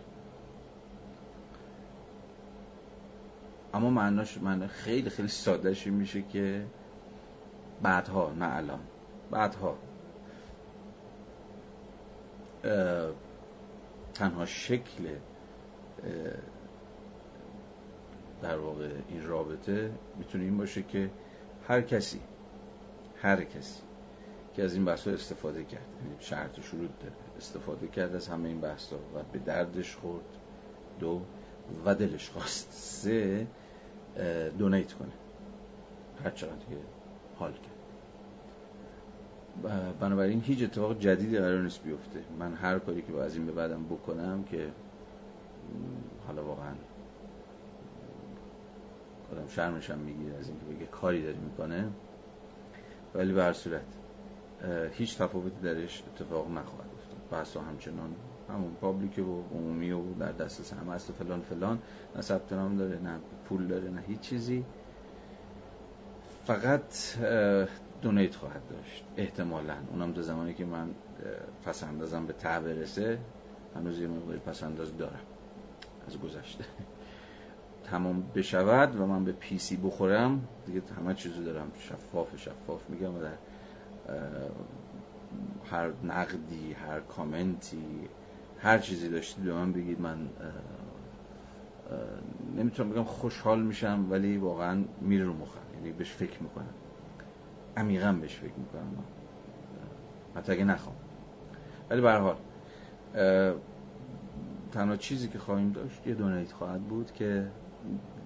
[3.73, 6.65] اما معناش معنی خیلی خیلی سادهشی میشه که
[7.81, 8.79] بعدها نه الان.
[9.31, 9.77] بعدها.
[14.13, 15.15] تنها شکل
[18.41, 21.09] در واقع این رابطه می‌تونه این باشه که
[21.67, 22.19] هر کسی
[23.21, 23.81] هر کسی
[24.55, 28.61] که از این بحث استفاده کرد یعنی شرط شروع داره استفاده کرد از همه این
[28.61, 28.97] بحث و
[29.31, 30.25] به دردش خورد
[30.99, 31.21] دو
[31.85, 32.71] و دلش خواست.
[32.71, 33.47] سه
[34.57, 35.11] دونیت کنه.
[36.23, 36.77] هر چقدر که
[37.39, 37.73] حال کرد.
[39.99, 42.19] بنابراین هیچ اتفاق جدیدی قرار نیست بیفته.
[42.39, 44.67] من هر کاری که از این به بعدم بکنم که
[46.27, 46.73] حالا واقعا
[49.31, 51.89] آدم شرمشم می‌گیره از اینکه بگه کاری داری می‌کنه.
[53.15, 53.85] ولی به هر صورت
[54.91, 57.39] هیچ تفاوتی درش اتفاق نخواهد افتاد.
[57.39, 58.15] بحثا همچنان
[58.53, 61.79] همون public و عمومی و در دست همه است و فلان فلان.
[62.15, 64.65] نه ثبت نام داره نه پول داره نه هیچ چیزی.
[66.45, 67.17] فقط
[68.01, 69.75] donate خواهد داشت احتمالا.
[69.91, 70.89] اونم تا زمانی که من
[71.65, 73.19] پس‌اندازم به ته برسه
[73.75, 75.21] هنوز یه مقداری پس‌انداز دارم.
[76.07, 76.65] از گذشته.
[77.91, 80.47] تمام بشود و من به پیسی بخورم.
[80.65, 81.71] دیگه همه چیزو دارم.
[81.79, 83.33] شفاف شفاف میگم و در
[85.71, 88.09] هر نقدی هر کامنتی
[88.63, 90.29] هر چیزی داشتید به من بگید من
[92.57, 95.59] نمی‌تونم بگم خوشحال میشم ولی واقعا میره رو مخم.
[95.75, 96.73] یعنی بهش فکر می‌کنم.
[97.77, 99.03] عمیقا بهش فکر می‌کنم.
[100.35, 100.95] حتی اگه نخوام.
[101.89, 102.35] ولی به حال
[104.71, 107.47] تنها چیزی که خواهیم داشت یه دونیت خواهد بود که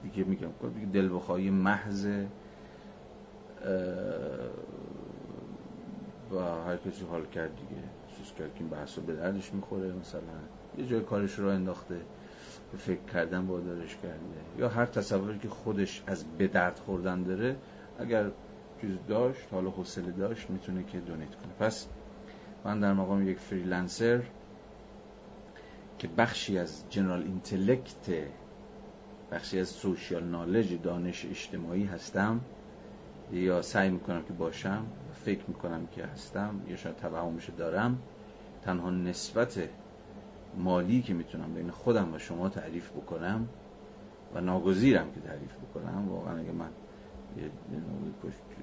[0.04, 0.50] دیگه میگم
[0.94, 2.08] دل بخواهی محض
[6.32, 7.84] و هر کسی حال کرد دیگه.
[8.38, 10.22] کرد که این بحث به دردش می‌خوره مثلا
[10.78, 12.02] یه جای کارش رو انداخته
[12.72, 14.18] به فکر کردن با دارش کرده.
[14.58, 17.56] یا هر تصوری که خودش از به درد خوردن داره
[18.00, 18.32] اگر
[18.82, 21.54] چیز داشت حالا حوصله داشت می‌تونه که donate کنه.
[21.60, 21.88] پس
[22.66, 24.22] من در مقام یک freelancer
[26.00, 28.10] که بخشی از general intellect
[29.32, 32.42] بخشی از social knowledge دانش اجتماعی هستم
[33.32, 34.86] یا سعی می‌کنم که باشم
[35.26, 38.00] فکر می‌کنم که هستم یا شاید توهمش دارم
[38.68, 39.70] تنها نسبت
[40.58, 43.48] مالی که می‌تونم بین خودم و شما تعریف بکنم
[44.36, 46.70] و ناگزیرم که تعریف بکنم واقعا اگه من
[47.38, 47.44] یه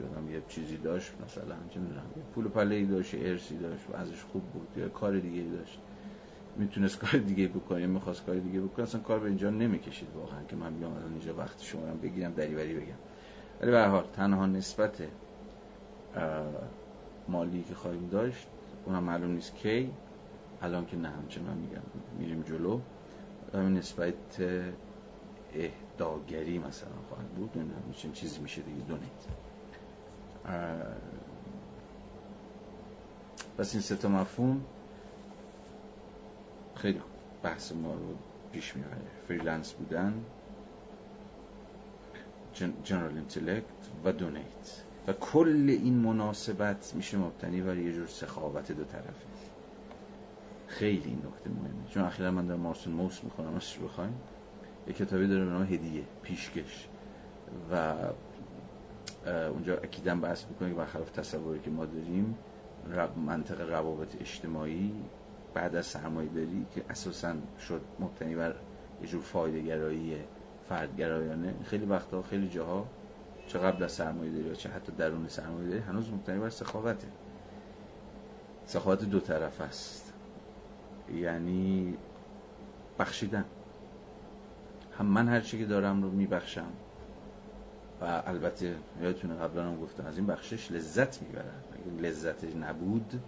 [0.00, 3.96] یادم یه چیزی داشت مثلا چه می‌دونم یه پول پله ای داشت ارسی داشت و
[3.96, 5.78] ازش خوب بود یا کار دیگه داشت.
[6.56, 10.44] می‌تونست کار دیگه بکنه یا می‌خواست کار دیگه بکنه اصلا کار به اینجا نمی‌کشید واقعا
[10.48, 12.98] که من بیام الان اینجا وقت شما رو بگیرم دریوری بگم.
[13.60, 15.02] ولی به حال تنها نسبت
[17.28, 18.46] مالی که خواهیم داشت
[18.84, 19.90] اونم معلوم نیست کی.
[20.62, 21.82] الان که نه همچنان میگم.
[22.18, 22.80] میریم جلو.
[23.54, 24.14] همین نسبت
[25.54, 27.50] اهداگری مثلا خواهد بود.
[27.56, 28.80] نمی‌دونم چه چیزی میشه دیگه.
[28.80, 29.10] دونیت
[33.58, 34.64] پس این سه تا مفهوم
[36.76, 37.00] خیلی
[37.42, 38.14] بحث ما رو
[38.52, 39.00] پیش می‌بره.
[39.28, 40.24] freelance بودن
[42.84, 43.64] general intellect
[44.04, 49.26] و donate و کل این مناسبت میشه مبتنی بر یه جور سخاوت دو طرفه
[50.66, 51.88] خیلی این نکته مهمه.
[51.90, 54.14] چون اخیرا من در مارسل موس می‌خونم از بخوایم؟
[54.86, 56.88] یه کتابی داره به هدیه پیشکش.
[57.72, 57.94] و
[59.26, 62.38] اونجا اکیدا بحث می‌کنه که برخلاف تصوری که ما داریم
[63.26, 64.92] منطق روابط اجتماعی
[65.54, 67.34] بعد از سرمایه داری که اساسا
[67.68, 68.54] شد مبتنی بر
[69.02, 70.16] یه جور فایده گرایی
[70.68, 71.54] فردگرایانه.
[71.64, 72.86] خیلی وقتا خیلی جاها
[73.46, 77.08] چه قبل از سرمایه داری چه حتی درون سرمایه داری هنوز مبتنی بر سخاوته.
[78.66, 80.12] سخاوت دو طرف است.
[81.14, 81.96] یعنی
[82.98, 83.44] بخشیدن.
[84.98, 86.72] هم من هر چی که دارم رو میبخشم.
[88.00, 93.20] و البته یادتونه قبلا هم گفتم از این بخشش لذت می‌برن اگه لذت نبود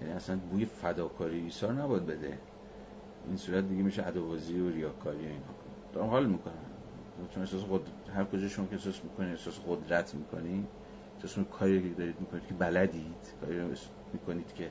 [0.00, 2.38] یعنی اصلا بوی فداکاری عیسی نباید بده.
[3.26, 5.42] این صورت دیگه میشه عدوازی و ریاکاری و اینا.
[5.92, 6.52] دارم حال می‌کنم.
[7.34, 10.66] چون احساس خود هر کجا شما که احساس می‌کنید احساس قدرت می‌کنی
[11.22, 13.76] احساس کاری که دارید می‌کنید که بلدید کاری
[14.12, 14.70] می‌کنید که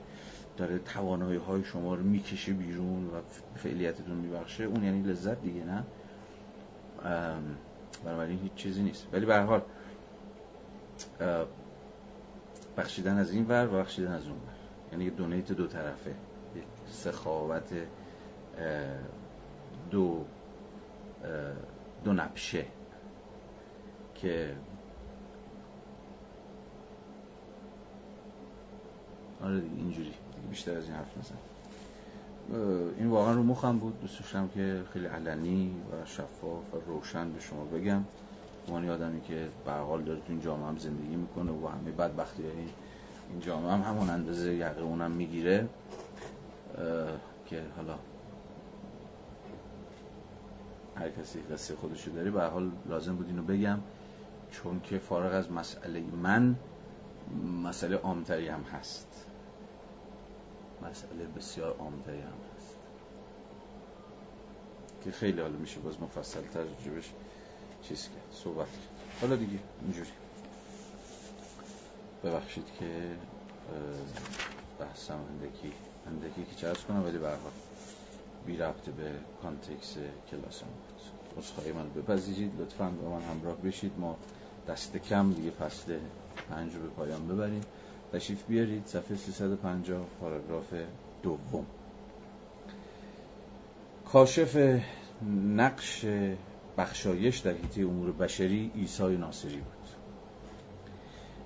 [0.57, 3.21] داره توانایی های شما رو می‌کشه بیرون و
[3.55, 5.83] فعلیتتون میبخشه اون یعنی لذت دیگه نه؟
[8.05, 9.07] بنابراین هیچ چیزی نیست.
[9.13, 9.61] ولی به حال
[12.77, 14.53] بخشیدن از این ور و بخشیدن از اون ور.
[14.91, 16.09] یعنی یه دونیت دو طرفه.
[16.55, 17.73] یک سخاوت
[19.91, 20.25] دو
[22.03, 22.65] دو نبشه.
[24.21, 24.55] که
[29.43, 30.13] آره دیگه اینجوری.
[30.49, 31.35] بیشتر از این حرف نزن.
[32.97, 34.01] این واقعا رو مخم بود.
[34.01, 38.03] دوست داشتم که خیلی علنی و شفاف و روشن به شما بگم.
[38.67, 42.43] عنوان آدمی که به حال داره تو این جامعه هم زندگی می‌کنه و همه بدبختی
[42.43, 42.69] یعنی
[43.31, 45.67] این جامعه هم همون اندازه یقه اونم می‌گیره.
[47.45, 47.95] که حالا
[50.95, 53.79] هر کسی قصه خودشو داری به حال لازم بود اینو بگم.
[54.51, 56.55] چون که فارغ از مسئله من
[57.63, 59.25] مسئله عامتری هم هست.
[60.89, 62.75] مسئله بسیار عامتری هم هست.
[65.03, 67.11] که خیلی حالا میشه باز مفصل تجربهش
[67.81, 69.21] چیز کرد صحبت کرد.
[69.21, 70.09] حالا دیگه اینجوری.
[72.23, 72.85] ببخشید که
[74.79, 75.71] بحثم اندکی
[76.07, 77.51] اندکی که چرس کنم ولی برها
[78.45, 79.11] بی ربط به
[79.41, 79.97] کانتکس
[80.31, 80.67] کلاس هم
[81.35, 83.91] بود خواهی من بپذیرید لطفا با من همراه بشید.
[83.97, 84.17] ما
[84.67, 85.97] دست کم دیگه فصل
[86.49, 87.61] پنج رو به پایان ببریم.
[88.13, 88.85] تشریف بیارید.
[88.85, 90.73] صفحه 350 پاراگراف
[91.23, 91.65] دوم.
[94.05, 94.81] کاشف
[95.55, 96.05] نقش
[96.77, 99.87] بخشایش در حیطه امور بشری عیسی ناصری بود.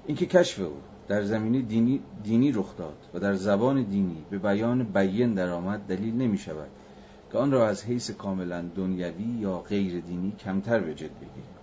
[0.05, 0.77] اینکه کشف او
[1.07, 6.15] در زمینه دینی, دینی رخ داد و در زبان دینی به بیان بیین درآمد دلیل
[6.15, 6.67] نمی شود
[7.31, 11.60] که آن را از حیث کاملا دنیوی یا غیر دینی کمتر به جد بگیریم.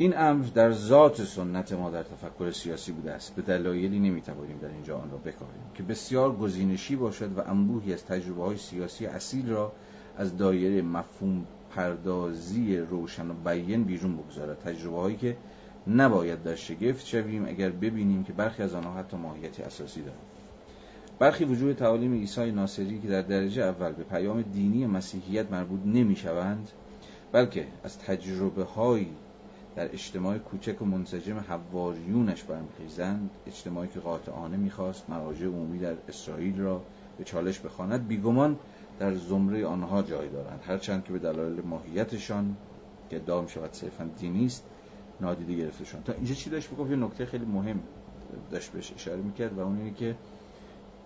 [0.00, 3.34] این امر در ذات سنت ما در تفکر سیاسی بوده است.
[3.34, 8.04] به دلایلی نمی‌توانیم در اینجا آن را بکاریم که بسیار گزینشی باشد و انبوهی از
[8.04, 9.72] تجربه های سیاسی اصیل را
[10.18, 14.58] از دایره مفهوم پردازی روشن و بیین بیرون بگذارد.
[14.58, 15.36] تجربه هایی که
[15.86, 20.20] نباید در شگفت شویم اگر ببینیم که برخی از آنها حتی ماهیت اساسی دارند.
[21.18, 26.70] برخی وجود تعالیم عیسی ناصری که در درجه اول به پیام دینی مسیحیت مربوط نمی‌شوند
[27.32, 29.10] بلکه از تجربه هایی
[29.76, 36.60] در اجتماع کوچک و منسجم حواریونش برمیخیزند اجتماعی که قاطعانه می‌خواست مراجع عمومی در اسرائیل
[36.60, 36.82] را
[37.18, 38.56] به چالش بخواند بیگمان
[38.98, 40.60] در زمره آنها جای دارند.
[40.66, 42.56] هرچند که به دلایل ماهیتشان
[43.10, 44.64] که ادعا شود صرفا دینی است
[45.20, 47.80] نادیده گرفتهشان تا اینجا چی داشت بگفت یه نکته خیلی مهم
[48.50, 50.16] داشت بهش اشاره می‌کرد و اون اینه که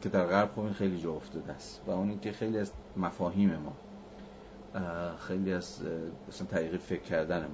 [0.03, 3.73] که در غرب خب خیلی جا افتاده است و اون که خیلی از مفاهیم ما
[5.17, 5.81] خیلی از
[6.29, 7.47] مثلا طریق فکر کردن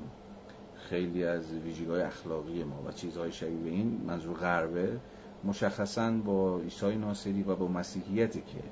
[0.90, 5.00] خیلی از ویژگی‌های اخلاقی ما و چیزهای شبیه به این منظور غربه
[5.44, 8.62] مشخصا با عیسی ناصری و با مسیحیتی که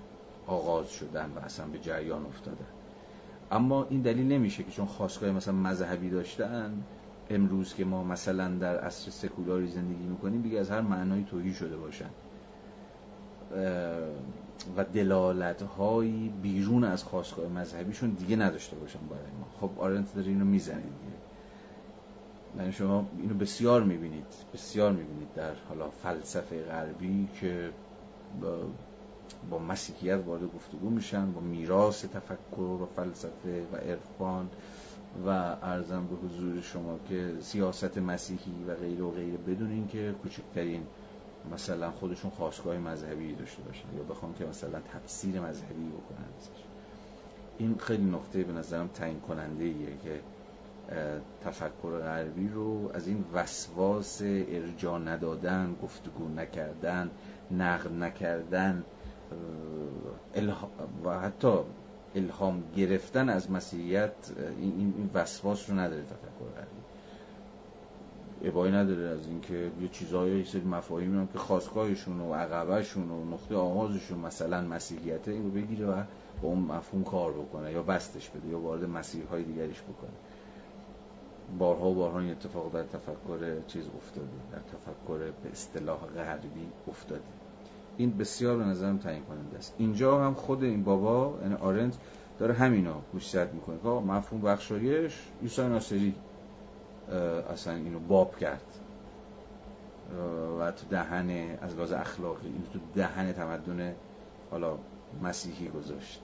[0.47, 2.67] آغاز شدن و اصلا به جریان افتادن
[3.51, 6.85] اما این دلیل نمیشه که چون خواستگاه مثلا مذهبی داشتن
[7.31, 11.77] امروز که ما مثلا در عصر سکولاری زندگی می‌کنیم دیگه از هر معنای توهی شده
[11.77, 12.11] باشن.
[14.77, 15.65] و دلالت
[16.43, 19.69] بیرون از خواستگاه مذهبیشون دیگه نداشته باشن برای ما.
[19.69, 20.77] خب آرنت داره اینو می‌زنه.
[20.77, 21.06] دیگه
[22.59, 27.71] یعنی شما اینو بسیار می‌بینید بسیار می‌بینید در حالا فلسفه غربی که
[28.41, 28.59] با,
[29.51, 34.51] با مسیحیت وارد گفتگو میشن با میراث تفکر و فلسفه و عرفان
[35.27, 35.29] و
[35.63, 40.87] ارزم به حضور شما که سیاست مسیحی و غیر و غیره بدون اینکه کوچکترین
[41.53, 46.27] مثلا خودشون خواستگاه مذهبی داشته باشن یا بخوام که مثلا تفسیر مذهبی بکنن
[47.59, 50.21] این خیلی نقطه به نظرم تعیین کننده ایه که
[51.45, 57.11] تفکر غربی رو از این وسواس ارجا ندادن گفتگو نکردن
[57.51, 58.85] نقل نکردن
[61.05, 61.59] و حتی
[62.15, 64.13] الهام گرفتن از مسیحیت
[64.61, 66.87] این, وسواس رو نداره تفکر غربی.
[68.45, 73.25] ابایی نداره از اینکه یه چیزایی یه سری مفاهیمی هم که خواستگاهشون و عقبهشون و
[73.25, 76.03] نقطه آغازشون مثلا مسیحیت این رو بگیره و
[76.43, 80.17] با اون مفهوم کار بکنه یا بستش بده یا وارد مسیح های دیگریش بکنه.
[81.59, 87.23] بارها و بارها این اتفاق در تفکر چیز افتاده در تفکر به اصطلاح غربی افتاده.
[87.97, 89.75] این بسیار به نظرم تعیین کننده است.
[89.79, 91.95] اینجا هم خود این بابا یعنی آرنت
[92.39, 93.79] داره همینا گوشزد می‌کنه.
[93.79, 96.15] که مفهوم بخشایش عیسی ناصری
[97.53, 98.63] اصلا اینو باب کرد.
[100.61, 103.95] و تو دهن از لحاظ اخلاقی اینو تو دهن تمدن
[104.51, 104.79] حالا
[105.23, 106.23] مسیحی گذاشت.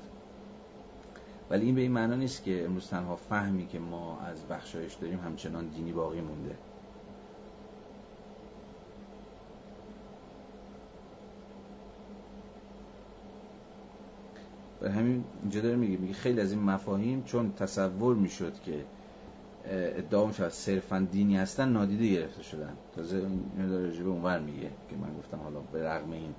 [1.53, 5.19] ولی این به این معنا نیست که امروز تنها فهمی که ما از بخشایش داریم
[5.21, 6.55] همچنان دینی باقی مونده.
[14.83, 18.85] و همین اینجا داره میگه میگه خیلی از این مفاهیم چون تصور می‌شد که
[19.67, 22.77] ادعا میشه صرفا دینی هستن نادیده گرفته شدن.
[22.97, 26.35] تازه این داره رجبه اونور میگه که من گفتم حالا به رغم این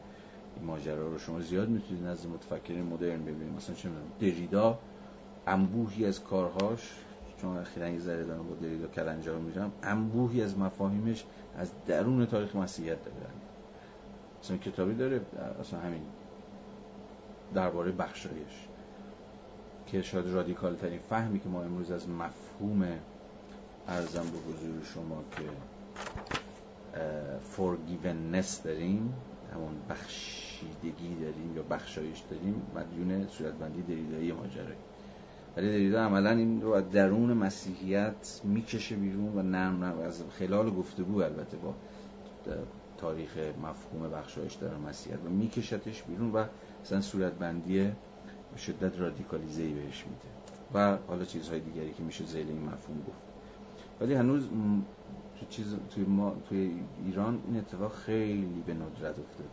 [0.61, 3.55] ماجرا رو شما زیاد می‌تونید از متفکرین مدرن ببینید.
[3.57, 4.79] مثلا چه دریدا
[5.47, 6.93] انبوهی از کارهاش
[7.41, 11.25] چون اخیرا یه ذره دارم با دریدا کلنجار میرم انبوهی از مفاهیمش
[11.57, 13.17] از درون تاریخ مسیحیت داره.
[14.43, 15.21] مثلا کتابی داره
[15.59, 16.01] اصلا همین
[17.53, 18.67] درباره بخشایش
[19.87, 22.87] که شاید رادیکال ترین فهمی که ما امروز از مفهوم
[23.87, 25.43] ارزم به حضور شما که
[27.57, 29.13] forgiveness داریم
[29.53, 34.75] همون بخشیدگی داریم یا بخشایش داریم مدیون صورتبندی دریدایی ماجرایی.
[35.57, 40.69] ولی دریدا عملا این رو از درون مسیحیت می‌کشه بیرون و نرم نرم از خلال
[40.69, 41.73] گفتگو البته با
[42.97, 46.45] تاریخ مفهوم بخشایش در مسیحیت و میکشتش بیرون و
[46.81, 47.91] مثلا صورتبندی
[48.57, 50.33] شدت رادیکالیزه بهش میده.
[50.73, 53.21] و حالا چیزهای دیگری که میشه زیل این مفهوم گفت.
[54.01, 54.47] ولی هنوز
[55.39, 56.71] تو چیز توی ما توی
[57.05, 59.49] ایران این اتفاق خیلی به ندرت افتاده.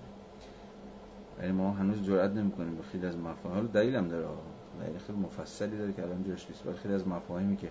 [1.40, 3.56] یعنی ما هنوز جرئت نمی‌کنیم به خیلی از مفاهیم.
[3.56, 4.26] حالا دلیل هم داره
[5.06, 6.66] خیلی مفصلی داره که الان جاش نیست.
[6.66, 7.70] ولی خیلی از مفاهیمی که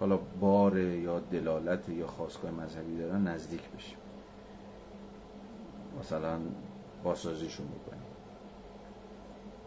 [0.00, 3.98] حالا بار یا دلالت یا خواستگاه مذهبی دارن نزدیک بشیم.
[6.00, 6.38] مثلا
[7.04, 8.02] باسازیشون بکنیم.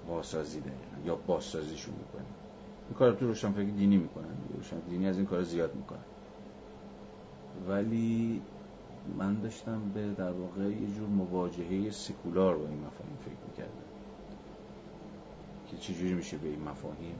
[0.07, 2.33] باسازی داریم یا باسازیشون بکنیم.
[2.89, 5.99] این کار تو روشنفکری دینی می‌کنن روشن دینی از این کار زیاد می‌کنن.
[7.67, 8.41] ولی
[9.17, 13.50] من داشتم به در واقع یه جور مواجهه سکولار با این مفاهیم فکر
[15.71, 17.15] که چجوری میشه به این مفاهیم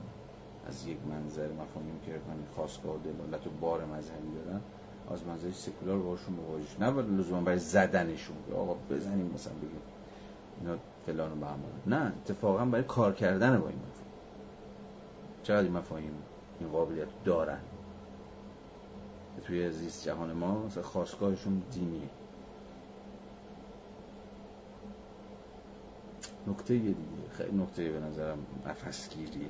[0.68, 4.60] از یک منظر مفاهیم که من خواستگاه و دلالت و بار مذهبی دارن
[5.10, 9.80] از منظر سکولار باشون مواجه نه ولی لزوما برای زدنشون که آقا بزنیم مثلا بگیم
[10.60, 10.76] اینا
[11.06, 11.46] فلان و
[11.86, 14.12] نه اتفاقا برای کار کردن با این مفاهیم.
[15.42, 16.12] چقدر این مفاهیم
[16.60, 17.58] این قابلیت دارن؟
[19.46, 22.08] توی زیست جهان ما مثلا خواستگاهشون دینیه.
[26.46, 26.94] نکته دیگه.
[27.30, 29.48] خیلی نکته به نظرم نفسگیریه.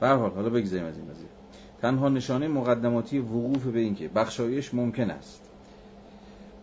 [0.00, 1.28] به حال حالا بگذاریم از این قضیه.
[1.82, 5.42] تنها نشانه مقدماتی وقوف به اینکه بخشایش ممکن است.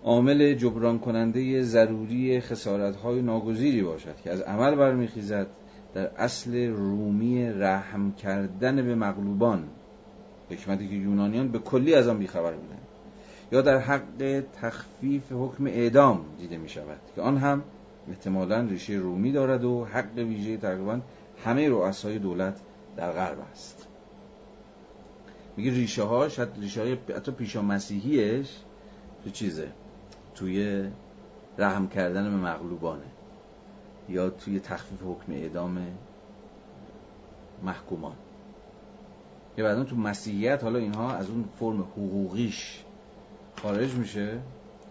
[0.04, 5.48] عامل جبران کننده ضروری خسارت های ناگزیری باشد که از عمل برمیخیزد
[5.94, 9.64] در اصل رومی رحم کردن به مغلوبان.
[10.50, 12.88] حکمتی که یونانیان به کلی از آن بیخبر بودند.
[13.52, 17.64] یا در حق تخفیف حکم اعدام دیده می شود که آن هم
[18.10, 21.00] احتمالا ریشه رومی دارد و حق ویژه تقریبا
[21.46, 22.60] همه رؤسای دولت
[22.98, 23.88] در غرب است.
[25.58, 28.58] میگه ریشه ها شاید ریشه های حتی پیشا مسیحیش
[29.24, 29.72] تو چیزه؟
[30.36, 30.88] توی
[31.58, 33.06] رحم کردن به مغلوبانه.
[34.10, 35.88] یا توی تخفیف حکم اعدام
[37.64, 38.16] محکومان.
[39.58, 42.84] یا بعدا تو مسیحیت حالا اینها از اون فرم حقوقیش
[43.62, 44.40] خارج میشه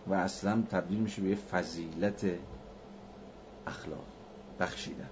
[0.06, 2.24] و اصلا تبدیل میشه به یه فضیلت
[3.68, 4.04] اخلاق
[4.60, 5.10] بخشیدن.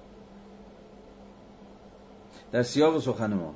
[2.52, 3.54] در سیاق سخن ما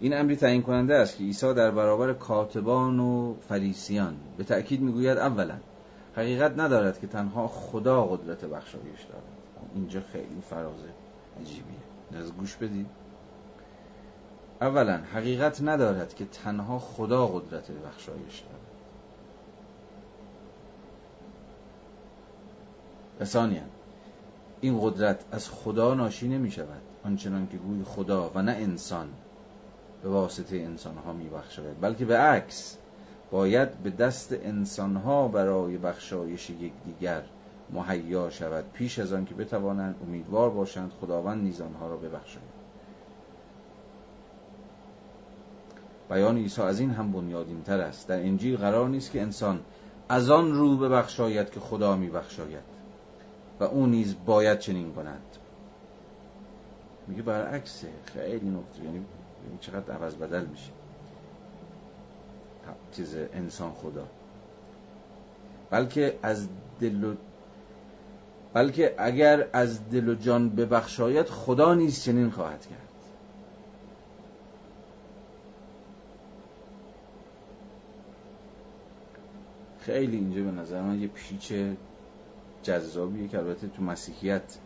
[0.00, 5.18] این امری تعیین کننده است که عیسی در برابر کاتبان و فریسیان به تأکید می‌گوید
[5.18, 5.58] اولا
[6.16, 9.22] حقیقت ندارد که تنها خدا قدرت بخشایش دارد.
[9.74, 10.88] اینجا خیلی فرازه
[11.40, 11.78] عجیبیه.
[12.18, 12.86] از گوش بدید
[14.60, 18.58] اولا حقیقت ندارد که تنها خدا قدرت بخشایش دارد.
[23.24, 23.62] ثانیا
[24.60, 29.08] این قدرت از خدا ناشی نمی شود آنچنان که گوی خدا و نه انسان
[30.02, 32.76] به واسطه انسان ها می بخشاید بلکه به عکس
[33.30, 37.22] باید به دست انسان ها برای بخشایش یکدیگر
[37.70, 42.58] مهیا شود پیش از آن که بتوانند امیدوار باشند خداوند نیز آنها را ببخشاید.
[46.10, 48.08] بیان عیسی از این هم بنیادین تر است.
[48.08, 49.60] در انجیل قرار نیست که انسان
[50.08, 52.77] از آن رو ببخشاید که خدا میبخشاید.
[53.60, 55.22] و او نیز باید چنین کند.
[57.06, 58.84] میگه برعکسه خیلی نقطه.
[58.84, 59.04] یعنی
[59.60, 60.70] چقدر عوض بدل میشه.
[62.92, 64.06] چیز انسان خدا.
[65.70, 66.48] بلکه از
[66.80, 67.14] دل و
[68.52, 72.88] بلکه اگر از دل و جان ببخشاید خدا نیز چنین خواهد کرد.
[79.80, 81.52] خیلی اینجا به نظر من یه پیچ
[82.62, 84.58] جذابیه که البته تو مسیحیت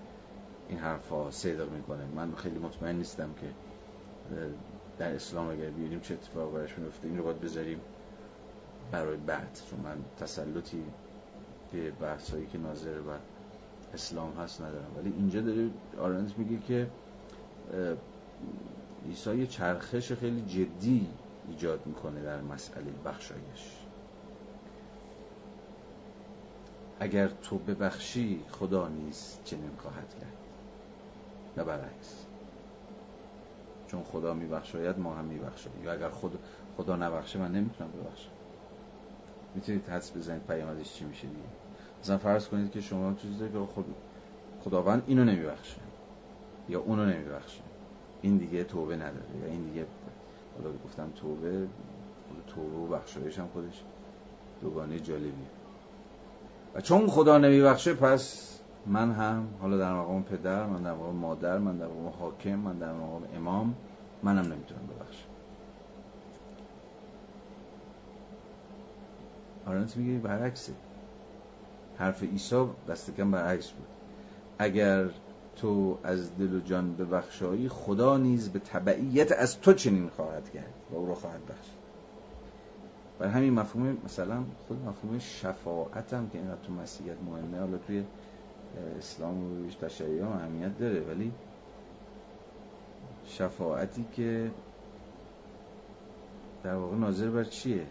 [0.69, 2.05] این حرفا صدق می‌کنه.
[2.15, 3.47] من خیلی مطمئن نیستم که
[4.99, 7.81] در اسلام اگر بیاریم چه اتفاق براش میفته این رو باید بذاریم
[8.93, 9.61] برای بعد.
[9.71, 10.85] چون من تسلطی
[11.73, 13.11] به بحثایی که ناظر و
[13.95, 14.91] اسلام هست ندارم.
[14.99, 16.87] ولی اینجا داره آرنز میگه که
[19.09, 21.09] عیسی یه چرخش خیلی جدی
[21.49, 23.82] ایجاد می‌کنه در مسئله بخشایش.
[27.03, 30.37] اگر تو ببخشی خدا نیز چنین خواهد کرد.
[31.57, 32.27] نه برعکس
[33.87, 35.73] چون خدا میبخشاید ما هم میبخشیم.
[35.85, 36.39] یا اگر خود
[36.77, 38.31] خدا نبخشه من نمی‌تونم ببخشم.
[39.55, 41.41] می‌تونید حدس بزنید پیامدش چی میشه دیگه.
[42.01, 43.95] مثلا فرض کنید که شما چیزی که خود
[44.65, 45.81] خداوند اینو نمیبخشه.
[46.69, 47.61] یا اونو نمیبخشه.
[48.23, 49.39] این دیگه توبه نداره.
[49.43, 49.87] یا این دیگه
[50.59, 51.69] حالا گفتم توبه
[52.47, 53.83] توبه و بخشایش هم خودش
[54.61, 55.62] دوگانه جالبیه.
[56.75, 58.53] و چون خدا نمیبخشه پس
[58.87, 62.79] من هم حالا در مقام پدر من در مقام مادر من در مقام حاکم من
[62.79, 63.75] در مقام امام
[64.23, 65.29] منم نمی‌تونم ببخشم.
[69.67, 70.73] آرنت میگه برعکسه.
[71.99, 73.87] حرف عیسی دست کم برعکس بود.
[74.59, 75.11] اگر
[75.57, 80.73] تو از دل و جان ببخشایی خدا نیز به تبعیت از تو چنین خواهد کرد
[80.91, 81.67] و او را خواهد بخش
[83.23, 88.05] برای همین مفهوم مثلا خود مفهوم شفاعت هم که اینقدر تو مسیحیت مهمه حالا توی
[88.99, 91.33] اسلام و تشیع هم اهمیت داره ولی
[93.27, 94.51] شفاعتی که
[96.65, 97.87] در واقع ناظر بر چیه؟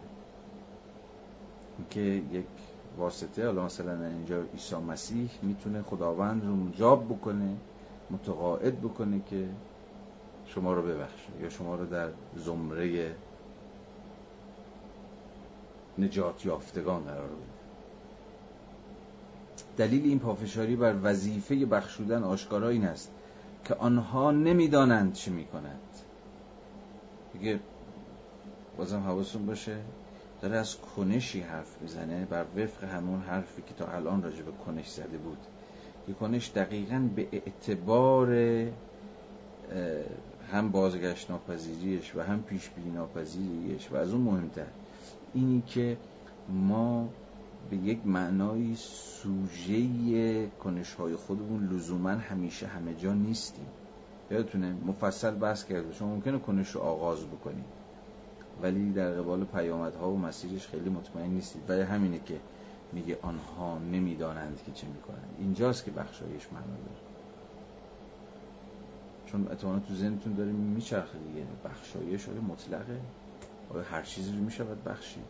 [1.90, 1.99] که
[2.32, 2.45] یک
[2.98, 7.56] واسطه حالا مثلا اینجا عیسی مسیح می‌تونه خداوند رو مجاب بکنه
[8.10, 9.49] متقاعد بکنه که
[10.45, 13.16] شما رو ببخشه یا شما رو در زمره
[15.98, 17.62] نجات یافتگان قرار بده
[19.78, 23.12] دلیل این پافشاری بر وظیفه بخشودن آشکارا این است
[23.66, 25.80] که آنها نمی‌دانند چه می‌کنند
[27.34, 27.60] دیگه
[28.78, 29.78] بازم حواستون باشه
[30.42, 34.90] داره از کنشی حرف می‌زنه بر وفق همون حرفی که تا الان راجع به کنش
[34.90, 35.38] زده بود.
[36.08, 38.34] که کنش دقیقا به اعتبار
[40.52, 44.66] هم بازگشت ناپذیریش و هم پیش ناپذیریش و از اون مهمتر.
[45.34, 45.98] اینی که
[46.49, 47.10] ما
[47.70, 53.68] به یک معنای سوژه کنش های خودمون لزوما همیشه همه جا نیستیم.
[54.32, 55.94] یادتونه؟ مفصل بحث کرده.
[55.94, 57.66] شما ممکنه کنش رو آغاز بکنید.
[58.62, 61.62] ولی در قبال پیامدها و مسیرش خیلی مطمئن نیستید.
[61.70, 62.40] و همینه که
[62.94, 65.36] میگه آنها نمی‌دانند که چه می‌کنند.
[65.40, 67.02] اینجاست که بخشایش معنا داره.
[69.26, 71.45] چون اتمانا تو ذهنتون داره میچرخه دیگه.
[71.66, 72.99] بخشایش های مطلقه.
[73.73, 75.23] آیا هر چیزی رو می‌شود بخشید.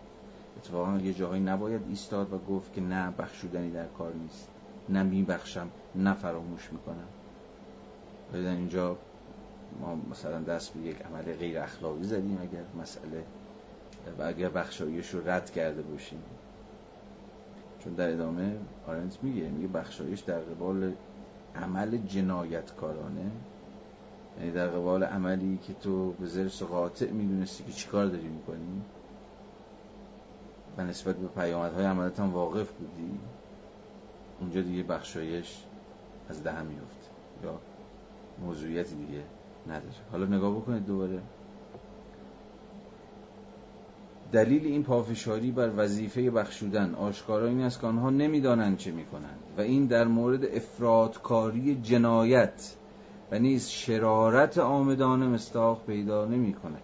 [0.58, 4.50] اتفاقا یه جاهایی نباید ایستاد و گفت که نه بخشودنی در کار نیست.
[4.90, 7.08] نه میبخشم نه فراموش می‌کنم.
[8.34, 8.98] در اینجا
[9.82, 13.24] ما مثلا دست به یک عمل غیر اخلاقی زدیم اگر مسئله
[14.20, 16.24] و اگر بخشایش رو رد کرده باشیم.
[17.80, 18.58] چون در ادامه
[18.88, 20.94] آرنت میگه میگه بخشایش در قبال
[21.56, 23.32] عمل جنایتکارانه.
[24.40, 28.82] یعنی در قبال عملی که تو به زرس قاطع می‌دونستی که چیکار داری می‌کنی
[30.78, 33.20] و نسبت به پیامدهای عملت هم واقف بودی
[34.40, 35.64] اونجا دیگه بخشایش
[36.30, 37.10] از دهم میفته
[37.44, 37.60] یا
[38.46, 39.24] موضوعیتی دیگه
[39.68, 39.94] نداره.
[40.12, 41.20] حالا نگاه بکنید دوباره.
[44.32, 46.96] دلیل این پافشاری بر وظیفه بخشودن.
[46.96, 49.40] آشکارا این است که آنها نمی‌دانند چه می‌کنند.
[49.58, 52.76] و این در مورد افرادکاری جنایت.
[53.32, 56.82] و نیز شرارت آمدانه مستاق پیدا نمی کند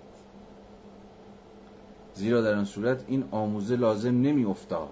[2.13, 4.89] زیرا در آن صورت این آموزه لازم نمی افتاد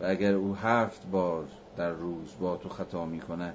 [0.00, 1.44] و اگر او هفت بار
[1.76, 3.54] در روز با تو خطا می کند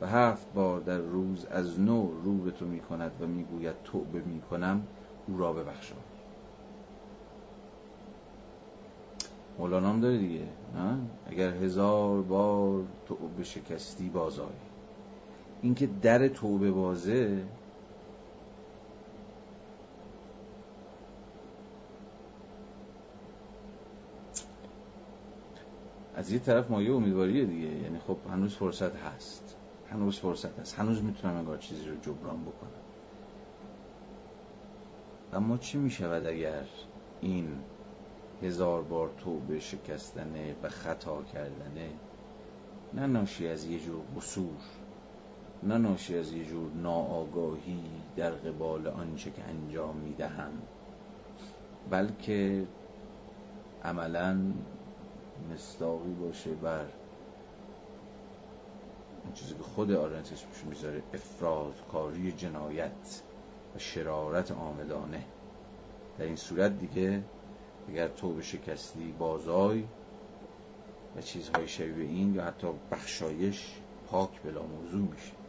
[0.00, 4.20] و هفت بار در روز از نو رو به تو می کند و می‌گوید توبه
[4.20, 4.82] می کنم
[5.28, 5.94] او را ببخشا.
[9.58, 10.44] مولانا هم داره دیگه
[10.76, 14.69] نه؟ اگر هزار بار توبه شکستی بازای
[15.62, 17.44] اینکه در توبه بازه
[26.14, 27.66] از یه طرف مایه امیدواریه دیگه.
[27.66, 29.56] یعنی خب هنوز فرصت هست.
[29.90, 30.78] هنوز فرصت هست.
[30.78, 32.70] هنوز می‌تونم انگار چیزی رو جبران بکنم.
[35.32, 36.64] اما چی می‌شود اگر
[37.20, 37.48] این
[38.42, 41.90] هزار بار توبه شکستنه و خطا کردنه؟
[42.94, 44.56] نه ناشی از یه جور قصور.
[45.62, 47.82] نه ناشی از یه جور ناآگاهی
[48.16, 50.52] در قبال آنچه که انجام می‌دهم
[51.90, 52.66] بلکه
[53.84, 54.38] عملا
[55.52, 56.84] مستاقی باشه بر
[59.24, 63.22] اون چیزی که خود آرنت اسمش می‌ذاره افراد کاری جنایت
[63.76, 65.24] و شرارت آمدانه
[66.18, 67.22] در این صورت دیگه
[67.88, 69.84] اگر تو شکستی بازای
[71.16, 75.39] و چیزهای شبیه این یا حتی بخشایش پاک بلا موضوع میشه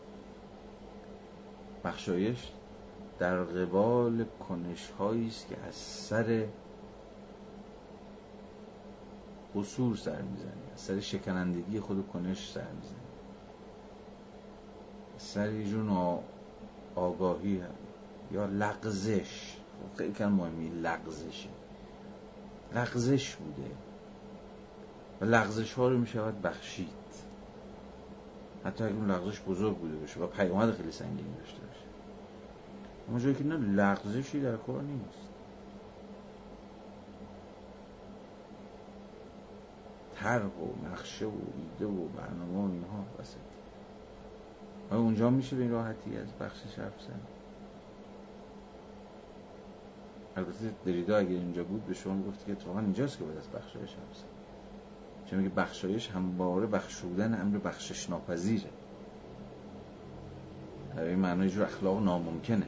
[1.83, 2.51] بخشایش
[3.19, 6.45] در قبال کنش است که از سر
[9.55, 12.97] قصور سر می‌زنی از سر شکنندگی خود کنش سر می‌زنی.
[15.17, 16.19] سر یه جون
[16.95, 17.61] آگاهی
[18.31, 19.57] یا لغزش.
[19.97, 21.49] خیلی کن مهمی لغزشه.
[22.75, 23.71] لغزش بوده.
[25.21, 26.87] و لغزش ها رو می شود بخشید.
[28.65, 30.19] حتی اگر اون لغزش بزرگ بوده باشه.
[30.19, 31.60] و پیامد خیلی سنگین داشته.
[33.07, 35.31] باشه اما جایی که نه لغزشی در کار نیست.
[40.15, 43.03] طرح و نقشه و ایده و برنامه و اینها.
[43.19, 43.37] وسط
[44.91, 47.19] آیا اونجا میشه به این راحتی از بخشش حرف زن
[50.35, 53.89] البته دریدا اگر اینجا بود به شما گفت که اتفاقا اینجاست که باید از بخشایش
[53.89, 54.25] حرف زن
[55.25, 58.69] چون میگه؟ بخشایش همواره بخشودن امر بخشش ناپذیره.
[60.95, 62.67] در این معنی جور اخلاق ناممکنه.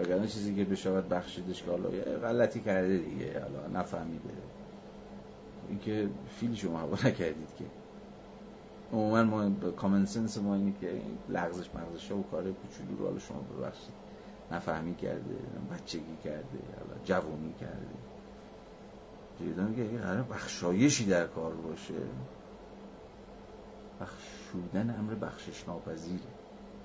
[0.00, 1.88] وگرنه چیزی که بشود بخشیدش که حالا
[2.22, 3.40] غلطی کرده دیگه.
[3.40, 4.30] حالا نفهمیده.
[5.68, 6.08] اینکه
[6.40, 7.64] فیل شما نکردید که.
[8.92, 13.40] عموما ما کامن سنس ما اینه که لغزش مغزش و کار کوچولو رو حالا شما
[13.40, 13.94] ببخشید.
[14.52, 15.36] نفهمی کرده
[15.72, 17.86] بچگی کرده حالا جوونی کرده.
[19.40, 21.94] میگه اگه قرار بخشایشی در کار باشه.
[24.00, 26.20] بخشودن امر بخشش ناپذیره.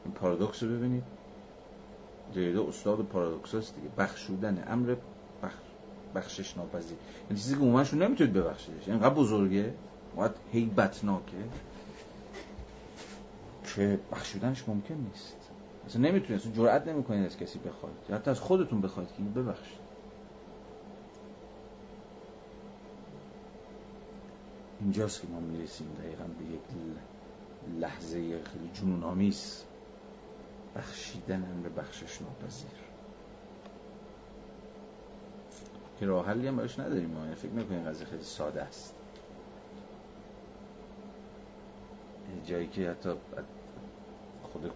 [0.05, 1.03] این پارادوکس رو ببینید.
[2.33, 3.87] جیدا استاد پارادوکس هست دیگه.
[3.97, 4.95] بخشودن امر
[6.15, 6.97] بخشش ناپذیر.
[7.29, 8.87] یعنی چیزی که عموماش نمی‌تونید ببخشیدش.
[8.87, 9.73] اینقدر بزرگه
[10.15, 11.37] باید هیبتناکه
[13.63, 15.35] که بخشیدنش ممکن نیست.
[15.85, 17.95] اصلا نمی‌تونید اصلا جرئت نمی‌کنید از کسی بخواید.
[18.11, 19.85] حتی از خودتون بخواید که ببخشید.
[24.81, 26.61] اینجاست که ما می‌رسیم دقیقا به یک
[27.79, 29.63] لحظه خیلی جنون آمیز
[30.75, 32.69] بخشیدن امر بخشش ناپذیر.
[35.99, 37.23] که راه حلی هم براش نداریم ما.
[37.23, 38.95] یعنی فکر می‌کنیم قضیه خیلی ساده است.
[42.45, 43.13] جایی که حتی
[44.43, 44.71] خود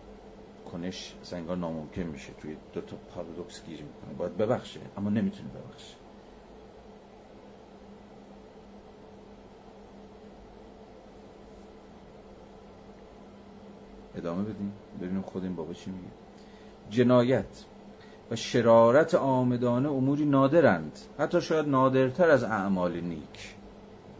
[0.72, 2.34] کنش سنگار ناممکن میشه.
[2.34, 4.14] توی دو تا پارادوکس گیر می‌کنه.
[4.18, 5.96] باید ببخشه اما نمی‌تونه ببخشه.
[14.16, 14.72] ادامه بدیم.
[15.02, 16.08] ببینیم خود این بابا چی میگه.
[16.90, 17.66] جنایت
[18.32, 21.00] و شرارت آمدانه اموری نادرند.
[21.20, 23.56] حتی شاید نادرتر از اعمال نیک.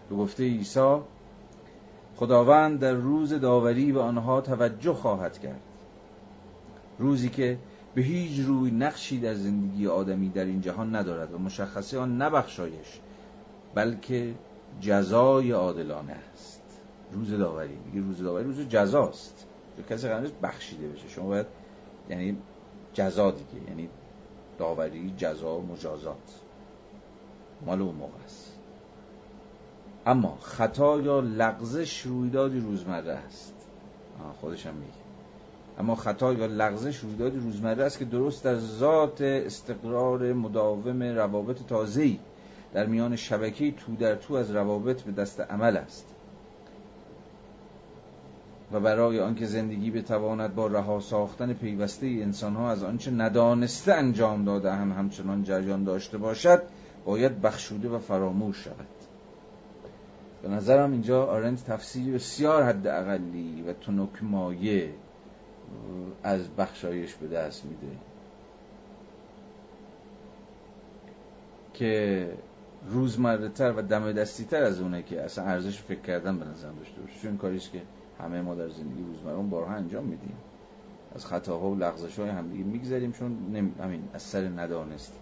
[0.10, 0.98] به گفته عیسی
[2.16, 5.62] خداوند در روز داوری به آنها توجه خواهد کرد.
[7.00, 7.58] روزی که
[7.96, 13.00] به هیچ روی نقشی در زندگی آدمی در این جهان ندارد و مشخصه آن نبخشایش
[13.76, 14.34] بلکه
[14.82, 16.62] جزای عادلانه است.
[17.12, 17.78] روز داوری.
[17.86, 19.46] میگه روز داوری روز جزاست.
[19.84, 21.10] کسی قرار بخشیده بشه.
[21.10, 21.46] شما باید
[22.10, 22.38] یعنی
[22.94, 23.90] جزا دیگه یعنی
[24.58, 26.42] داوری جزا مجازات.
[27.66, 28.60] مال اون موقع است.
[30.06, 33.54] اما خطا یا لغزش رویدادی روزمره است.
[34.42, 34.94] خودش هم میگه.
[35.80, 42.20] اما خطا یا لغزش رویدادی روزمره است که درست در ذات استقرار مداوم روابط تازه‌ای
[42.74, 46.06] در میان شبکه تو در تو از روابط به دست عمل است.
[48.72, 54.46] و برای آنکه زندگی بتواند با رها ساختن پیوسته انسان ها از آنچه ندانسته انجام
[54.46, 56.62] داده هم همچنان جریان داشته باشد
[57.06, 58.88] باید بخشوده و فراموش شود.
[60.42, 64.94] به نظرم اینجا آرنت تفسیری بسیار حد اقلی و تنک مایه
[66.24, 67.96] از بخشایش به دست میده.
[71.74, 72.28] که
[72.90, 76.76] روزمره تر و دم دستی تر از اونه که اصلا ارزش فکر کردن به نظرم
[76.76, 77.82] داشته چون کاریست که
[78.20, 80.38] همه ما در زندگی روزمره بارها انجام میدیم.
[81.16, 83.72] از خطاها و لغزش های همدیگه میگذریم چون نمی...
[83.80, 85.20] همین از سر ندانست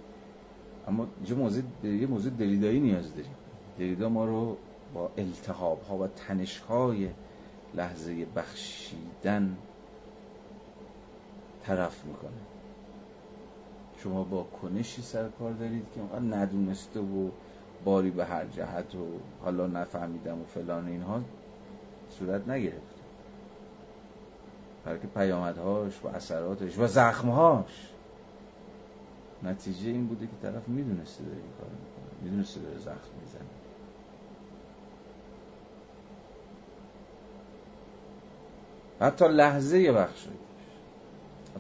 [0.88, 3.36] اما یه موضوع یه موضوع دلیدایی نیاز داریم.
[3.80, 4.58] دلیدا ما رو
[4.94, 7.10] با التحاب ها و تنش های
[7.74, 9.58] لحظه بخشیدن
[11.64, 12.32] طرف می‌کنه.
[13.98, 17.30] شما با کنشی سر کار دارید که اونقدر ندونسته و
[17.86, 19.06] باری به هر جهت و
[19.44, 21.22] حالا نفهمیدم و فلان اینها.
[22.20, 22.98] صورت نگرفت.
[24.86, 27.90] برای که پیامدهاش و اثراتش و زخمهاش.
[29.44, 32.24] نتیجه این بوده که طرف می‌دونسته داره این کار می‌کنه.
[32.24, 33.42] می‌دونسته داره زخم می‌زنه.
[39.00, 40.38] حتی لحظه بخشایش.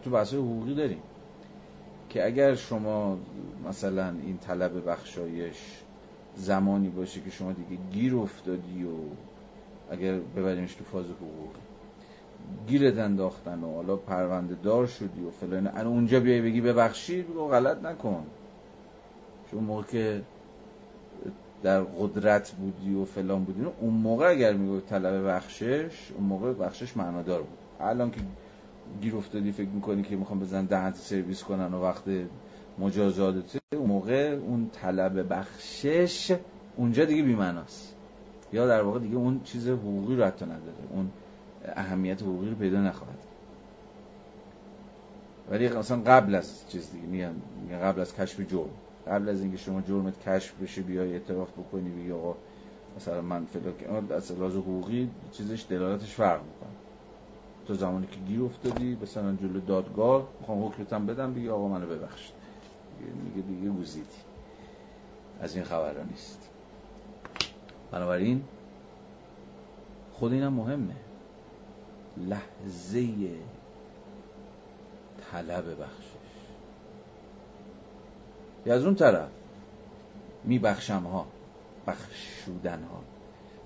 [0.03, 1.01] تو بحث حقوقی داریم
[2.09, 3.17] که اگر شما
[3.69, 5.57] مثلا این طلب بخشایش
[6.35, 8.95] زمانی باشه که شما دیگه گیر افتادی و
[9.91, 11.59] اگر ببریمش تو فاز حقوقی
[12.67, 15.67] گیرت انداختن و حالا پرونده دار شدی و فلان.
[15.67, 18.25] ان اونجا بیای بگی ببخشید بگو غلط نکن.
[19.51, 20.21] چون موقع که
[21.63, 26.97] در قدرت بودی و فلان بودی اون موقع اگر میگو طلب بخشش اون موقع بخشش
[26.97, 27.57] معنادار بود.
[27.79, 28.19] الان که
[29.01, 32.03] گیر افتادی فکر می‌کنی که می‌خوام بزن دهنت سرویس کنن و وقت
[32.79, 36.37] مجازات اون موقع اون طلب بخشش
[36.77, 37.96] اونجا دیگه بیمناست
[38.53, 40.87] یا در واقع دیگه اون چیز حقوقی رو حتی نداره.
[40.91, 41.11] اون
[41.65, 43.17] اهمیت حقوقی رو پیدا نخواهد
[45.51, 47.33] ولی مثلا قبل از چیز دیگه میگم
[47.81, 48.69] قبل از کشف جرم.
[49.07, 52.35] قبل از اینکه شما جرمت کشف بشه بیای اعتراف بکنی بگی آقا
[52.97, 56.69] مثلا من فلان از لحاظ حقوقی چیزش دلالتش فرق می‌کنه.
[57.67, 62.35] تو زمانی که گیر افتادی مثلا جلو دادگاه می‌خوام حکمتم بدم بگی آقا منو ببخشید.
[63.25, 64.05] میگه دیگه گوزیدی
[65.41, 66.49] از این خبرها نیست.
[67.91, 68.43] بنابراین
[70.13, 70.95] خود اینم مهمه.
[72.17, 73.35] لحظه
[75.31, 76.07] طلب بخشش.
[78.65, 79.29] یا از اون طرف
[80.43, 81.27] میبخشم ها
[81.87, 83.01] بخشودن ها.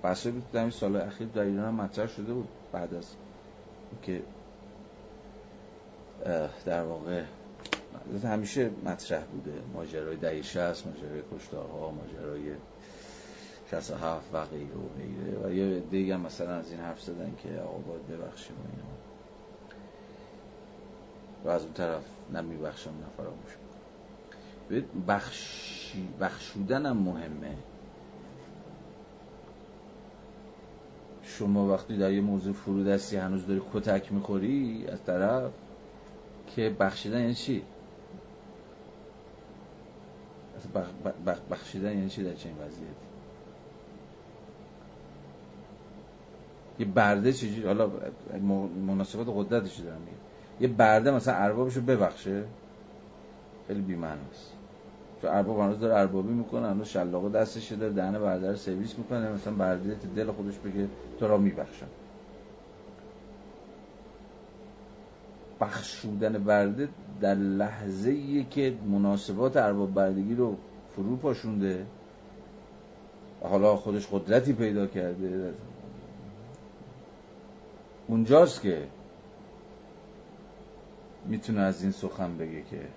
[0.04, 2.48] بحثه بود در این سال اخیر در ایران هم مطرح شده بود.
[2.72, 3.16] بعد از
[4.02, 4.24] که
[6.66, 7.24] در واقع
[8.24, 9.54] همیشه مطرح بوده.
[9.74, 12.52] ماجرای دهی شست ماجرای کشتارها ماجرای
[13.72, 17.78] 67 و غیره و غیره و یه دیگه مثلا از این حرف زدن که آقا
[17.78, 18.92] باید ببخشیم و اینا.
[21.46, 22.04] و از اون طرف
[22.34, 23.52] نمیبخشم نفراموش
[25.08, 27.58] بخشی بخشودن هم مهمه.
[31.24, 35.52] شما وقتی در یه موضوع فرودستی هنوز داری کتک می‌خوری از طرف
[36.56, 37.64] که بخشیدن یعنی چی؟
[41.50, 43.11] بخشیدن یعنی چی در چنین وضعیتی؟
[46.80, 47.92] یه برده چیزی حالا
[48.88, 50.18] مناسبات قدرتش دارم میگم.
[50.60, 52.44] یه برده مثلا اربابش رو ببخشه
[53.68, 54.54] خیلی بی‌معناست
[55.22, 59.32] چون ارباب هنوز داره اربابی می‌کنه هنوز شلاقه دستش داره دهن برده رو سرویس می‌کنه
[59.32, 60.88] مثلا برده دل خودش بگه
[61.20, 61.88] تو را میبخشم.
[65.62, 66.90] بخشودن برده
[67.22, 70.58] در لحظه که مناسبات ارباب بردگی رو
[70.96, 71.86] فرو پاشونده
[73.42, 75.54] حالا خودش قدرتی پیدا کرده.
[78.12, 78.88] اونجاست که
[81.26, 82.88] می‌تونه از این سخن بگه که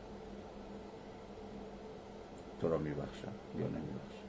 [2.61, 4.25] تو را میبخشم یا نمیبخشم.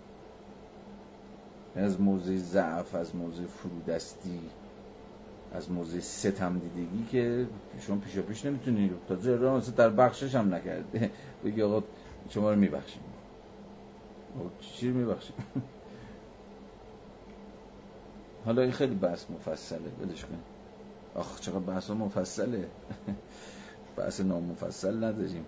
[1.75, 4.39] از موضع ضعف از موضع فرودستی
[5.53, 7.47] از موضع ستم دیدگی که
[7.79, 11.11] شما پیشا پیش نمی‌تونی تازه را در بخشش هم نکرده.
[11.45, 11.83] بگی آقا
[12.29, 13.03] شما رو میبخشیم.
[14.59, 15.35] چی رو میبخشیم؟
[18.45, 19.89] حالا این خیلی بحث مفصله.
[19.89, 20.43] بدش کنیم
[21.15, 22.67] آخ چقدر بحث مفصله.
[23.97, 25.45] بحث نامفصل نداریم.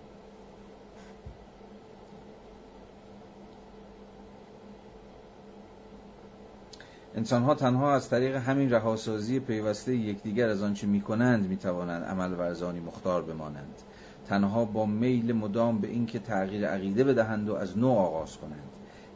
[7.14, 12.04] انسان ها تنها از طریق همین رهاسازی پیوسته یکدیگر از آنچه می کنند می توانند
[12.04, 13.82] عمل ورزانی مختار بمانند.
[14.28, 18.70] تنها با میل مدام به اینکه تغییر عقیده بدهند و از نو آغاز کنند.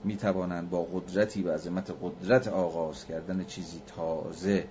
[0.05, 4.65] می توانند با قدرتی و عظمت قدرت آغاز کردن چیزی تازه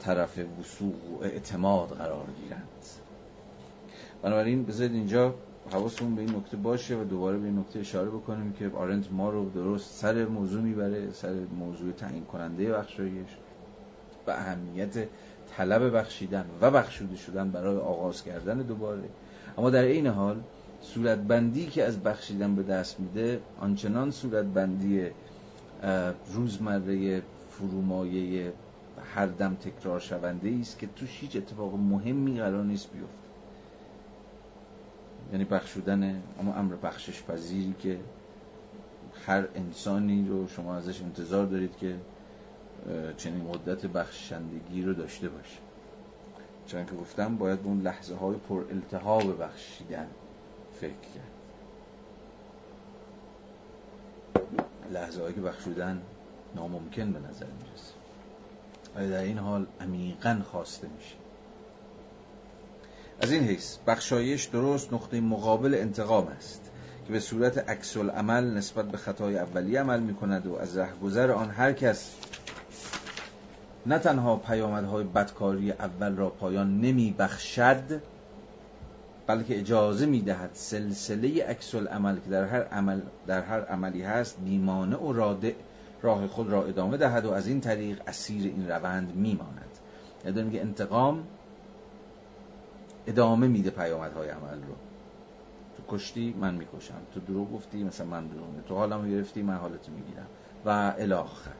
[0.00, 2.68] طرف وسوق و اعتماد قرار گیرند.
[4.22, 5.34] بنابراین بذارید اینجا
[5.72, 9.30] حواسمون به این نکته باشه و دوباره به این نکته اشاره بکنیم که آرنت ما
[9.30, 13.28] رو درست سر موضوع می‌بره سر موضوع تعیین کننده بخشایش
[14.26, 15.08] به اهمیت
[15.56, 19.08] طلب بخشیدن و بخشوده شدن برای آغاز کردن دوباره.
[19.58, 20.40] اما در این حال
[20.82, 25.06] صورتبندی که از بخشیدن به دست میده آنچنان صورتبندی
[26.34, 28.52] روزمره فرومایه
[29.14, 33.28] هر دم تکرار شونده است که توش هیچ اتفاق مهمی قرار نیست بیفته.
[35.32, 38.00] یعنی بخشودن اما امر بخشش پذیری که
[39.26, 41.96] هر انسانی رو شما ازش انتظار دارید که
[43.16, 45.58] چنین مدت بخشندگی رو داشته باشه.
[46.66, 50.06] چون که گفتم باید به اون لحظه های پر التهاب بخشیدن
[50.72, 51.32] فکر کرد.
[54.92, 56.02] لحظه هایی که بخشودن
[56.54, 57.97] ناممکن به نظر می‌رسه.
[58.98, 61.14] ولی در این حال عمیقا خواسته میشه.
[63.20, 66.70] از این حیث بخشایش درست نقطه مقابل انتقام است
[67.06, 71.30] که به صورت عکس عمل نسبت به خطای اولی عمل می کند و از رهگذر
[71.30, 72.14] آن هر کس
[73.86, 78.02] نه تنها پیامدهای بدکاری اول را پایان نمی بخشد
[79.26, 84.36] بلکه اجازه می دهد سلسله عکس عمل که در هر عمل در هر عملی هست
[84.44, 85.52] بیمانه و رادع
[86.02, 89.78] راه خود را ادامه دهد و از این طریق اسیر این روند میماند.
[90.24, 91.26] یعنی که انتقام
[93.06, 94.74] ادامه میده پیامدهای عمل رو.
[95.76, 99.88] تو کشتی من می‌کشم تو دروغ گفتی مثلا من دروغ تو حالم گرفتی من حالت
[99.88, 100.26] می‌گیرم
[100.64, 101.50] و الاخر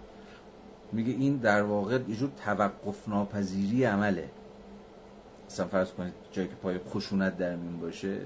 [0.92, 4.30] میگه این در واقع یه جور توقف ناپذیری عمله.
[5.46, 8.18] مثلا فرض کنید جایی که پای خشونت در میون باشه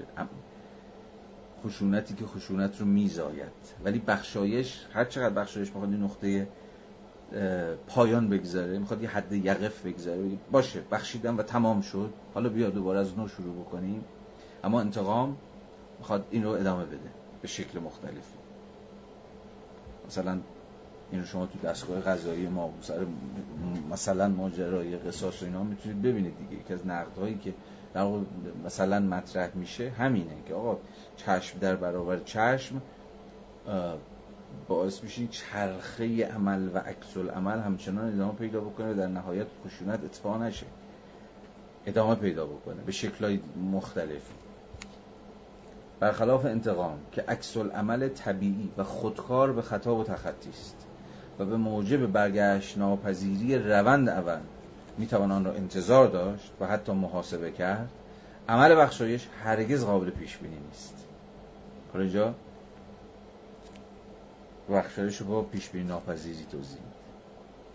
[1.65, 3.51] خشونتی که خشونت رو میزاید.
[3.85, 6.47] ولی بخشایش هر چقدر بخشایش می‌خواد این نقطه
[7.87, 12.13] پایان بگذاره می‌خواد یه حد یقف بگذاره باشه بخشیدم و تمام شد.
[12.33, 14.03] حالا بیا دوباره از نو شروع بکنیم.
[14.63, 15.37] اما انتقام
[15.99, 17.09] می‌خواد این رو ادامه بده
[17.41, 18.37] به شکل مختلفی
[20.07, 20.39] مثلا
[21.11, 23.05] این شما تو دستگاه غذایی ما سر
[23.91, 26.61] مثلا ماجرای قصاص و اینا می‌تونید ببینید دیگه.
[26.61, 27.53] یکی از نقدهایی که
[28.65, 30.77] مثلا مطرح میشه همینه که آقا
[31.17, 32.81] چشم در برابر چشم
[34.67, 40.03] باعث میشه چرخه عمل و عکس عمل همچنان ادامه پیدا بکنه و در نهایت خشونت
[40.03, 40.65] اتفاق نشه.
[41.85, 43.39] ادامه پیدا بکنه به شکلهای
[43.71, 44.33] مختلفی
[45.99, 50.87] برخلاف انتقام که عکس عمل طبیعی و خودکار به خطا و تخطی است
[51.39, 54.39] و به موجب برگشت ناپذیری روند اول
[54.97, 57.89] می‌توان آن را انتظار داشت و حتی محاسبه کرد
[58.49, 61.05] عمل بخشایش هرگز قابل پیش بینی نیست
[61.95, 62.35] اینجا
[64.69, 66.79] بخشایش رو با پیش بینی ناپذیری توضیح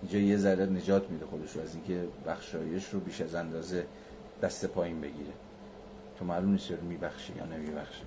[0.03, 3.87] اینجا یه ذره نجات میده خودش رو از اینکه بخشایش رو بیش از اندازه
[4.43, 5.33] دست پایین بگیره.
[6.19, 8.05] تو معلوم نیست رو میبخشه یا نمیبخشه.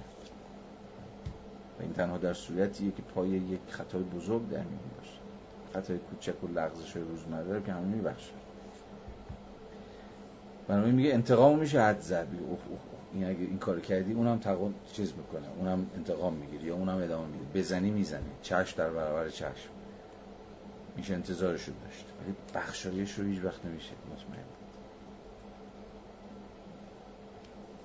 [1.80, 5.20] و این تنها در صورتیه که پای یک خطای بزرگ در میون باشه.
[5.74, 8.32] خطای کوچک و لغزش روزمره رو که همه میبخشه
[10.72, 12.27] بنابراین میگه انتقام میشه حد زد
[13.14, 15.48] این اگه این کار کردی اونم تقام چیز می‌کنه.
[15.57, 19.69] اونم انتقام می‌گیری یا اونم ادامه میده بزنی می‌زنه چشم در برابر چشم.
[20.98, 22.06] میشه انتظارش رو داشت.
[22.23, 23.91] ولی بخشایش رو هیچ وقت نمیشه.
[24.11, 24.43] مطمئن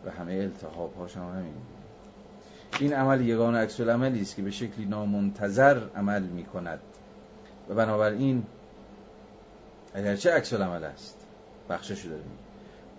[0.04, 1.54] و همه التحاب هاش هم همین.
[2.80, 6.80] این عمل یگان عکس عملی است که به شکلی نامنتظر عمل می‌کند.
[7.68, 8.44] و بنابراین
[9.94, 11.26] اگرچه عکس عمل است
[11.68, 12.22] بخشش رو داره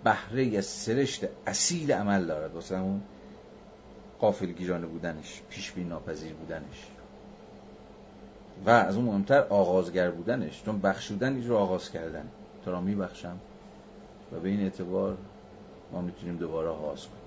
[0.04, 2.54] بهره سرشت اصیل عمل دارد.
[2.54, 3.02] واسه اون
[4.20, 6.86] قافل گیرانه بودنش پیش بین ناپذیر بودنش.
[8.66, 10.62] و از اون مهمتر آغازگر بودنش.
[10.64, 12.28] چون بخشودن رو آغاز کردن.
[12.64, 13.38] تو را میبخشم
[14.32, 15.16] و به این اعتبار
[15.92, 17.18] ما می‌تونیم دوباره آغاز کنیم.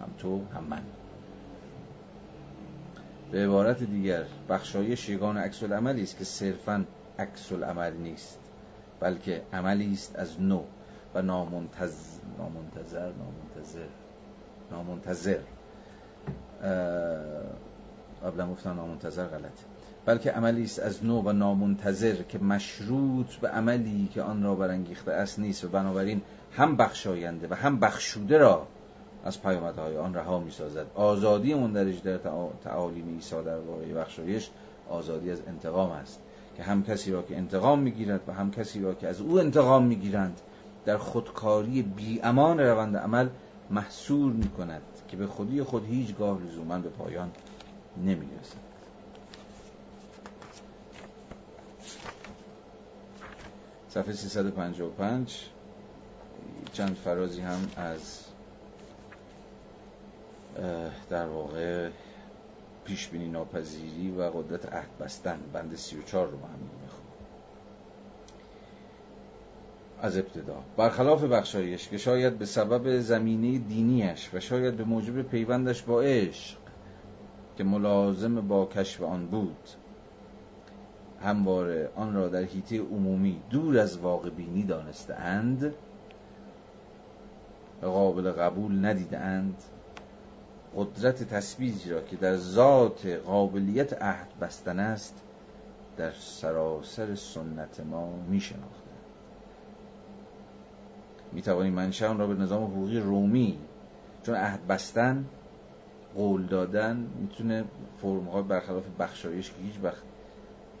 [0.00, 0.82] هم تو هم من.
[3.30, 6.84] به عبارت دیگر بخشایش یگان عکس عملی است که صرفا
[7.18, 8.38] عکس العمل نیست
[9.00, 10.62] بلکه عملی است از نو
[11.14, 13.86] و نامنتظر نامنتظر نامنتظر.
[14.70, 15.38] نامنتظر
[18.24, 19.64] قبلا گفتم نامنتظر غلطه.
[20.06, 25.12] بلکه عملی است از نو و نامنتظر که مشروط به عملی که آن را برانگیخته
[25.12, 26.22] است نیست و بنابراین
[26.52, 28.66] هم بخشاینده و هم بخشوده را
[29.24, 32.18] از پیامدهای آن رها می سازد آزادی مندرج در
[32.64, 34.50] تعالیم عیسی در واقع بخشایش
[34.88, 36.20] آزادی از انتقام است.
[36.56, 39.84] که هم کسی را که انتقام می‌گیرد و هم کسی را که از او انتقام
[39.86, 40.40] می‌گیرند
[40.90, 43.28] در خودکاری بی امان روند عمل
[43.70, 47.30] محصول می کند که به خودی خود هیچگاه لزوما به پایان
[47.96, 48.56] نمی رسد
[53.88, 55.48] صفحه 355
[56.72, 58.24] چند فرازی هم از
[61.10, 61.90] در واقع
[62.84, 66.89] پیشبینی ناپذیری و قدرت عهد بستن بند 34 رو هم
[70.02, 70.56] از ابتدا.
[70.76, 76.58] برخلاف بخشایش که شاید به سبب زمینه دینیش و شاید به موجب پیوندش با عشق
[77.56, 79.68] که ملازم با کشف آن بود
[81.22, 85.74] همواره آن را در حیطه عمومی دور از واقع بینی دانسته اند
[87.82, 89.62] قابل قبول ندیده اند
[90.76, 95.22] قدرت تثبیتی را که در ذات قابلیت عهد بستن است
[95.96, 98.79] در سراسر سنت ما می شناخته
[101.32, 103.58] می توانیم منشه را به نظام حقوقی رومی
[104.22, 105.24] چون عهد بستن
[106.14, 107.64] قول دادن می‌تونه
[108.02, 110.02] فرم برخلاف بخشایش که هیچ وقت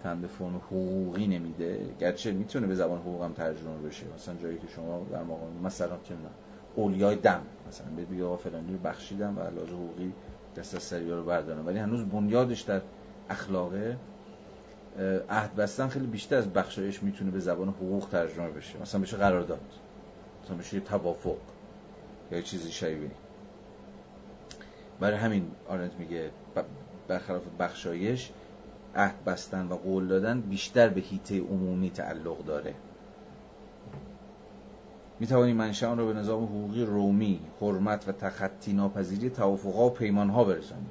[0.02, 1.80] تن به فرم حقوقی نمیده.
[2.00, 4.06] گرچه می‌تونه به زبان حقوق هم ترجمه بشه.
[4.14, 6.14] مثلا جایی که شما در مقام مثلا که
[6.74, 10.12] اولیای دم مثلا به بگی آقا فلانی رو بخشیدم و علاوه حقوقی
[10.56, 11.66] دست از سریا رو بردارم.
[11.66, 12.80] ولی هنوز بنیادش در
[13.30, 13.96] اخلاقه
[15.30, 18.82] عهد بستن خیلی بیشتر از بخشایش می‌تونه به زبان حقوق ترجمه بشه.
[18.82, 19.60] مثلا بشه قرارداد.
[20.44, 21.36] مثلا بشه توافق
[22.32, 23.10] یا چیزی شبیه
[25.00, 26.30] برای همین آرنت میگه
[27.08, 28.30] برخلاف بخشایش
[28.96, 32.74] عهد بستن و قول دادن بیشتر به هیته عمومی تعلق داره.
[35.20, 39.90] می توانیم منشأ آن را به نظام حقوقی رومی حرمت و تخطی ناپذیری توافقها و
[39.90, 40.90] پیمانها برسانیم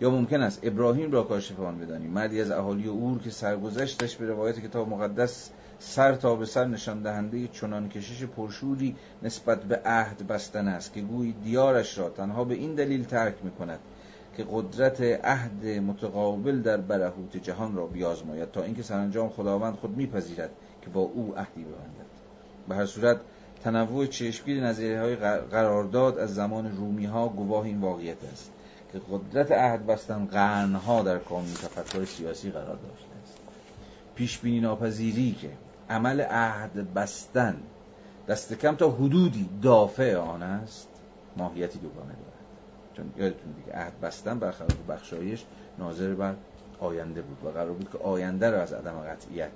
[0.00, 4.26] یا ممکن است ابراهیم را کاشف آن بدانیم مردی از اهالی اور که سرگذشتش به
[4.26, 5.50] روایت کتاب مقدس
[5.80, 11.00] سر تا به سر نشان دهنده چنان کشش پرشوری نسبت به عهد بستن است که
[11.00, 13.78] گویی دیارش را تنها به این دلیل ترک می کند
[14.36, 20.50] که قدرت عهد متقابل در برهوت جهان را بیازماید تا اینکه سرانجام خداوند خود میپذیرد
[20.82, 22.08] که با او عهدی ببندد.
[22.68, 23.20] به هر صورت
[23.64, 25.16] تنوع چشمگیر نظریه های
[25.50, 28.50] قرارداد از زمان رومی ها گواه این واقعیت است
[28.92, 33.38] که قدرت عهد بستن قرنها در کانون تفکر سیاسی قرار داشته است.
[34.14, 35.50] پیش بینی ناپذیری که
[35.90, 37.56] عمل عهد بستن.
[38.28, 40.88] دست کم تا حدودی دافع آن است
[41.36, 42.38] ماهیتی دوگانه دارد.
[42.94, 45.44] چون یادتون دیگه عهد بستن برخلاف بخشایش
[45.78, 46.34] ناظر بر
[46.80, 49.50] آینده بود و قرار بود که آینده را از عدم قطعیت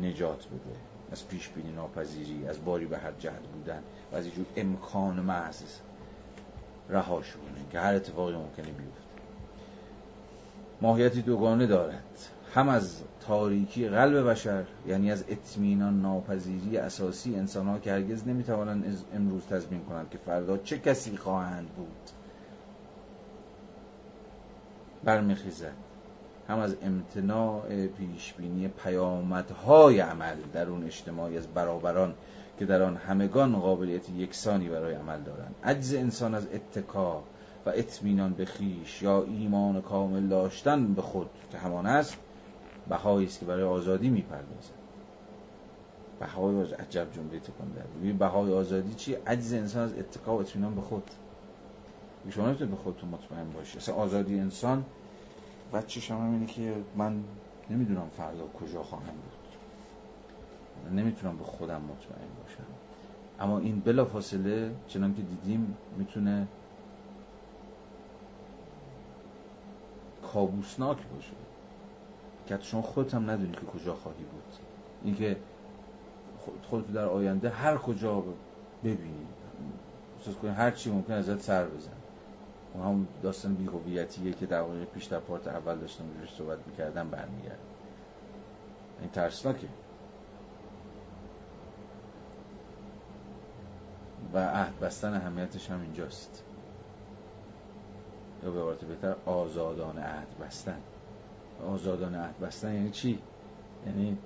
[0.00, 0.76] نجات بده.
[1.12, 3.82] از پیش بینی ناپذیری از باری به هر جهت بودن
[4.12, 5.62] و از اینجور امکان محض
[6.88, 9.02] رها شونه که هر اتفاقی ممکنه بیفته.
[10.80, 12.18] ماهیتی دوگانه دارد.
[12.54, 19.04] هم از تاریکی قلب بشر یعنی از اطمینان ناپذیری اساسی انسان ها که هرگز نمی‌توانند
[19.14, 22.10] امروز تضمین کنند که فردا چه کسی خواهند بود.
[25.04, 25.72] برمیخیزد.
[26.48, 32.14] هم از امتناع پیشبینی پیامدهای عمل در اون اجتماعی از برابران
[32.58, 35.54] که در آن همگان قابلیت یکسانی برای عمل دارند.
[35.64, 37.22] عجز انسان از اتکا
[37.66, 42.18] و اطمینان به خیش یا ایمان کامل داشتن به خود که همان است.
[42.88, 44.82] بهایی است که برای آزادی می‌پردازد.
[46.20, 50.80] بهای عجب جمله تکان در بهای آزادی چی؟ عجز انسان از اتکا و اطمینان به
[50.80, 51.10] خود.
[52.30, 54.84] شما نمی‌تونید به خودتون مطمئن باشی اصلا آزادی انسان
[55.72, 57.24] بچه شما اینه که من
[57.70, 59.56] نمی‌دونم فردا کجا خواهم بود.
[60.84, 62.64] من نمی‌تونم به خودم مطمئن باشم.
[63.40, 66.46] اما این بلا فاصله چنان که دیدیم می‌تونه
[70.32, 71.32] کابوسناک باشه.
[72.58, 74.54] که شما خودت هم ندونی که کجا خواهی بود.
[75.04, 75.36] اینکه
[76.70, 78.24] خودت در آینده هر کجا
[78.84, 79.26] ببینی.
[80.18, 81.90] احساس کنی هر چی ممکن ازت سر بزن.
[82.78, 87.08] و هم داستان بیهویتیه که در واقع پیش در پارت اول داشتم روش صحبت می‌کردم
[87.08, 87.58] برمیگرد
[89.00, 89.68] این ترسناکه.
[94.34, 96.44] و عهد بستن اهمیتش هم اینجاست.
[98.42, 100.80] یا به بهتر آزادان عهد بستن.
[101.62, 103.18] آزادان عهد بستن یعنی چی؟
[103.86, 104.18] یعنی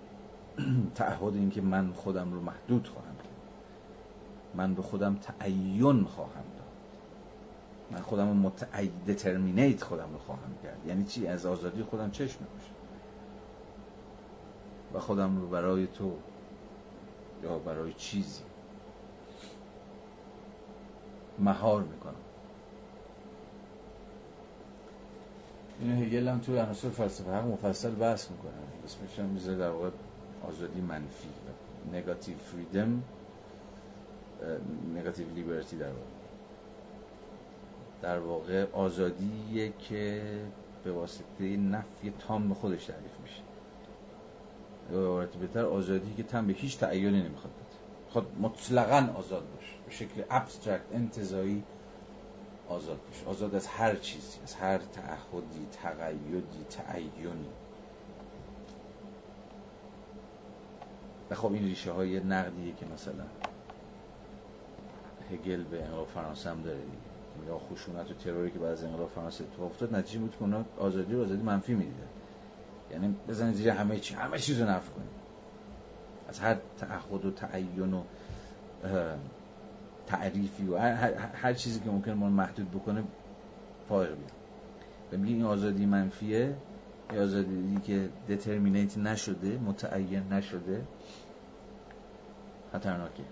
[0.95, 3.27] تعهد این که من خودم رو محدود خواهم کرد.
[4.55, 6.45] من به خودم تعین خواهم
[7.91, 10.87] من خودم رو متعید خودم رو خواهم کرد.
[10.87, 12.75] یعنی چی؟ از آزادی خودم چشم میپوشم
[14.95, 16.13] و خودم رو برای تو
[17.43, 18.43] یا برای چیزی
[21.39, 22.26] مهار می‌کنم.
[25.81, 28.53] اینو هگل هم توی عناصر فلسفه حق مفصل بحث می‌کنه.
[28.85, 29.91] اسمش هم می‌ذاره در واقع
[30.49, 31.29] آزادی منفی
[31.93, 33.03] نگاتیو فریدم
[34.95, 36.01] نگاتیو لیبرتی در واقع.
[38.03, 40.23] در واقع آزادیه که
[40.85, 43.43] به واسطه نفی تام به خودش تعریف میشه.
[44.93, 47.77] یا بهتر آزادی که تم به هیچ تعیینی نمی‌خواد بده.
[48.11, 51.63] خود مطلقا آزاد باشه به شکل ابسترکت انتظایی
[52.69, 57.49] آزاد باشه آزاد از هر چیزی از هر تعهدی تقیدی تعیینی
[61.31, 63.25] و خب این ریشه های نقدیه که مثلا
[65.31, 66.79] هگل به انقلاب فرانسه هم داره
[67.47, 71.15] یا خشونت و تروری که بعد از انقلاب فرانسه اتفاق افتاد نتیجه بود که آزادی
[71.15, 72.09] و آزادی منفی می‌دیدن.
[72.91, 75.09] یعنی بزنید زیر همه چی همه چیز رو نفع کنید.
[76.29, 78.03] از هر تعهد و تعین و
[80.07, 83.05] تعریفی و هر, چیزی که ممکن ما محدود بکنه
[83.89, 84.33] فارغ بیاد
[85.13, 86.57] و میگه این آزادی منفیه.
[87.15, 90.85] یا آزادی که دترمینیت نشده متعین نشده
[92.73, 93.23] خطرناکه.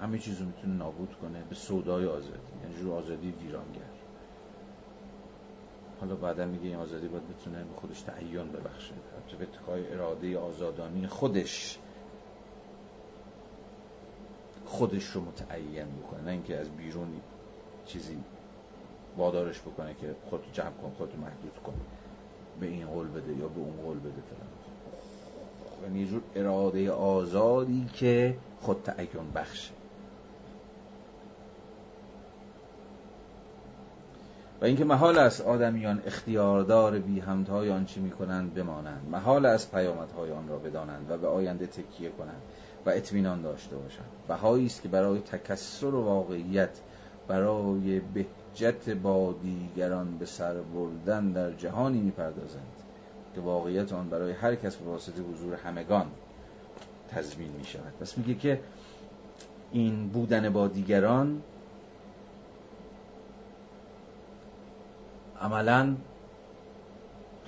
[0.00, 3.80] همه چیز رو می‌تونه نابود کنه به سودای آزادی یعنی جور آزادی ویرانگر.
[6.00, 8.94] حالا بعدا میگه این آزادی باید بتونه به خودش تعین ببخشه.
[9.38, 11.78] به اتقای اراده آزادانی خودش
[14.66, 17.08] خودش رو متعین بکنه نه اینکه از بیرون
[17.86, 18.18] چیزی
[19.16, 21.74] وادارش بکنه که خودتو جمع کن خودتو محدود کن
[22.60, 24.52] به این قول بده یا به اون قول بده فلان.
[25.82, 29.72] یعنی جور اراده آزادی که خود تعین بخشه.
[34.60, 39.08] و اینکه محال است آدمیان اختیاردار بی همتای آنچه می‌کنند بمانند.
[39.10, 42.42] محال است پیامدهای آن را بدانند و به آینده تکیه کنند.
[42.86, 46.80] و اطمینان داشته باشند بهایی است که برای تکسر و واقعیت
[47.28, 52.72] برای بهجت با دیگران به سر بردن در جهانی می‌پردازند
[53.34, 56.06] که واقعیت آن برای هر کس به واسطه حضور همگان
[57.08, 58.60] تضمین می شود پس میگه که
[59.72, 61.42] این بودن با دیگران
[65.40, 65.96] عملا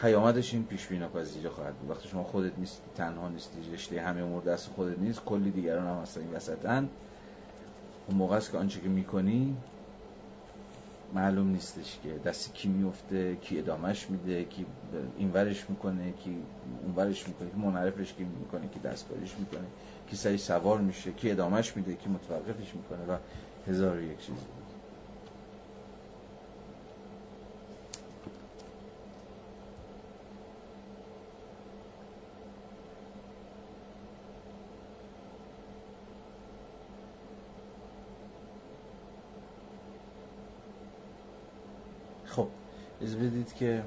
[0.00, 1.90] پیامدش این پیش بینا پذیری خواهد بود.
[1.90, 6.02] وقتی شما خودت نیستی تنها نیستی رشته همه امور دست خودت نیست کلی دیگران هم
[6.02, 6.88] هستن این وسطن
[8.08, 9.56] اون موقع است که آنچه که می‌کنی
[11.14, 14.66] معلوم نیستش که دست کی میفته کی ادامش میده کی
[15.16, 16.36] اینورش می‌کنه کی
[16.82, 19.66] اونورش می‌کنه کی منعرفش کی می‌کنه کی دستکاریش می‌کنه
[20.10, 23.18] کی سری سوار میشه کی ادامش میده کی متوقفش می‌کنه و
[23.68, 24.36] هزار و یک چیز
[42.34, 42.48] خب
[43.02, 43.82] از بدید که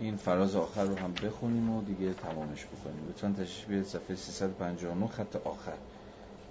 [0.00, 3.08] این فراز آخر رو هم بخونیم و دیگه تمامش بکنیم.
[3.08, 5.76] لطفا تشریف بیارید صفحه 359 خط آخر.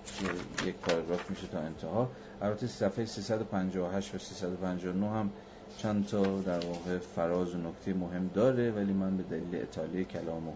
[0.05, 2.09] که یک پاراگراف میشه تا انتها.
[2.41, 5.29] البته صفحه 358 و 359 هم
[5.77, 10.47] چند تا در واقع فراز و نکته مهم داره ولی من به دلیل اطاله کلام
[10.47, 10.53] و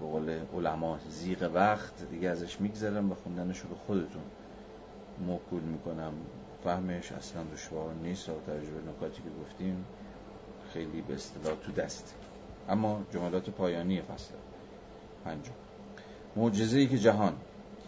[0.00, 4.22] به قول علما زیغ وقت دیگه ازش میگذرم و خوندنش رو به خودتون
[5.26, 6.12] موکول می‌کنم.
[6.64, 8.28] فهمش اصلا دشوار نیست.
[8.28, 9.84] و تجربه نکاتی که گفتیم
[10.74, 12.14] خیلی به اصطلاح تو دست.
[12.68, 14.34] اما جملات پایانی فصل
[15.24, 15.52] پنجم.
[16.36, 17.32] معجزه که جهان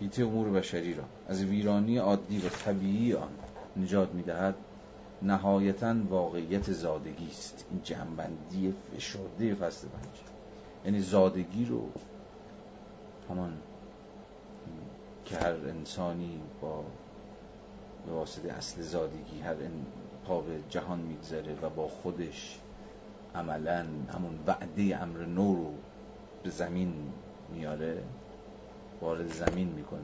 [0.01, 3.29] هیته امور بشری را از ویرانی عادی و طبیعی آن
[3.77, 4.55] نجات می‌دهد.
[5.23, 7.65] نهایتا واقعیت زادگی است.
[7.71, 10.15] این جنبندی فشرده فصل پنج.
[10.85, 11.89] یعنی زادگی رو
[13.31, 13.53] همان
[15.25, 16.85] که هر انسانی با
[18.07, 19.55] به واسطه اصل زادگی هر
[20.27, 22.59] پا به جهان میگذره و با خودش
[23.37, 25.75] عملا همون وعده امر نو رو
[26.43, 27.13] به زمین
[27.55, 28.03] میاره
[29.01, 30.01] وارد زمین می‌کنه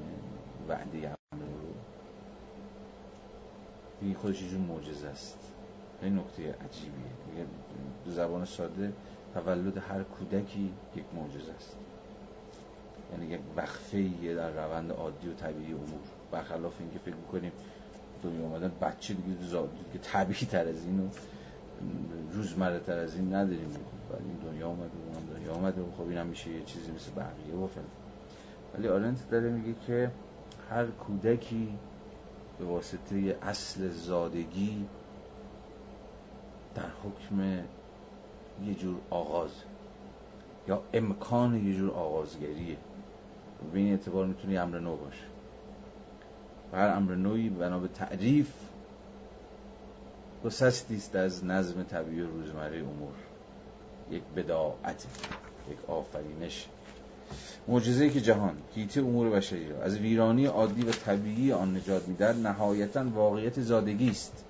[0.68, 1.74] وعده امر رو.
[4.00, 5.38] این خودش یه معجزه است.
[6.00, 7.12] خیلی نکته عجیبیه.
[7.30, 7.46] میگه
[8.06, 8.92] زبان ساده
[9.34, 11.76] تولد هر کودکی یک معجزه است.
[13.12, 16.00] یعنی یک وقفه در روند عادی و طبیعی امور.
[16.30, 17.52] برخلاف اینکه فکر می‌کنیم
[18.22, 19.36] دنیا اومدن بچه دیگه
[19.92, 21.09] که طبیعی تر از این و
[22.32, 23.70] روزمره تر از این نداریم.
[24.10, 25.80] ولی این دنیا اومده اونم دنیا اومده.
[25.80, 27.68] و خب اینم میشه یه چیزی مثل بقیه و
[28.74, 30.10] ولی آرنت داره میگه که
[30.70, 31.78] هر کودکی
[32.59, 34.86] به واسطه اصل زادگی
[36.74, 37.40] در حکم
[38.66, 39.50] یه جور آغاز
[40.68, 42.76] یا امکان یه جور آغازگریه.
[43.72, 45.24] به این اعتبار می‌تونه امر نو باشه
[46.72, 48.52] هر امر نوعی بنا به تعریف
[50.44, 53.14] گسستی است از نظم طبیعی روزمره امور.
[54.10, 55.06] یک بداعت
[55.70, 56.66] یک آفرینش.
[57.69, 59.82] معجزه‌ای که جهان کیتی امور بشری را.
[59.82, 64.44] از ویرانی عادی و طبیعی آن نجات می‌دهد نهایتا واقعیت زادگی است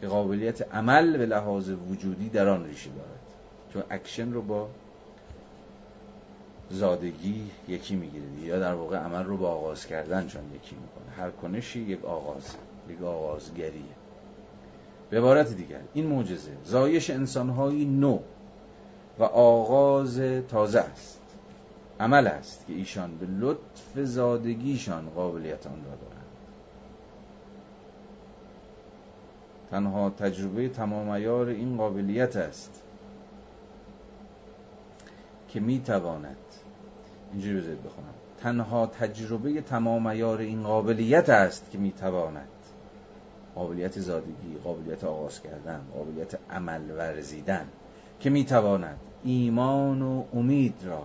[0.00, 3.20] که قابلیت عمل به لحاظ وجودی در آن ریشه دارد.
[3.72, 4.68] چون اکشن رو با
[6.70, 11.24] زادگی یکی می‌گیره یا در واقع عمل رو با آغاز کردن چون یکی می‌کنه.
[11.24, 12.54] هر کنشی یک آغاز
[12.88, 13.97] یک آغازگریه.
[15.10, 18.18] به عبارت دیگر این معجزه زایش انسانهایی نو
[19.18, 21.20] و آغاز تازه است.
[22.00, 26.18] عمل است که ایشان به لطف زادگیشان قابلیت آن را دارند.
[29.70, 32.82] تنها تجربه تمام این قابلیت است
[35.48, 36.36] که می‌تواند
[37.32, 42.48] اینجوری بذارید بخونم تنها تجربه تمام این قابلیت است که می‌تواند
[43.58, 47.66] قابلیت زادگی قابلیت آغاز کردن قابلیت عمل ورزیدن
[48.20, 51.02] که می‌تواند ایمان و امید را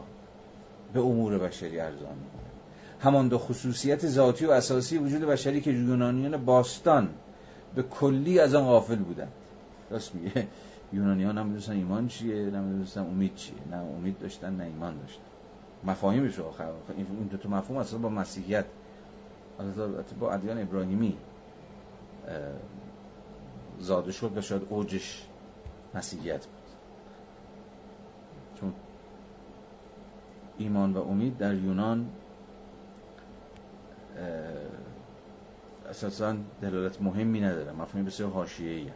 [0.94, 2.52] به امور بشری ارزان کند
[3.00, 7.10] همان دو خصوصیت ذاتی و اساسی وجود بشری که یونانیان باستان
[7.76, 9.32] به کلی از آن غافل بودند.
[9.90, 10.48] راست میگه؟
[10.94, 13.56] یونانیان هم می‌دونستن ایمان چیه نمی‌دونستن امید چیه.
[13.72, 15.24] نه امید داشتن نه ایمان داشتن.
[15.84, 16.68] مفاهیمش آخر
[16.98, 18.66] این دو تا مفهوم اصلا با مسیحیت
[20.20, 21.18] با ادیان ابراهیمی
[23.80, 25.28] زاده شد و شاید اوجش
[25.94, 26.64] مسیحیت بود.
[28.60, 28.74] چون
[30.58, 32.10] ایمان و امید در یونان
[35.90, 37.72] اساسا دلالت مهمی نداره.
[37.72, 38.92] مفهوم بسیار حاشیه‌ای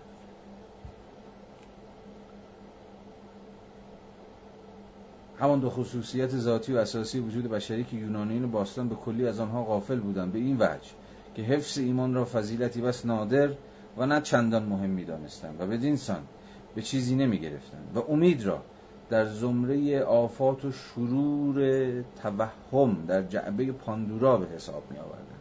[5.39, 9.63] همان دو خصوصیت ذاتی و اساسی وجود بشری که یونانیان باستان به کلی از آنها
[9.63, 10.31] غافل بودند.
[10.31, 10.89] به این وجه
[11.37, 13.49] که حفظ ایمان را فضیلتی بس نادر
[13.97, 16.23] و نه چندان مهم می‌دانستند و بدین سان
[16.75, 18.61] به چیزی نمی گرفتند و امید را
[19.09, 25.37] در زمره آفات و شرور توهم در جعبه پاندورا به حساب می آوردن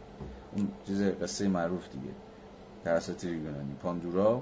[0.55, 2.13] اون چیز قصه معروف دیگه.
[2.83, 3.73] در اساطیر یونانی.
[3.81, 4.41] پاندورا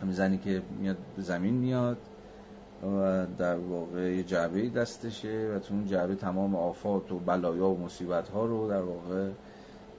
[0.00, 1.98] همین زنی که میاد به زمین میاد
[2.82, 7.84] و در واقع یه جعبه دستشه و تو اون جعبه تمام آفات و بلایا و
[7.84, 9.30] مصیبت ها رو در واقع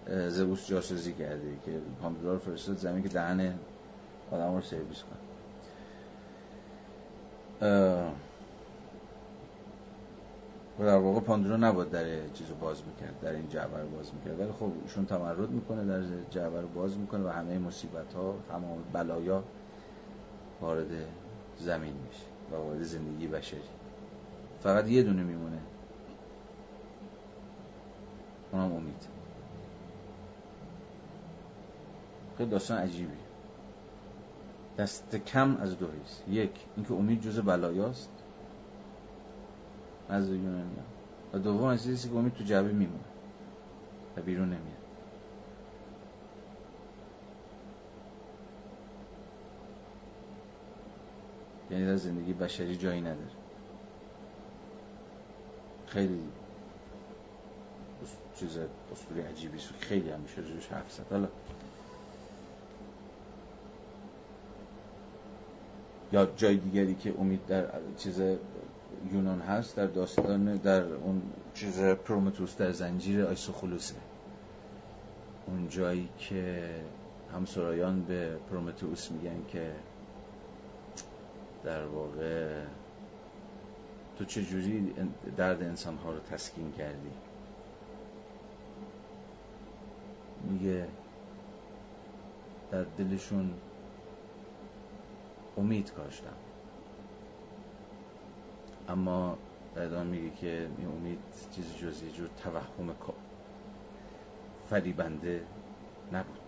[0.07, 1.71] زبوس جاسوزی کرده که
[2.01, 3.53] پاندورا رو فرستاد زمین که دهن
[4.31, 5.19] آدم رو سرویس کنه.
[10.79, 14.13] و در واقع پاندورا نباید در چیز رو باز می‌کرد در این جعبه رو باز
[14.13, 14.39] می‌کرد.
[14.39, 16.01] ولی خب ایشون تمرد می‌کنه در
[16.31, 19.43] جعبه رو باز می‌کنه و همه مصیبت ها تمام بلایا
[20.61, 20.87] وارد
[21.59, 23.61] زمین میشه و وارد زندگی بشری.
[24.59, 25.59] فقط یه دونه میمونه.
[28.51, 29.12] اونم امید.
[32.37, 33.13] خیلی داستان عجیبی.
[34.77, 36.37] دست کم از دو حیث.
[36.37, 38.09] یک اینکه امید جز بلایاست.
[40.09, 40.75] از یونانی
[41.33, 43.03] و دوم از چیزی که امید تو جعبه میمونه.
[44.17, 44.83] و بیرون نمیاد.
[51.71, 53.31] یعنی در زندگی بشری جایی نداره.
[55.87, 56.21] خیلی
[58.35, 58.57] چیز
[58.91, 59.73] اسطوره عجیبی است.
[59.79, 61.05] خیلی هم میشه روش حرف زد.
[61.09, 61.27] حالا
[66.13, 67.65] یا جای دیگری که امید در
[67.97, 68.21] چیز
[69.11, 71.21] یونان هست در داستان در اون
[71.53, 73.95] چیز پرومتوس در زنجیر آیسوخلوسه.
[75.47, 76.69] اون جایی که
[77.33, 79.71] همسرایان به پرومتوس میگن که
[81.63, 82.61] در واقع
[84.17, 84.93] تو چجوری
[85.37, 87.11] درد انسان ها رو تسکین کردی؟
[90.49, 90.87] میگه
[92.71, 93.53] در دلشون
[95.57, 96.33] امید کاشتم.
[98.89, 99.37] اما
[99.77, 101.19] ادامه میگه که این امید
[101.55, 102.95] چیزی جز یه جور توهم
[104.69, 105.43] فریبنده
[106.11, 106.39] نبود.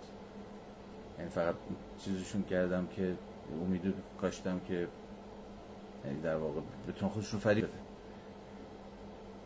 [1.17, 1.55] یعنی فقط
[1.97, 3.15] چیزشون کردم که
[3.61, 4.87] امید کاشتم که
[6.05, 7.67] یعنی در واقع بتونن خودشون فریب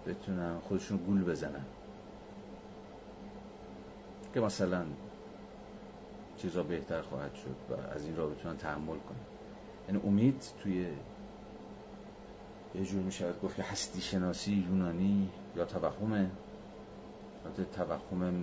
[0.07, 1.65] بتونن خودشون گول بزنن.
[4.33, 4.85] که مثلا
[6.37, 9.38] چیزا بهتر خواهد شد و از این را بتونن تحمل کنن.
[9.89, 10.87] یعنی امید توی
[12.75, 16.29] یه جور میشه گفت که هستی شناسی یونانی یا توهمه.
[17.75, 18.33] توهم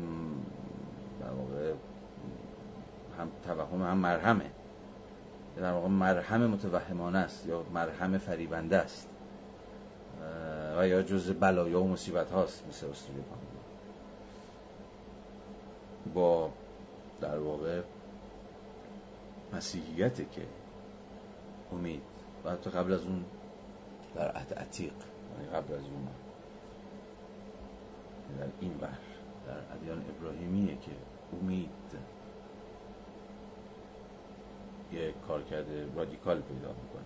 [1.20, 1.73] در واقع
[3.18, 4.51] هم توهم هم مرهمه.
[5.56, 9.09] در واقع مرهم متوهمانه است یا مرهم فریبنده است.
[10.78, 13.24] و یا جز بلایا و مصیبت هاست مثل استوری
[16.14, 16.51] با
[17.20, 17.82] در واقع
[19.52, 20.43] مسیحیت که
[21.72, 22.02] امید.
[22.44, 23.24] و حتی قبل از اون
[24.14, 24.93] در عهد عتیق.
[25.38, 26.09] یعنی قبل از اون.
[28.38, 28.88] در این بر
[29.47, 30.90] در ادیان ابراهیمیه که
[31.43, 31.70] امید
[34.93, 37.05] یه کار کرده رادیکال پیدا می‌کنه.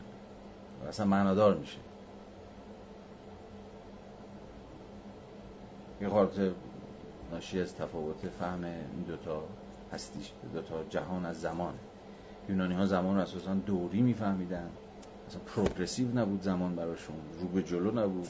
[0.84, 1.78] و اصلا معنادار میشه.
[6.00, 6.40] یه خارط
[7.32, 9.42] ناشی از تفاوت فهم این دوتا
[9.92, 11.74] هستیش دوتا جهان از زمان.
[12.50, 14.70] یونانی ها زمان رو اساسا دوری میفهمیدن.
[15.28, 18.28] اصلا پروگرسیو نبود زمان براشون رو به جلو نبود.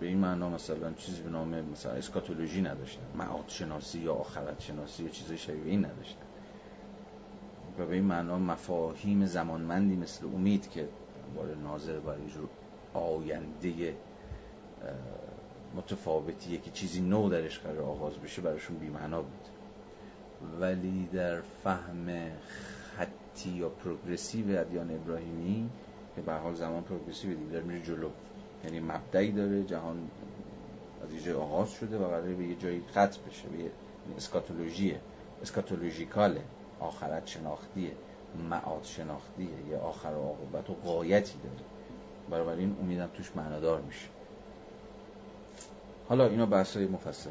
[0.00, 3.02] به این معنا مثلا چیزی به نام مثلا اسکاتولوژی نداشتن.
[3.18, 6.26] معاد شناسی یا آخرت شناسی یا چیزای شبیه این نداشتن.
[7.78, 10.88] و به این معنا مفاهیم زمانمندی مثل امید که
[11.36, 12.48] بار ناظر برای جور
[12.94, 13.94] آینده
[15.76, 19.48] متفاوتیه که چیزی نو درش قرار آغاز بشه براشون بیمعنا بود.
[20.60, 22.08] ولی در فهم
[23.32, 25.70] خطی یا پروگرسیو ادیان ابراهیمی
[26.16, 28.08] که به حال زمان پروگرسیو دیگه داره میره جلو.
[28.64, 30.10] یعنی مبدعی داره جهان
[31.04, 33.70] از یه آغاز شده و قراره به یه جایی خط بشه به یه
[34.16, 35.00] اسکاتولوژیه
[35.42, 36.40] اسکاتولوژیکاله
[36.80, 37.92] آخرت شناختیه
[38.50, 41.34] معاد شناختیه یه آخر و عاقبت و قایتی
[42.30, 42.58] داره.
[42.58, 44.08] این امیدم توش معنادار میشه.
[46.08, 47.30] حالا اینا بحثای مفصل.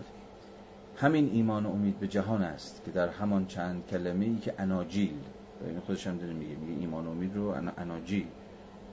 [0.98, 5.15] همین ایمان و امید به جهان است که در همان چند کلمه ای که اناجیل
[5.66, 8.28] این خودش هم داره میگه میگه ایمان و امید رو اناجیل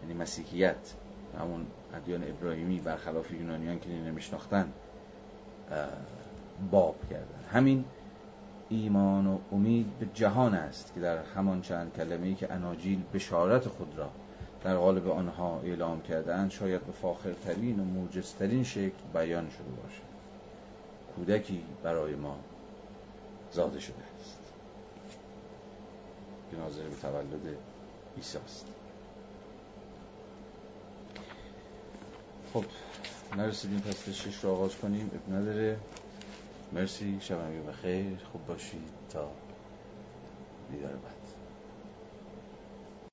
[0.03, 0.95] یعنی مسیحیت.
[1.41, 4.73] همون ادیان ابراهیمی برخلاف یونانیان که نمیشناختن
[6.71, 7.45] باب کردن.
[7.53, 7.85] همین
[8.69, 13.69] ایمان و امید به جهان است که در همان چند کلمه ای که اناجیل بشارت
[13.69, 14.11] خود را
[14.65, 20.09] در قالب آنها اعلام کردن شاید به فاخرترین و موجزترین شکل بیان شده باشد.
[21.17, 22.39] کودکی برای ما
[23.53, 24.08] زاده شده.
[26.51, 27.57] که ناظر به تولد
[28.17, 28.67] عیسی است.
[32.53, 32.65] خب
[33.37, 35.11] نرسیدیم پس شش رو آغاز کنیم.
[35.15, 35.77] اب نداره.
[36.73, 38.19] مرسی شب بخیر.
[38.33, 38.89] خوب باشید.
[39.13, 39.31] تا
[40.73, 41.18] دیدار بعد.